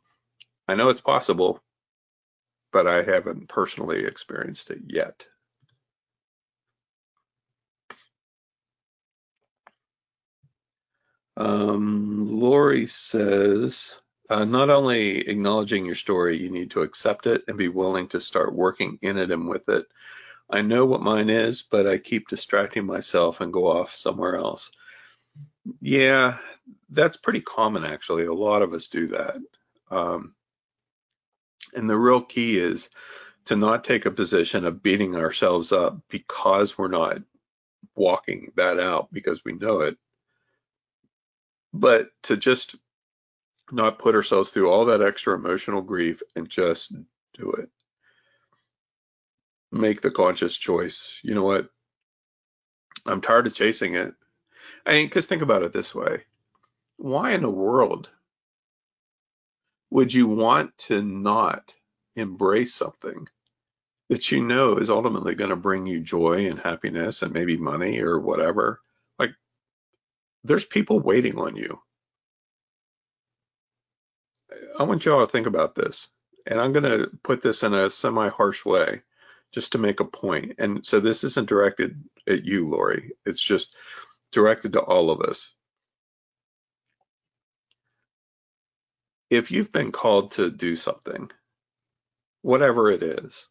[0.67, 1.61] I know it's possible,
[2.71, 5.27] but I haven't personally experienced it yet.
[11.35, 13.99] Um, Lori says,
[14.29, 18.21] uh, not only acknowledging your story, you need to accept it and be willing to
[18.21, 19.85] start working in it and with it.
[20.49, 24.71] I know what mine is, but I keep distracting myself and go off somewhere else.
[25.81, 26.37] Yeah,
[26.89, 28.25] that's pretty common actually.
[28.25, 29.37] A lot of us do that.
[29.91, 30.35] Um,
[31.73, 32.89] and the real key is
[33.45, 37.19] to not take a position of beating ourselves up because we're not
[37.95, 39.97] walking that out because we know it,
[41.73, 42.75] but to just
[43.71, 46.95] not put ourselves through all that extra emotional grief and just
[47.37, 47.69] do it
[49.73, 51.19] make the conscious choice.
[51.23, 51.67] You know what?
[53.05, 54.13] I'm tired of chasing it.
[54.85, 56.23] I mean, because think about it this way
[56.97, 58.09] why in the world
[59.89, 61.75] would you want to not
[62.15, 63.27] embrace something
[64.09, 67.99] that you know is ultimately going to bring you joy and happiness and maybe money
[67.99, 68.79] or whatever?
[69.19, 69.31] Like,
[70.43, 71.79] there's people waiting on you.
[74.79, 76.07] I want y'all to think about this,
[76.45, 79.01] and I'm going to put this in a semi harsh way
[79.51, 80.53] just to make a point.
[80.57, 83.11] And so this isn't directed at you, Lori.
[83.25, 83.75] It's just
[84.33, 85.53] directed to all of us.
[89.29, 91.31] If you've been called to do something,
[92.43, 93.47] whatever it is,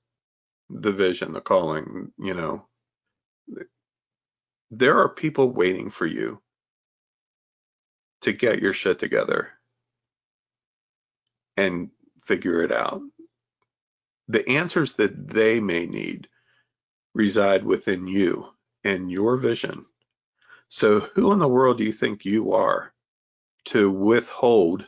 [0.70, 2.66] the vision, the calling, you know,
[4.70, 6.40] there are people waiting for you
[8.22, 9.50] to get your shit together
[11.56, 11.90] and
[12.24, 13.02] figure it out
[14.28, 16.28] the answers that they may need
[17.14, 18.48] reside within you
[18.84, 19.86] and your vision.
[20.74, 22.94] So, who in the world do you think you are
[23.66, 24.86] to withhold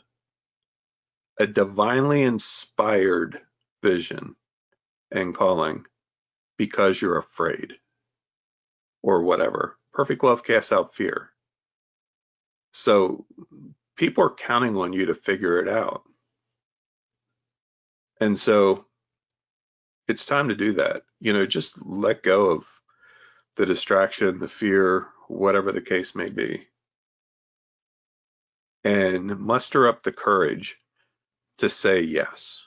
[1.38, 3.42] a divinely inspired
[3.82, 4.34] vision
[5.10, 5.84] and calling
[6.56, 7.74] because you're afraid
[9.02, 9.76] or whatever?
[9.92, 11.28] Perfect love casts out fear.
[12.72, 13.26] So,
[13.94, 16.02] people are counting on you to figure it out.
[18.22, 18.86] And so,
[20.08, 21.02] it's time to do that.
[21.20, 22.66] You know, just let go of
[23.56, 26.66] the distraction, the fear, whatever the case may be,
[28.84, 30.76] and muster up the courage
[31.58, 32.66] to say, yes,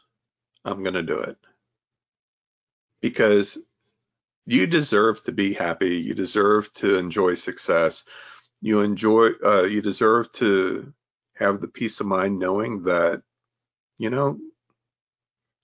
[0.66, 1.38] I'm going to do it.
[3.02, 3.58] Because
[4.46, 5.98] you deserve to be happy.
[5.98, 8.06] You deserve to enjoy success.
[8.62, 10.94] You enjoy, uh, you deserve to
[11.36, 13.22] have the peace of mind knowing that,
[13.98, 14.40] you know,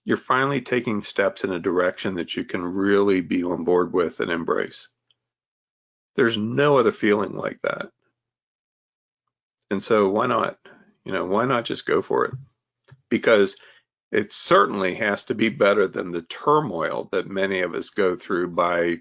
[0.06, 4.20] you're finally taking steps in a direction that you can really be on board with
[4.20, 4.90] and embrace.
[6.16, 7.90] There's no other feeling like that.
[9.72, 10.58] And so why not?
[11.06, 12.34] You know, why not just go for it?
[13.10, 13.58] Because
[14.12, 18.50] it certainly has to be better than the turmoil that many of us go through
[18.50, 18.98] by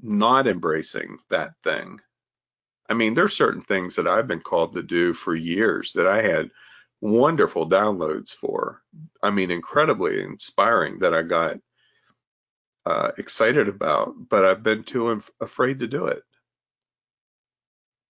[0.00, 2.00] not embracing that thing.
[2.88, 6.22] I mean, there's certain things that I've been called to do for years that I
[6.22, 6.50] had
[7.00, 8.82] wonderful downloads for.
[9.22, 11.58] I mean, incredibly inspiring that I got
[12.86, 16.22] uh, excited about, but I've been too inf- afraid to do it.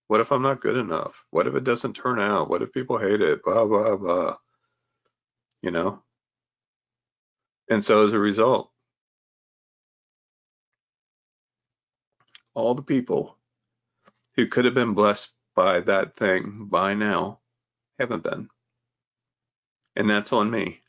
[0.09, 1.25] What if I'm not good enough?
[1.31, 2.51] What if it doesn't turn out?
[2.51, 3.43] What if people hate it?
[3.43, 4.37] Blah, blah, blah.
[5.63, 6.03] You know?
[7.71, 8.71] And so as a result,
[12.55, 13.39] all the people
[14.37, 17.41] who could have been blessed by that thing by now
[17.99, 18.49] haven't been.
[19.97, 20.82] And that's on me.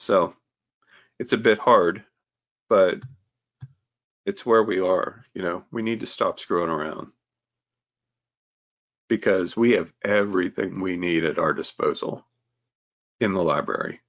[0.00, 0.34] So
[1.18, 2.04] it's a bit hard,
[2.68, 3.00] but
[4.26, 5.24] it's where we are.
[5.34, 7.12] You know, we need to stop screwing around
[9.08, 12.24] because we have everything we need at our disposal
[13.20, 14.00] in the library.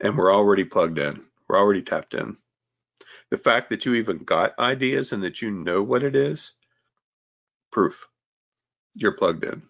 [0.00, 2.36] And we're already plugged in, we're already tapped in.
[3.30, 6.52] The fact that you even got ideas and that you know what it is,
[7.72, 8.08] proof
[8.94, 9.62] you're plugged in.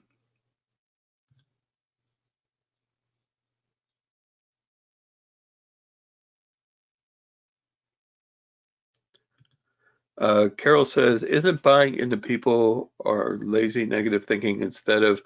[10.21, 15.23] Uh, Carol says, isn't buying into people or lazy negative thinking instead of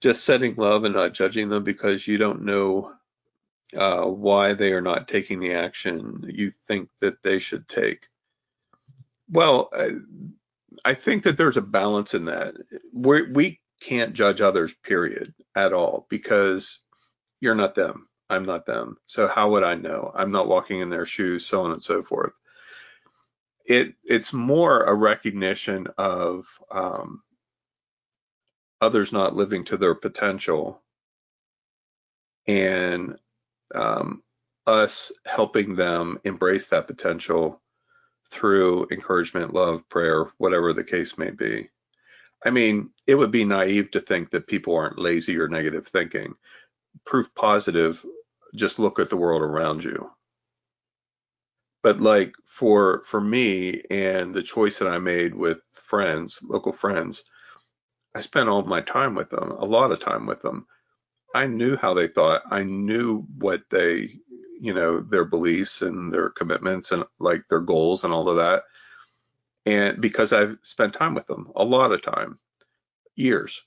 [0.00, 2.92] just setting love and not judging them because you don't know
[3.76, 8.06] uh, why they are not taking the action you think that they should take?
[9.28, 9.90] Well, I,
[10.84, 12.54] I think that there's a balance in that.
[12.92, 16.78] We're, we can't judge others, period, at all, because
[17.40, 18.06] you're not them.
[18.30, 18.98] I'm not them.
[19.06, 20.12] So how would I know?
[20.14, 22.32] I'm not walking in their shoes, so on and so forth
[23.72, 27.22] it it's more a recognition of um,
[28.82, 30.82] others not living to their potential
[32.46, 33.16] and
[33.74, 34.22] um,
[34.66, 37.62] us helping them embrace that potential
[38.30, 41.70] through encouragement, love, prayer, whatever the case may be.
[42.44, 46.34] I mean, it would be naive to think that people aren't lazy or negative thinking.
[47.06, 48.04] Proof positive,
[48.54, 50.10] just look at the world around you
[51.82, 57.24] but like for for me and the choice that I made with friends, local friends,
[58.14, 60.66] I spent all my time with them, a lot of time with them.
[61.34, 62.42] I knew how they thought.
[62.50, 64.18] I knew what they,
[64.60, 68.64] you know, their beliefs and their commitments and like their goals and all of that.
[69.64, 72.38] And because I've spent time with them, a lot of time,
[73.14, 73.62] years.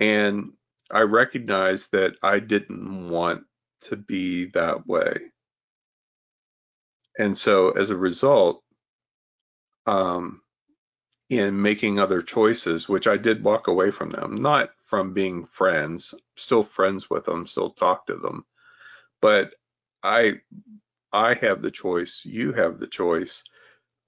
[0.00, 0.52] And
[0.90, 3.44] I recognized that I didn't want
[3.82, 5.32] to be that way.
[7.18, 8.62] And so as a result,
[9.86, 10.40] um,
[11.30, 16.14] in making other choices, which I did walk away from them, not from being friends,
[16.36, 18.44] still friends with them, still talk to them,
[19.20, 19.54] but
[20.02, 20.40] I
[21.12, 23.42] I have the choice, you have the choice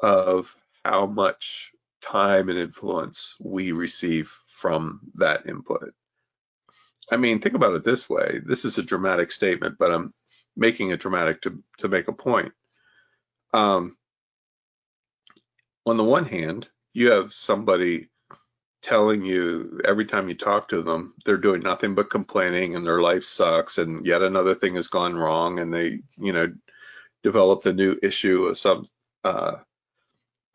[0.00, 0.54] of
[0.84, 1.72] how much
[2.02, 5.94] time and influence we receive from that input.
[7.10, 8.40] I mean, think about it this way.
[8.44, 10.12] This is a dramatic statement, but I'm
[10.56, 12.52] making it dramatic to to make a point.
[13.56, 13.96] Um,
[15.86, 18.10] on the one hand, you have somebody
[18.82, 23.00] telling you every time you talk to them, they're doing nothing but complaining and their
[23.00, 26.52] life sucks and yet another thing has gone wrong and they, you know,
[27.22, 28.84] developed a new issue of some
[29.24, 29.56] uh,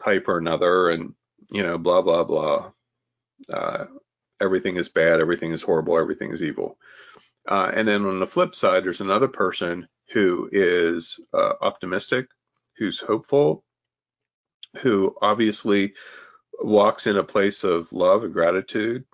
[0.04, 1.16] type or another and,
[1.52, 2.72] you know, blah, blah, blah.
[3.52, 3.86] Uh,
[4.40, 6.78] everything is bad, everything is horrible, everything is evil.
[7.48, 12.28] Uh, and then on the flip side, there's another person who is uh, optimistic,
[12.82, 13.64] who's hopeful,
[14.78, 15.94] who obviously
[16.62, 19.06] walks in a place of love and gratitude,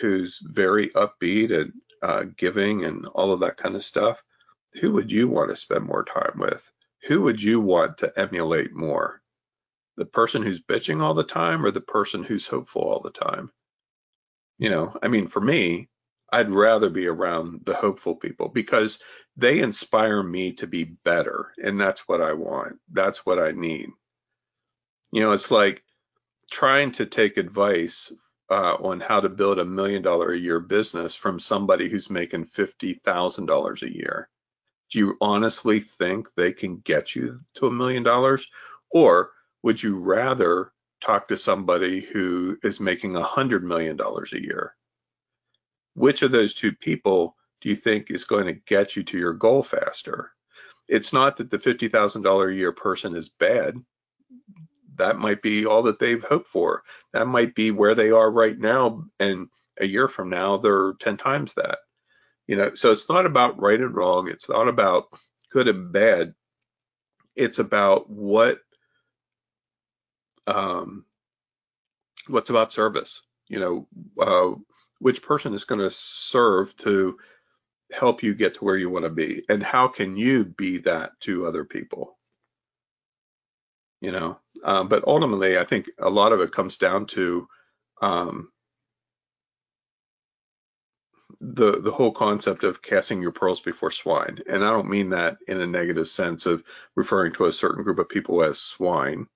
[0.00, 1.72] who's very upbeat and
[2.02, 4.22] uh, giving and all of that kind of stuff,
[4.80, 6.70] who would you want to spend more time with?
[7.08, 9.20] Who would you want to emulate more?
[9.96, 13.50] The person who's bitching all the time or the person who's hopeful all the time?
[14.58, 15.88] You know, I mean, for me,
[16.32, 18.98] I'd rather be around the hopeful people because
[19.36, 21.52] they inspire me to be better.
[21.62, 22.76] And that's what I want.
[22.92, 23.90] That's what I need.
[25.12, 25.84] You know, it's like
[26.50, 28.12] trying to take advice
[28.50, 32.46] uh, on how to build a million dollar a year business from somebody who's making
[32.46, 34.28] $50,000 a year.
[34.90, 38.46] Do you honestly think they can get you to a million dollars?
[38.90, 39.30] Or
[39.62, 44.74] would you rather talk to somebody who is making a $100 million a year?
[45.94, 49.32] Which of those two people do you think is going to get you to your
[49.32, 50.32] goal faster?
[50.88, 53.76] It's not that the $50,000 a year person is bad.
[54.96, 56.82] That might be all that they've hoped for.
[57.12, 59.04] That might be where they are right now.
[59.18, 59.48] And
[59.80, 61.78] a year from now, they're 10 times that.
[62.46, 64.28] You know, so it's not about right and wrong.
[64.28, 65.06] It's not about
[65.50, 66.34] good and bad.
[67.34, 68.58] It's about what,
[70.46, 71.06] um,
[72.28, 73.88] what's about service You know,
[74.18, 74.60] uh,
[75.04, 77.18] which person is going to serve to
[77.92, 81.10] help you get to where you want to be, and how can you be that
[81.20, 82.16] to other people?
[84.00, 87.46] You know, um, but ultimately, I think a lot of it comes down to
[88.00, 88.48] um,
[91.38, 94.38] the the whole concept of casting your pearls before swine.
[94.48, 96.64] And i don't mean that in a negative sense of
[96.94, 99.26] referring to a certain group of people as swine.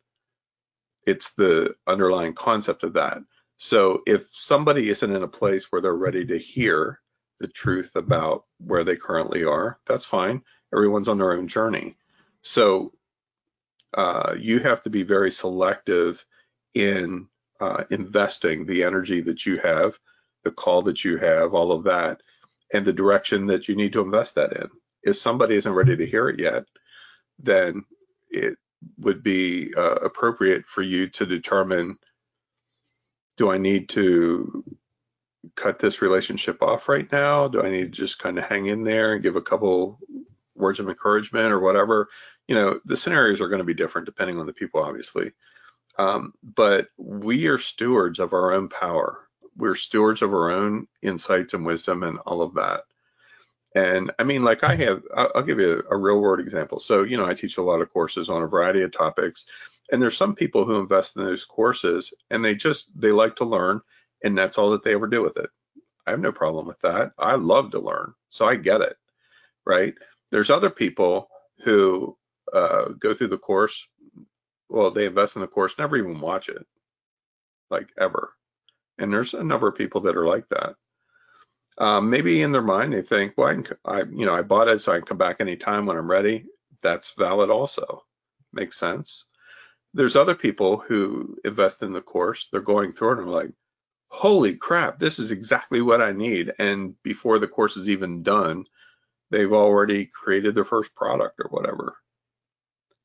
[1.04, 3.18] It's the underlying concept of that
[3.58, 7.00] so if somebody isn't in a place where they're ready to hear
[7.40, 10.42] the truth about where they currently are that's fine
[10.74, 11.96] everyone's on their own journey
[12.42, 12.92] so
[13.94, 16.24] uh, you have to be very selective
[16.74, 17.26] in
[17.60, 19.98] uh, investing the energy that you have
[20.44, 22.22] the call that you have, all of that,
[22.72, 24.68] and the direction that you need to invest that in.
[25.02, 26.64] If somebody isn't ready to hear it yet,
[27.38, 27.84] then
[28.30, 28.56] it
[28.98, 31.98] would be uh, appropriate for you to determine
[33.38, 34.62] do I need to
[35.54, 37.48] cut this relationship off right now?
[37.48, 39.98] Do I need to just kind of hang in there and give a couple
[40.54, 42.08] words of encouragement or whatever?
[42.46, 45.32] You know, the scenarios are going to be different depending on the people, obviously.
[45.98, 49.28] Um, but we are stewards of our own power
[49.58, 52.84] we're stewards of our own insights and wisdom and all of that.
[53.74, 56.78] And I mean, like I have, I'll give you a, a, real world example.
[56.78, 59.44] So, you know, I teach a lot of courses on a variety of topics,
[59.92, 63.44] and there's some people who invest in those courses and they just, they like to
[63.44, 63.80] learn,
[64.24, 65.50] and that's all that they ever do with it.
[66.06, 67.12] I have no problem with that.
[67.18, 68.96] I love to learn, so I get it,
[69.66, 69.94] right?
[70.30, 71.28] There's other people
[71.62, 72.16] who
[72.52, 73.86] uh, go through the course,
[74.70, 76.66] well, they invest in the course, never even watch it,
[77.70, 78.32] like ever.
[78.98, 80.74] And there's a number of people that are like that.
[81.78, 84.68] Um, maybe in their mind they think, well, I, can, I, you know, I bought
[84.68, 86.46] it so I can come back anytime when I'm ready.
[86.82, 88.04] That's valid also.
[88.52, 89.24] Makes sense.
[89.94, 92.48] There's other people who invest in the course.
[92.50, 93.52] They're going through it and are like,
[94.08, 96.52] holy crap, this is exactly what I need.
[96.58, 98.64] And before the course is even done,
[99.30, 101.96] they've already created their first product or whatever.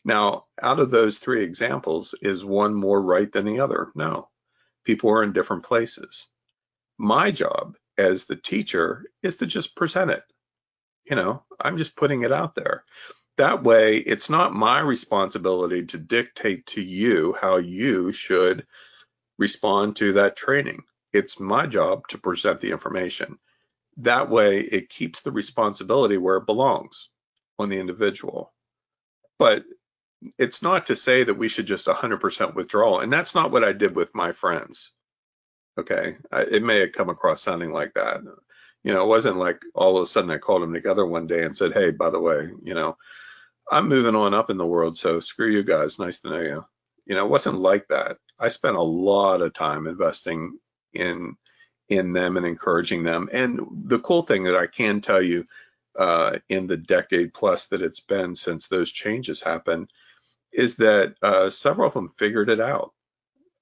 [0.06, 3.92] Now, out of those three examples, is one more right than the other?
[3.96, 4.30] No
[4.84, 6.28] people are in different places.
[6.98, 10.24] My job as the teacher is to just present it.
[11.06, 12.84] You know, I'm just putting it out there.
[13.38, 18.66] That way, it's not my responsibility to dictate to you how you should
[19.38, 20.84] respond to that training.
[21.12, 23.40] It's my job to present the information.
[23.98, 27.10] That way, it keeps the responsibility where it belongs
[27.60, 28.54] on the individual.
[29.40, 29.66] But
[30.38, 33.00] it's not to say that we should just 100% withdraw.
[33.00, 34.92] And that's not what I did with my friends.
[35.78, 36.18] Okay.
[36.32, 38.22] I, it may have come across sounding like that.
[38.84, 41.44] You know, it wasn't like all of a sudden I called them together one day
[41.44, 42.98] and said, Hey, by the way, you know,
[43.72, 44.98] I'm moving on up in the world.
[44.98, 46.00] So screw you guys.
[46.00, 46.66] Nice to know you.
[47.06, 48.18] You know, it wasn't like that.
[48.40, 50.58] I spent a lot of time investing
[50.94, 51.36] in
[51.90, 53.30] in them and encouraging them.
[53.32, 55.46] And the cool thing that I can tell you
[55.98, 59.92] uh, in the decade plus that it's been since those changes happened
[60.54, 62.94] is that uh, several of them figured it out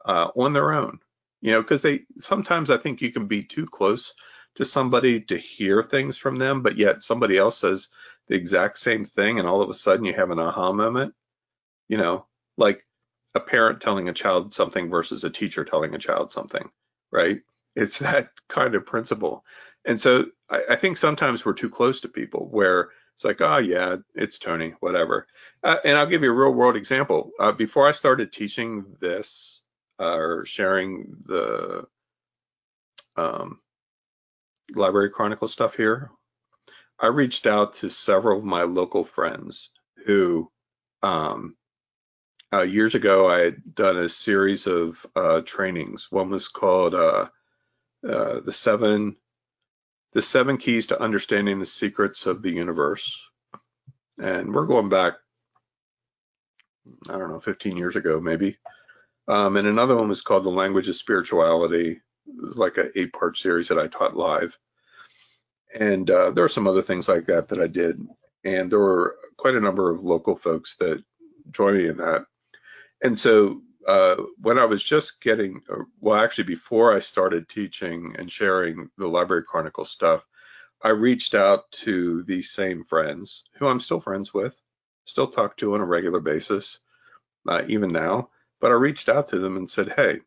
[0.06, 1.00] uh, on their own.
[1.41, 4.13] You know, because they sometimes I think you can be too close
[4.55, 7.89] to somebody to hear things from them, but yet somebody else says
[8.27, 11.13] the exact same thing, and all of a sudden you have an aha moment.
[11.88, 12.26] You know,
[12.57, 12.85] like
[13.35, 16.69] a parent telling a child something versus a teacher telling a child something,
[17.11, 17.41] right?
[17.76, 19.45] It's that kind of principle.
[19.85, 23.57] And so I, I think sometimes we're too close to people where it's like, oh
[23.57, 25.27] yeah, it's Tony, whatever.
[25.63, 27.31] Uh, and I'll give you a real world example.
[27.39, 29.61] Uh, before I started teaching this
[30.02, 31.86] uh, or sharing the
[33.15, 33.60] um,
[34.73, 36.10] Library Chronicle stuff here,
[36.99, 39.69] I reached out to several of my local friends
[40.06, 40.52] who
[41.03, 41.56] um,
[42.52, 46.07] uh, years ago I had done a series of uh, trainings.
[46.11, 47.28] One was called uh,
[48.07, 49.15] uh the seven
[50.14, 53.30] the seven keys to understanding the secrets of the universe.
[54.18, 55.14] And we're going back,
[57.10, 58.57] I don't know, 15 years ago, maybe.
[59.27, 61.91] Um, and another one was called The Language of Spirituality.
[61.91, 62.02] It
[62.41, 64.57] was like an eight part series that I taught live.
[65.73, 68.06] And uh, there are some other things like that that I did.
[68.43, 71.03] And there were quite a number of local folks that
[71.52, 72.26] joined me in that.
[73.03, 75.61] And so uh, when I was just getting,
[75.99, 80.26] well, actually before I started teaching and sharing the Library Chronicle stuff,
[80.84, 84.60] I reached out to these same friends who I'm still friends with,
[85.06, 86.80] still talk to on a regular basis,
[87.48, 88.30] uh, even now.
[88.62, 90.20] But I reached out to them and said, hey,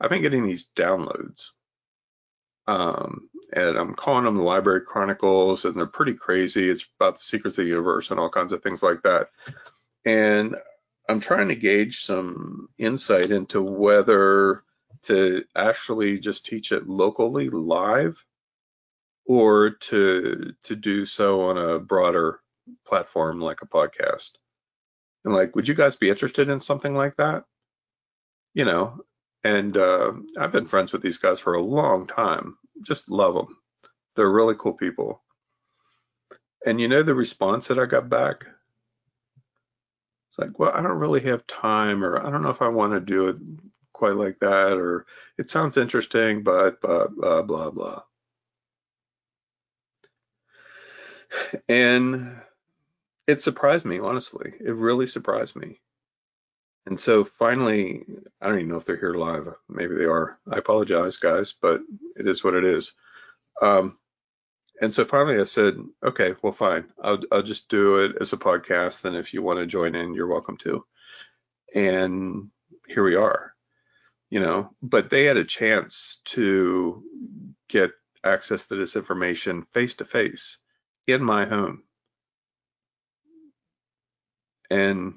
[0.00, 1.50] I've been getting these downloads.
[2.66, 6.68] Um, and I'm calling them the Library Chronicles, and they're pretty crazy.
[6.68, 9.28] It's about the secrets of the universe and all kinds of things like that.
[10.04, 10.56] And
[11.08, 14.64] I'm trying to gauge some insight into whether
[15.04, 18.22] to actually just teach it locally live
[19.26, 22.40] or to to do so on a broader
[22.86, 24.32] platform like a podcast.
[25.24, 27.44] And like, would you guys be interested in something like that?
[28.58, 29.04] You know,
[29.44, 32.58] and uh, I've been friends with these guys for a long time.
[32.82, 33.56] Just love them.
[34.16, 35.22] They're really cool people.
[36.66, 38.46] And you know the response that I got back?
[40.28, 42.94] It's like, well, I don't really have time, or I don't know if I want
[42.94, 43.36] to do it
[43.92, 45.06] quite like that, or
[45.38, 48.02] it sounds interesting, but blah, blah, blah, blah.
[51.68, 52.40] And
[53.28, 54.52] it surprised me, honestly.
[54.58, 55.78] It really surprised me.
[56.86, 58.04] And so finally,
[58.40, 59.52] I don't even know if they're here live.
[59.68, 60.38] Maybe they are.
[60.50, 61.82] I apologize, guys, but
[62.16, 62.92] it is what it is.
[63.60, 63.98] Um,
[64.80, 66.86] and so finally I said, okay, well, fine.
[67.02, 69.04] I'll, I'll just do it as a podcast.
[69.04, 70.84] And if you want to join in, you're welcome to.
[71.74, 72.50] And
[72.86, 73.52] here we are,
[74.30, 77.02] you know, but they had a chance to
[77.68, 77.90] get
[78.24, 80.58] access to this information face to face
[81.06, 81.82] in my home.
[84.70, 85.14] And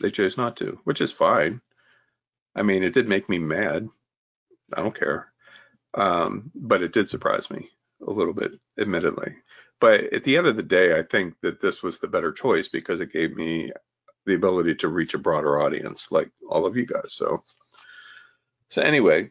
[0.00, 1.60] they chose not to, which is fine.
[2.54, 3.88] I mean, it did make me mad.
[4.72, 5.32] I don't care.
[5.94, 7.70] Um, but it did surprise me
[8.06, 9.36] a little bit, admittedly.
[9.80, 12.68] But at the end of the day, I think that this was the better choice
[12.68, 13.72] because it gave me
[14.26, 17.14] the ability to reach a broader audience like all of you guys.
[17.14, 17.42] So,
[18.68, 19.30] so anyway,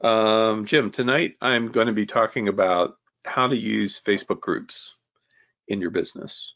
[0.00, 2.96] um, Jim, tonight I'm going to be talking about
[3.26, 4.96] how to use Facebook groups
[5.68, 6.54] in your business.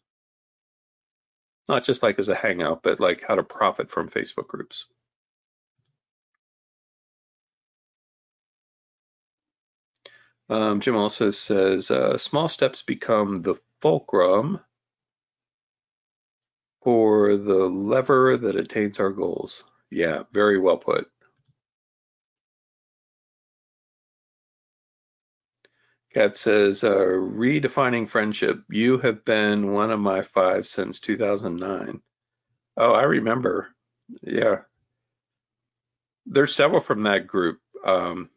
[1.68, 4.86] Not just like as a hangout, but like how to profit from Facebook groups.
[10.48, 14.60] Um, Jim also says uh, small steps become the fulcrum
[16.82, 19.62] for the lever that attains our goals.
[19.90, 21.08] Yeah, very well put.
[26.12, 28.62] Kat says, uh, redefining friendship.
[28.68, 32.00] You have been one of my five since 2009.
[32.76, 33.68] Oh, I remember.
[34.22, 34.62] Yeah.
[36.26, 37.60] There's several from that group.
[37.84, 38.28] Um,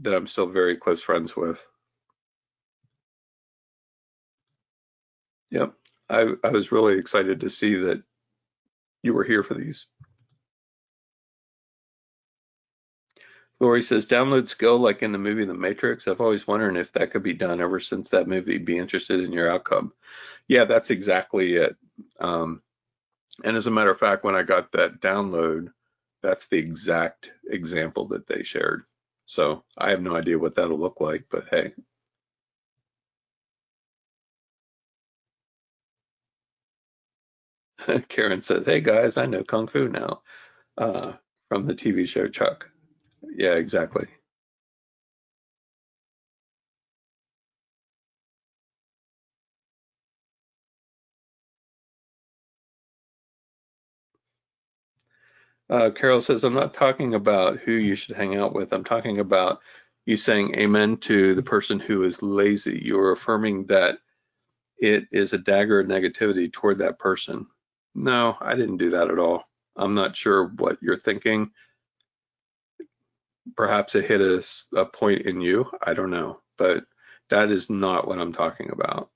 [0.00, 1.66] that I'm still very close friends with.
[5.50, 5.74] Yep.
[6.08, 8.02] I, I was really excited to see that
[9.02, 9.86] you were here for these.
[13.60, 16.06] Lori says, download skill like in the movie The Matrix.
[16.06, 19.32] I've always wondered if that could be done ever since that movie, be interested in
[19.32, 19.92] your outcome.
[20.46, 21.76] Yeah, that's exactly it.
[22.20, 22.62] Um,
[23.44, 25.72] and as a matter of fact, when I got that download,
[26.22, 28.84] that's the exact example that they shared.
[29.26, 31.72] So I have no idea what that'll look like, but hey.
[38.08, 40.22] Karen says, hey guys, I know Kung Fu now
[40.76, 41.12] uh,
[41.48, 42.70] from the TV show Chuck.
[43.22, 44.06] Yeah, exactly.
[55.68, 58.72] Uh, Carol says, I'm not talking about who you should hang out with.
[58.72, 59.60] I'm talking about
[60.06, 62.80] you saying amen to the person who is lazy.
[62.84, 63.98] You're affirming that
[64.78, 67.46] it is a dagger of negativity toward that person.
[67.94, 69.44] No, I didn't do that at all.
[69.76, 71.50] I'm not sure what you're thinking.
[73.56, 74.44] Perhaps it hit a,
[74.76, 75.70] a point in you.
[75.82, 76.40] I don't know.
[76.58, 76.84] But
[77.30, 79.10] that is not what I'm talking about.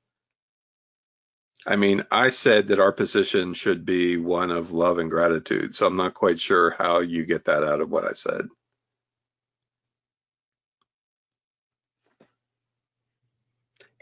[1.67, 5.75] I mean, I said that our position should be one of love and gratitude.
[5.75, 8.49] So I'm not quite sure how you get that out of what I said.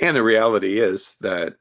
[0.01, 1.57] And the reality is that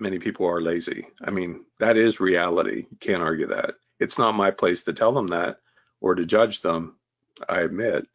[0.00, 1.06] many people are lazy.
[1.22, 2.86] I mean, that is reality.
[2.90, 3.76] You can't argue that.
[4.00, 5.58] It's not my place to tell them that
[6.00, 6.96] or to judge them,
[7.48, 8.06] I admit.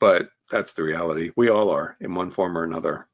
[0.00, 1.30] But that's the reality.
[1.36, 3.06] We all are in one form or another.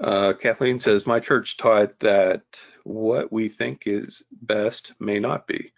[0.00, 2.42] Uh, Kathleen says, My church taught that
[2.84, 5.72] what we think is best may not be.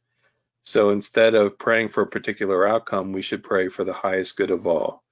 [0.63, 4.51] So instead of praying for a particular outcome, we should pray for the highest good
[4.51, 5.03] of all.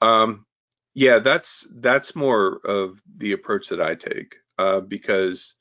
[0.00, 0.46] Um,
[0.94, 5.54] yeah, that's that's more of the approach that I take uh, because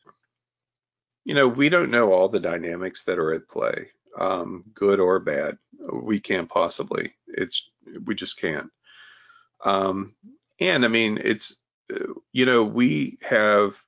[1.26, 3.88] you know we don't know all the dynamics that are at play,
[4.20, 5.58] um, good or bad.
[5.92, 7.14] We can't possibly.
[7.28, 7.70] It's
[8.06, 8.70] we just can't.
[9.64, 10.16] Um,
[10.60, 11.58] and I mean, it's
[12.32, 13.82] you know, we have,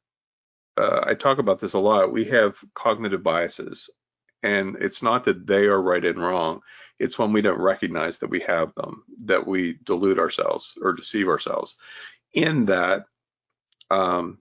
[0.78, 3.90] uh, I talk about this a lot, we have cognitive biases.
[4.44, 6.62] And it's not that they are right and wrong.
[7.00, 11.28] It's when we don't recognize that we have them, that we delude ourselves or deceive
[11.28, 11.76] ourselves.
[12.34, 13.06] In that,
[13.90, 14.38] um,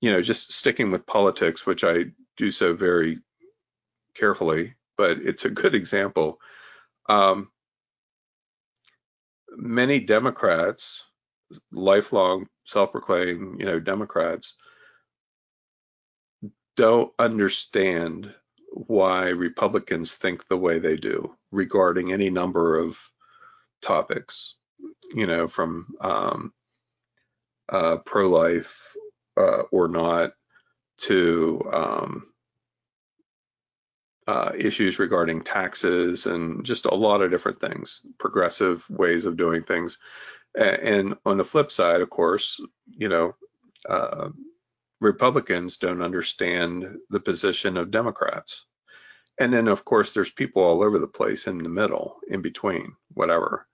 [0.00, 2.06] you know, just sticking with politics, which I
[2.36, 3.18] do so very
[4.14, 6.40] carefully, but it's a good example.
[7.08, 7.50] Um,
[9.50, 11.04] many Democrats,
[11.72, 14.54] lifelong self-proclaimed, you know, Democrats,
[16.76, 18.34] don't understand
[18.72, 22.98] why Republicans think the way they do regarding any number of
[23.80, 24.56] topics,
[25.14, 26.52] you know, from um,
[27.70, 28.95] uh, pro-life
[29.36, 30.32] uh, or not
[30.98, 32.26] to um,
[34.26, 39.62] uh, issues regarding taxes and just a lot of different things, progressive ways of doing
[39.62, 39.98] things.
[40.54, 43.34] And on the flip side, of course, you know,
[43.88, 44.30] uh,
[45.00, 48.64] Republicans don't understand the position of Democrats.
[49.38, 52.96] And then, of course, there's people all over the place in the middle, in between,
[53.12, 53.66] whatever.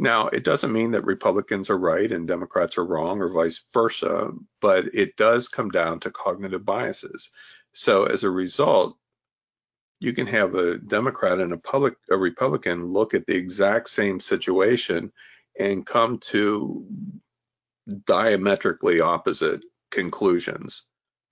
[0.00, 4.30] Now, it doesn't mean that Republicans are right and Democrats are wrong or vice versa,
[4.60, 7.30] but it does come down to cognitive biases.
[7.72, 8.96] So as a result,
[9.98, 14.20] you can have a Democrat and a public a Republican look at the exact same
[14.20, 15.10] situation
[15.58, 16.86] and come to
[18.04, 20.84] diametrically opposite conclusions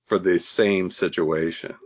[0.07, 1.77] for the same situation.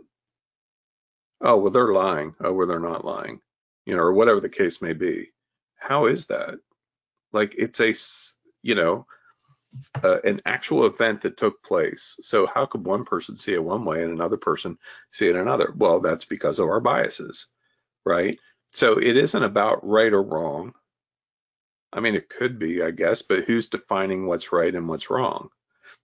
[1.41, 2.33] Oh, well, they're lying.
[2.39, 3.39] Oh, well, they're not lying,
[3.85, 5.29] you know, or whatever the case may be.
[5.77, 6.55] How is that?
[7.31, 7.93] Like, it's a,
[8.61, 9.05] you know,
[10.03, 12.15] uh, an actual event that took place.
[12.21, 14.77] So how could one person see it one way and another person
[15.11, 15.73] see it another?
[15.75, 17.47] Well, that's because of our biases,
[18.05, 18.37] right?
[18.73, 20.73] So it isn't about right or wrong.
[21.93, 25.49] I mean, it could be, I guess, but who's defining what's right and what's wrong?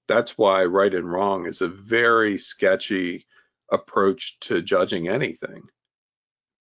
[0.08, 3.26] That's why right and wrong is a very sketchy
[3.72, 5.64] approach to judging anything.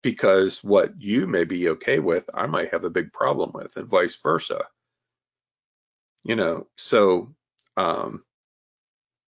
[0.07, 3.89] Because what you may be okay with, I might have a big problem with, and
[3.89, 4.63] vice versa.
[6.23, 7.35] You know so
[7.77, 8.23] um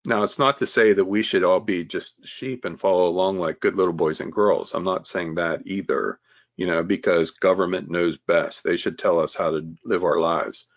[0.05, 3.39] now it's not to say that we should all be just sheep and follow along
[3.39, 4.75] like good little boys and girls.
[4.75, 6.19] I'm not saying that either
[6.55, 8.63] you know because government knows best.
[8.63, 10.67] They should tell us how to live our lives.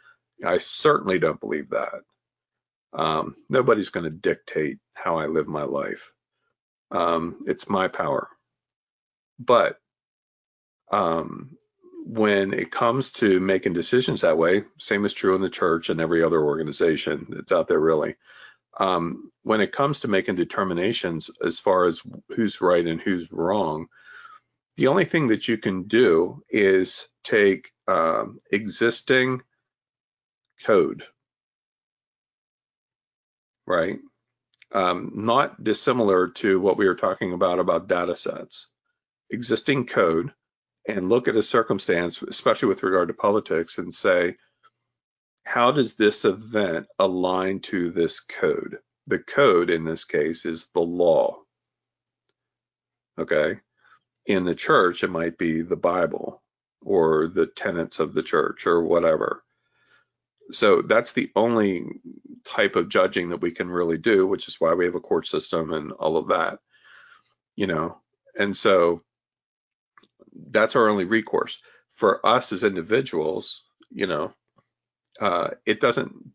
[0.42, 2.00] I certainly don't believe that.
[2.94, 6.14] Um, nobody's going to dictate how i live my life.
[6.90, 8.30] Um, it's my power.
[9.38, 9.78] But
[10.92, 11.56] um,
[12.04, 16.00] when it comes to making decisions that way, same is true in the church and
[16.00, 18.16] every other organization that's out there, really.
[18.78, 23.86] Um, when it comes to making determinations as far as who's right and who's wrong,
[24.76, 29.42] the only thing that you can do is take um, existing
[30.64, 31.04] code,
[33.66, 33.98] right?
[34.72, 38.68] Um, not dissimilar to what we were talking about about data sets.
[39.30, 40.32] Existing code
[40.86, 44.36] and look at a circumstance, especially with regard to politics, and say,
[45.44, 48.78] how does this event align to this code?
[49.06, 51.38] The code in this case is the law.
[53.18, 53.58] Okay.
[54.26, 56.42] In the church, it might be the Bible
[56.84, 59.42] or the tenets of the church or whatever.
[60.50, 61.86] So that's the only
[62.44, 65.26] type of judging that we can really do, which is why we have a court
[65.26, 66.58] system and all of that,
[67.56, 67.98] you know.
[68.38, 69.02] And so
[70.50, 71.58] that's our only recourse.
[71.92, 74.32] For us as individuals, you know,
[75.20, 76.32] uh, it doesn't,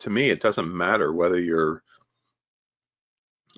[0.00, 1.82] to me, it doesn't matter whether you're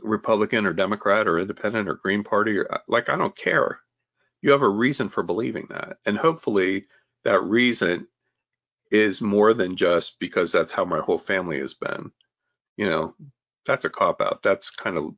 [0.02, 3.80] Republican or Democrat or Independent or Green Party or like, I don't care.
[4.42, 5.98] You have a reason for believing that.
[6.04, 6.86] And hopefully
[7.24, 8.06] that reason
[8.90, 12.12] is more than just because that's how my whole family has been.
[12.76, 13.14] You know,
[13.64, 14.42] that's a cop out.
[14.42, 15.14] That's kind of,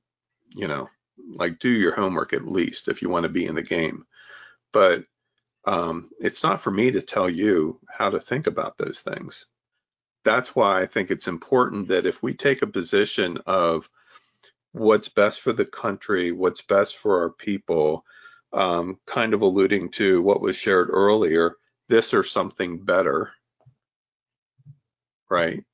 [0.55, 0.89] you know,
[1.35, 4.07] like do your homework at least if you want to be in the game
[4.73, 5.05] but
[5.65, 9.47] um, it's not for me to tell you how to think about those things.
[10.25, 13.89] That's why I think it's important that if we take a position of
[14.73, 18.05] what's best for the country, what's best for our people,
[18.53, 21.57] um, kind of alluding to what was shared earlier,
[21.89, 23.33] this or something better,
[25.31, 25.65] right?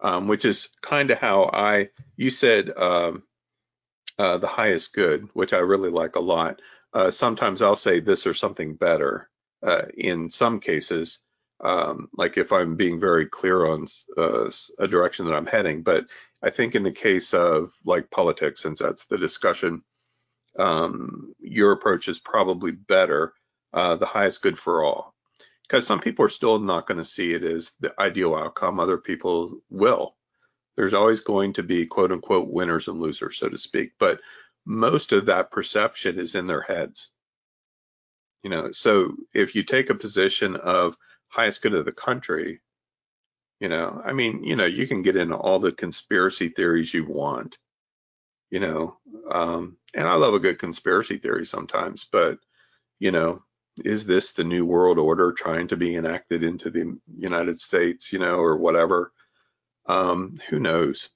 [0.00, 3.22] Um, which is kind of how I, you said um,
[4.18, 6.60] uh, the highest good, which I really like a lot.
[6.92, 9.30] Uh, sometimes I'll say this or something better.
[9.62, 11.20] Uh, in some cases,
[11.62, 13.86] um, like if I'm being very clear on
[14.16, 15.82] uh, a direction that I'm heading.
[15.82, 16.06] But
[16.42, 19.82] I think in the case of like politics, since that's the discussion,
[20.58, 23.34] um, your approach is probably better,
[23.72, 25.14] uh, the highest good for all.
[25.62, 28.80] Because some people are still not going to see it as the ideal outcome.
[28.80, 30.16] Other people will.
[30.76, 33.92] There's always going to be quote unquote winners and losers, so to speak.
[33.98, 34.20] But
[34.70, 37.10] most of that perception is in their heads.
[38.44, 42.60] You know, so if you take a position of highest good of the country,
[43.58, 47.04] you know, I mean, you know, you can get into all the conspiracy theories you
[47.04, 47.58] want,
[48.50, 48.96] you know,
[49.28, 52.38] um, and I love a good conspiracy theory sometimes, but,
[53.00, 53.42] you know,
[53.84, 58.20] is this the new world order trying to be enacted into the United States, you
[58.20, 59.12] know, or whatever?
[59.86, 61.10] Um, who knows?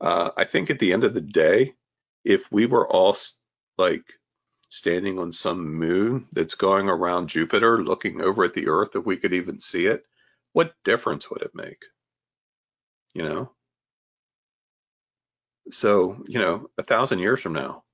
[0.00, 1.74] Uh, I think at the end of the day,
[2.24, 3.16] if we were all
[3.78, 4.04] like
[4.68, 9.16] standing on some moon that's going around Jupiter, looking over at the Earth, if we
[9.16, 10.04] could even see it,
[10.52, 11.82] what difference would it make?
[13.14, 13.52] You know?
[15.70, 17.84] So, you know, a thousand years from now,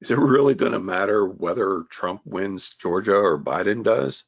[0.00, 4.24] is it really going to matter whether Trump wins Georgia or Biden does?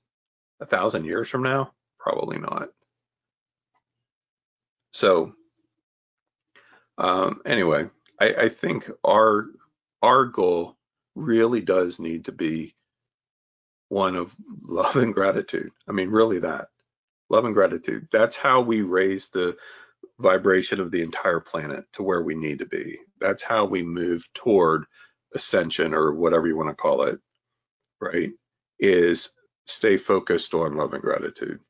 [0.61, 1.73] A thousand years from now?
[1.99, 2.69] Probably not.
[4.93, 5.33] So,
[6.99, 7.89] um, anyway,
[8.21, 9.47] I, I think our
[10.03, 10.77] our goal
[11.17, 12.75] really does need to be
[13.91, 15.73] one of love and gratitude.
[15.89, 16.69] I mean, really that
[17.31, 18.09] love and gratitude.
[18.13, 19.57] That's how we raise the
[20.21, 22.99] vibration of the entire planet to where we need to be.
[23.21, 24.85] That's how we move toward
[25.35, 27.21] ascension or whatever you want to call it,
[28.01, 28.33] right?
[28.81, 29.31] Is
[29.67, 31.61] stay focused on love and gratitude.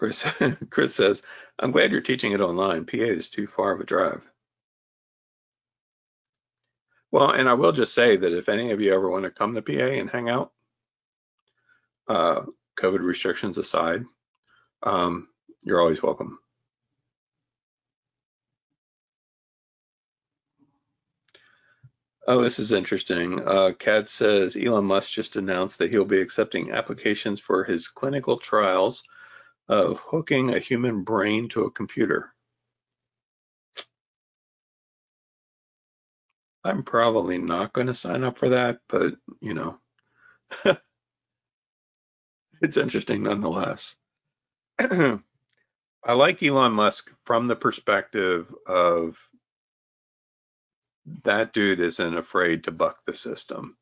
[0.00, 0.24] Chris,
[0.70, 1.22] Chris says,
[1.58, 2.86] I'm glad you're teaching it online.
[2.86, 4.22] PA is too far of a drive.
[7.10, 9.54] Well, and I will just say that if any of you ever want to come
[9.54, 10.52] to PA and hang out,
[12.08, 12.46] uh,
[12.78, 14.06] COVID restrictions aside,
[14.82, 15.28] um,
[15.64, 16.38] you're always welcome.
[22.26, 23.46] Oh, this is interesting.
[23.46, 28.38] Uh, Cad says Elon Musk just announced that he'll be accepting applications for his clinical
[28.38, 29.04] trials
[29.70, 32.34] of hooking a human brain to a computer.
[36.64, 39.78] I'm probably not going to sign up for that, but you know,
[42.60, 43.94] it's interesting nonetheless.
[44.80, 45.20] I
[46.08, 49.24] like Elon Musk from the perspective of
[51.22, 53.76] that dude isn't afraid to buck the system.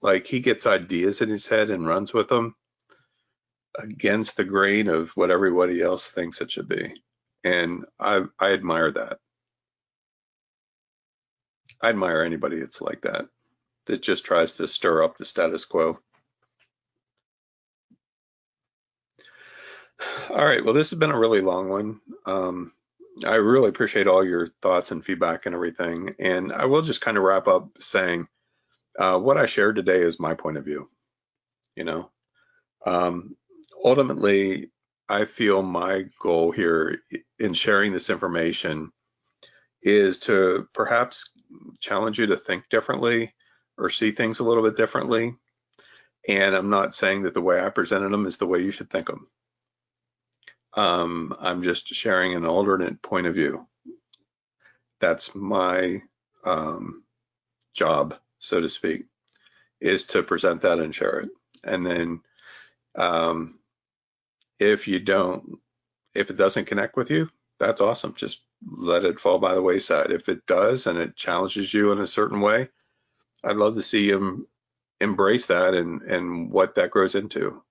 [0.00, 2.54] Like he gets ideas in his head and runs with them
[3.78, 7.02] against the grain of what everybody else thinks it should be.
[7.44, 9.18] And I I admire that.
[11.82, 13.26] I admire anybody that's like that,
[13.86, 15.98] that just tries to stir up the status quo.
[20.30, 22.00] All right, well, this has been a really long one.
[22.26, 22.72] Um,
[23.26, 26.14] I really appreciate all your thoughts and feedback and everything.
[26.18, 28.26] And I will just kind of wrap up saying
[28.98, 30.88] uh, what I shared today is my point of view.
[31.76, 32.10] You know,
[32.86, 33.36] um,
[33.84, 34.70] ultimately,
[35.08, 37.02] I feel my goal here
[37.38, 38.92] in sharing this information
[39.82, 41.30] is to perhaps
[41.80, 43.34] challenge you to think differently
[43.76, 45.34] or see things a little bit differently.
[46.28, 48.90] And I'm not saying that the way I presented them is the way you should
[48.90, 49.26] think them.
[50.74, 53.66] Um, I'm just sharing an alternate point of view.
[55.00, 56.00] That's my
[56.44, 57.02] um,
[57.74, 59.06] job, so to speak,
[59.80, 61.30] is to present that and share it.
[61.64, 62.20] And then
[62.94, 63.58] um,
[64.62, 65.58] if you don't,
[66.14, 68.14] if it doesn't connect with you, that's awesome.
[68.14, 70.10] Just let it fall by the wayside.
[70.10, 72.68] If it does and it challenges you in a certain way,
[73.44, 74.46] I'd love to see him
[75.00, 77.62] embrace that and and what that grows into.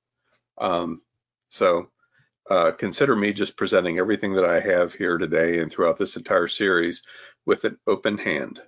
[0.58, 1.02] Um,
[1.48, 1.90] so
[2.50, 6.48] uh, consider me just presenting everything that I have here today and throughout this entire
[6.48, 7.04] series
[7.46, 8.62] with an open hand.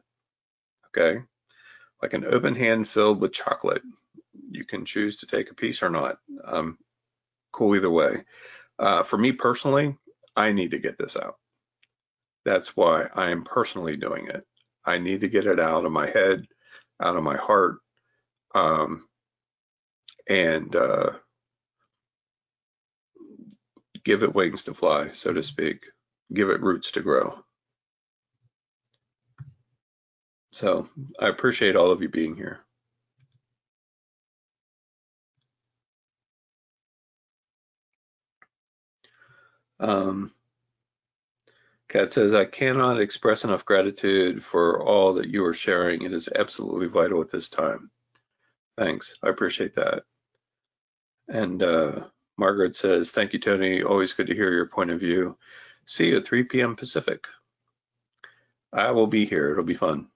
[0.87, 1.21] Okay,
[2.01, 3.81] like an open hand filled with chocolate.
[4.49, 6.19] You can choose to take a piece or not.
[6.45, 6.77] Um,
[7.53, 8.23] cool either way.
[8.77, 9.95] Uh, for me personally,
[10.35, 11.37] I need to get this out.
[12.43, 14.45] That's why I am personally doing it.
[14.85, 16.45] I need to get it out of my head,
[17.01, 17.77] out of my heart,
[18.53, 19.07] um,
[20.27, 21.11] and uh,
[24.03, 25.85] give it wings to fly, so to speak.
[26.33, 27.43] Give it roots to grow.
[30.51, 32.59] So I appreciate all of you being here.
[39.83, 40.31] Um,
[41.89, 46.03] Kat says, I cannot express enough gratitude for all that you are sharing.
[46.03, 47.91] It is absolutely vital at this time.
[48.77, 49.17] Thanks.
[49.21, 50.03] I appreciate that.
[51.27, 52.05] And uh,
[52.37, 53.83] Margaret says, Thank you, Tony.
[53.83, 55.37] Always good to hear your point of view.
[55.85, 56.77] See you at 3 p.m.
[56.77, 57.27] Pacific.
[58.71, 59.51] I will be here.
[59.51, 60.07] It'll be fun.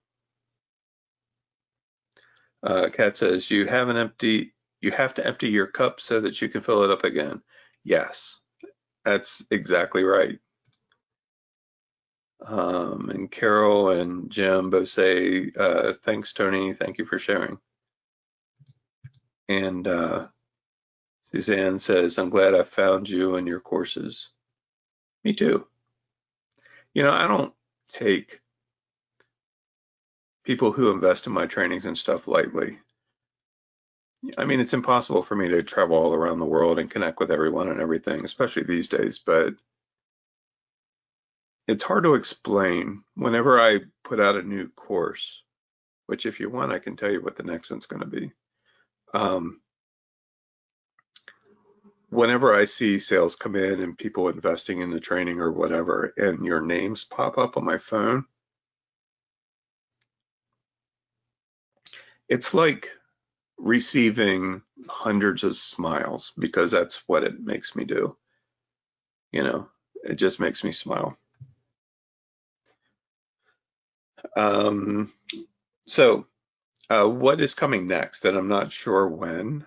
[2.64, 6.42] Uh, Kat says, You have an empty, you have to empty your cup so that
[6.42, 7.42] you can fill it up again.
[7.84, 8.40] Yes,
[9.08, 10.38] That's exactly right.
[12.46, 16.74] Um, and Carol and Jim both say, uh, thanks, Tony.
[16.74, 17.58] Thank you for sharing.
[19.48, 20.28] And uh,
[21.22, 24.28] Suzanne says, I'm glad I found you and your courses.
[25.24, 25.66] Me too.
[26.94, 27.54] You know, I don't
[27.88, 28.42] take
[30.44, 32.80] people who invest in my trainings and stuff lightly.
[34.38, 37.32] I mean, it's impossible for me to travel all around the world and connect with
[37.32, 39.54] everyone and everything, especially these days, but
[41.68, 45.44] it's hard to explain whenever I put out a new course,
[46.08, 48.32] which if you want, I can tell you what the next one's going to be.
[49.14, 49.62] Um,
[52.10, 56.44] whenever I see sales come in and people investing in the training or whatever, and
[56.44, 58.26] your names pop up on my phone,
[62.30, 62.92] it's like
[63.58, 68.16] receiving hundreds of smiles because that's what it makes me do.
[69.32, 69.70] You know,
[70.04, 71.18] it just makes me smile.
[74.36, 75.12] Um,
[75.88, 76.28] so,
[76.90, 78.26] uh, what is coming next?
[78.26, 79.66] And I'm not sure when.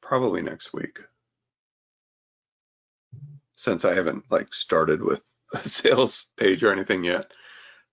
[0.00, 1.00] Probably next week,
[3.56, 7.32] since I haven't like started with a sales page or anything yet.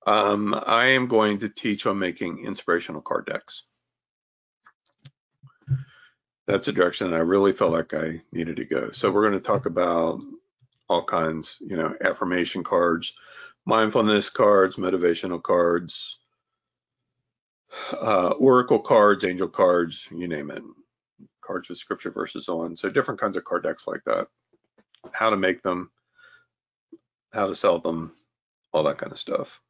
[0.06, 3.64] Um, I am going to teach on making inspirational card decks.
[6.46, 8.92] That's a direction I really felt like I needed to go.
[8.92, 10.22] So we're going to talk about
[10.90, 13.14] all kinds, you know, affirmation cards,
[13.66, 16.20] mindfulness cards, motivational cards,
[17.94, 20.64] uh, oracle cards, angel cards, you name it,
[21.42, 22.76] cards with scripture verses on.
[22.76, 24.28] So different kinds of card decks like that,
[25.14, 25.92] how to make them,
[27.32, 28.12] how to sell them,
[28.74, 29.62] all that kind of stuff.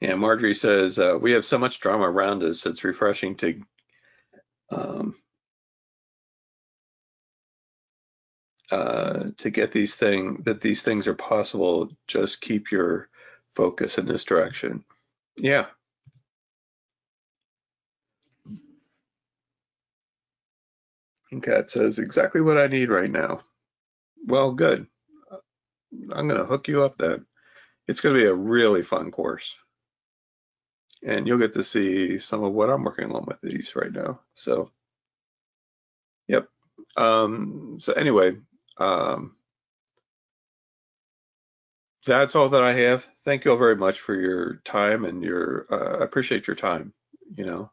[0.00, 2.66] Yeah, Marjorie says uh, we have so much drama around us.
[2.66, 3.60] It's refreshing to
[4.70, 5.16] um,
[8.70, 11.90] uh, to get these things that these things are possible.
[12.06, 13.08] Just keep your
[13.56, 14.84] focus in this direction.
[15.36, 15.66] Yeah.
[21.32, 23.40] And Kat says exactly what I need right now.
[24.26, 24.86] Well, good.
[25.92, 27.26] I'm going to hook you up then.
[27.86, 29.56] It's going to be a really fun course
[31.04, 34.20] and you'll get to see some of what I'm working on with these right now.
[34.34, 34.70] So,
[36.26, 36.48] yep.
[36.96, 38.36] Um, so anyway,
[38.78, 39.36] um,
[42.06, 43.06] that's all that I have.
[43.24, 46.92] Thank you all very much for your time and your, uh, I appreciate your time,
[47.36, 47.70] you know,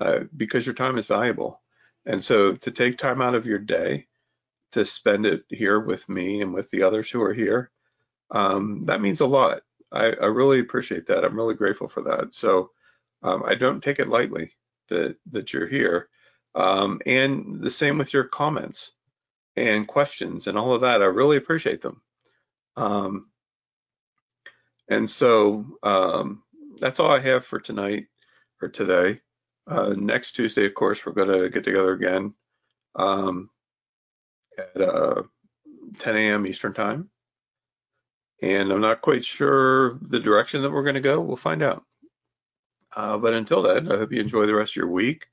[0.00, 1.60] uh, because your time is valuable.
[2.06, 4.06] And so to take time out of your day
[4.72, 7.70] to spend it here with me and with the others who are here,
[8.30, 9.62] um, that means a lot.
[9.94, 11.24] I, I really appreciate that.
[11.24, 12.34] I'm really grateful for that.
[12.34, 12.70] So
[13.22, 14.52] um, I don't take it lightly
[14.88, 16.08] that that you're here.
[16.54, 18.92] Um, and the same with your comments
[19.56, 21.02] and questions and all of that.
[21.02, 22.02] I really appreciate them.
[22.76, 23.30] Um,
[24.88, 26.42] and so um,
[26.78, 28.06] that's all I have for tonight
[28.60, 29.20] or today.
[29.66, 32.34] Uh, next Tuesday, of course, we're going to get together again
[32.96, 33.48] um,
[34.58, 35.22] at uh,
[35.98, 36.46] 10 a.m.
[36.46, 37.08] Eastern Time
[38.42, 41.20] and I'm not quite sure the direction that we're going to go.
[41.20, 41.84] We'll find out.
[42.94, 45.26] Uh, but until then, I hope you enjoy the rest of your week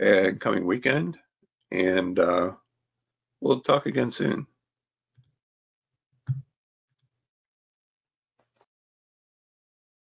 [0.00, 1.18] and coming weekend,
[1.70, 2.52] and uh,
[3.40, 4.46] we'll talk again soon.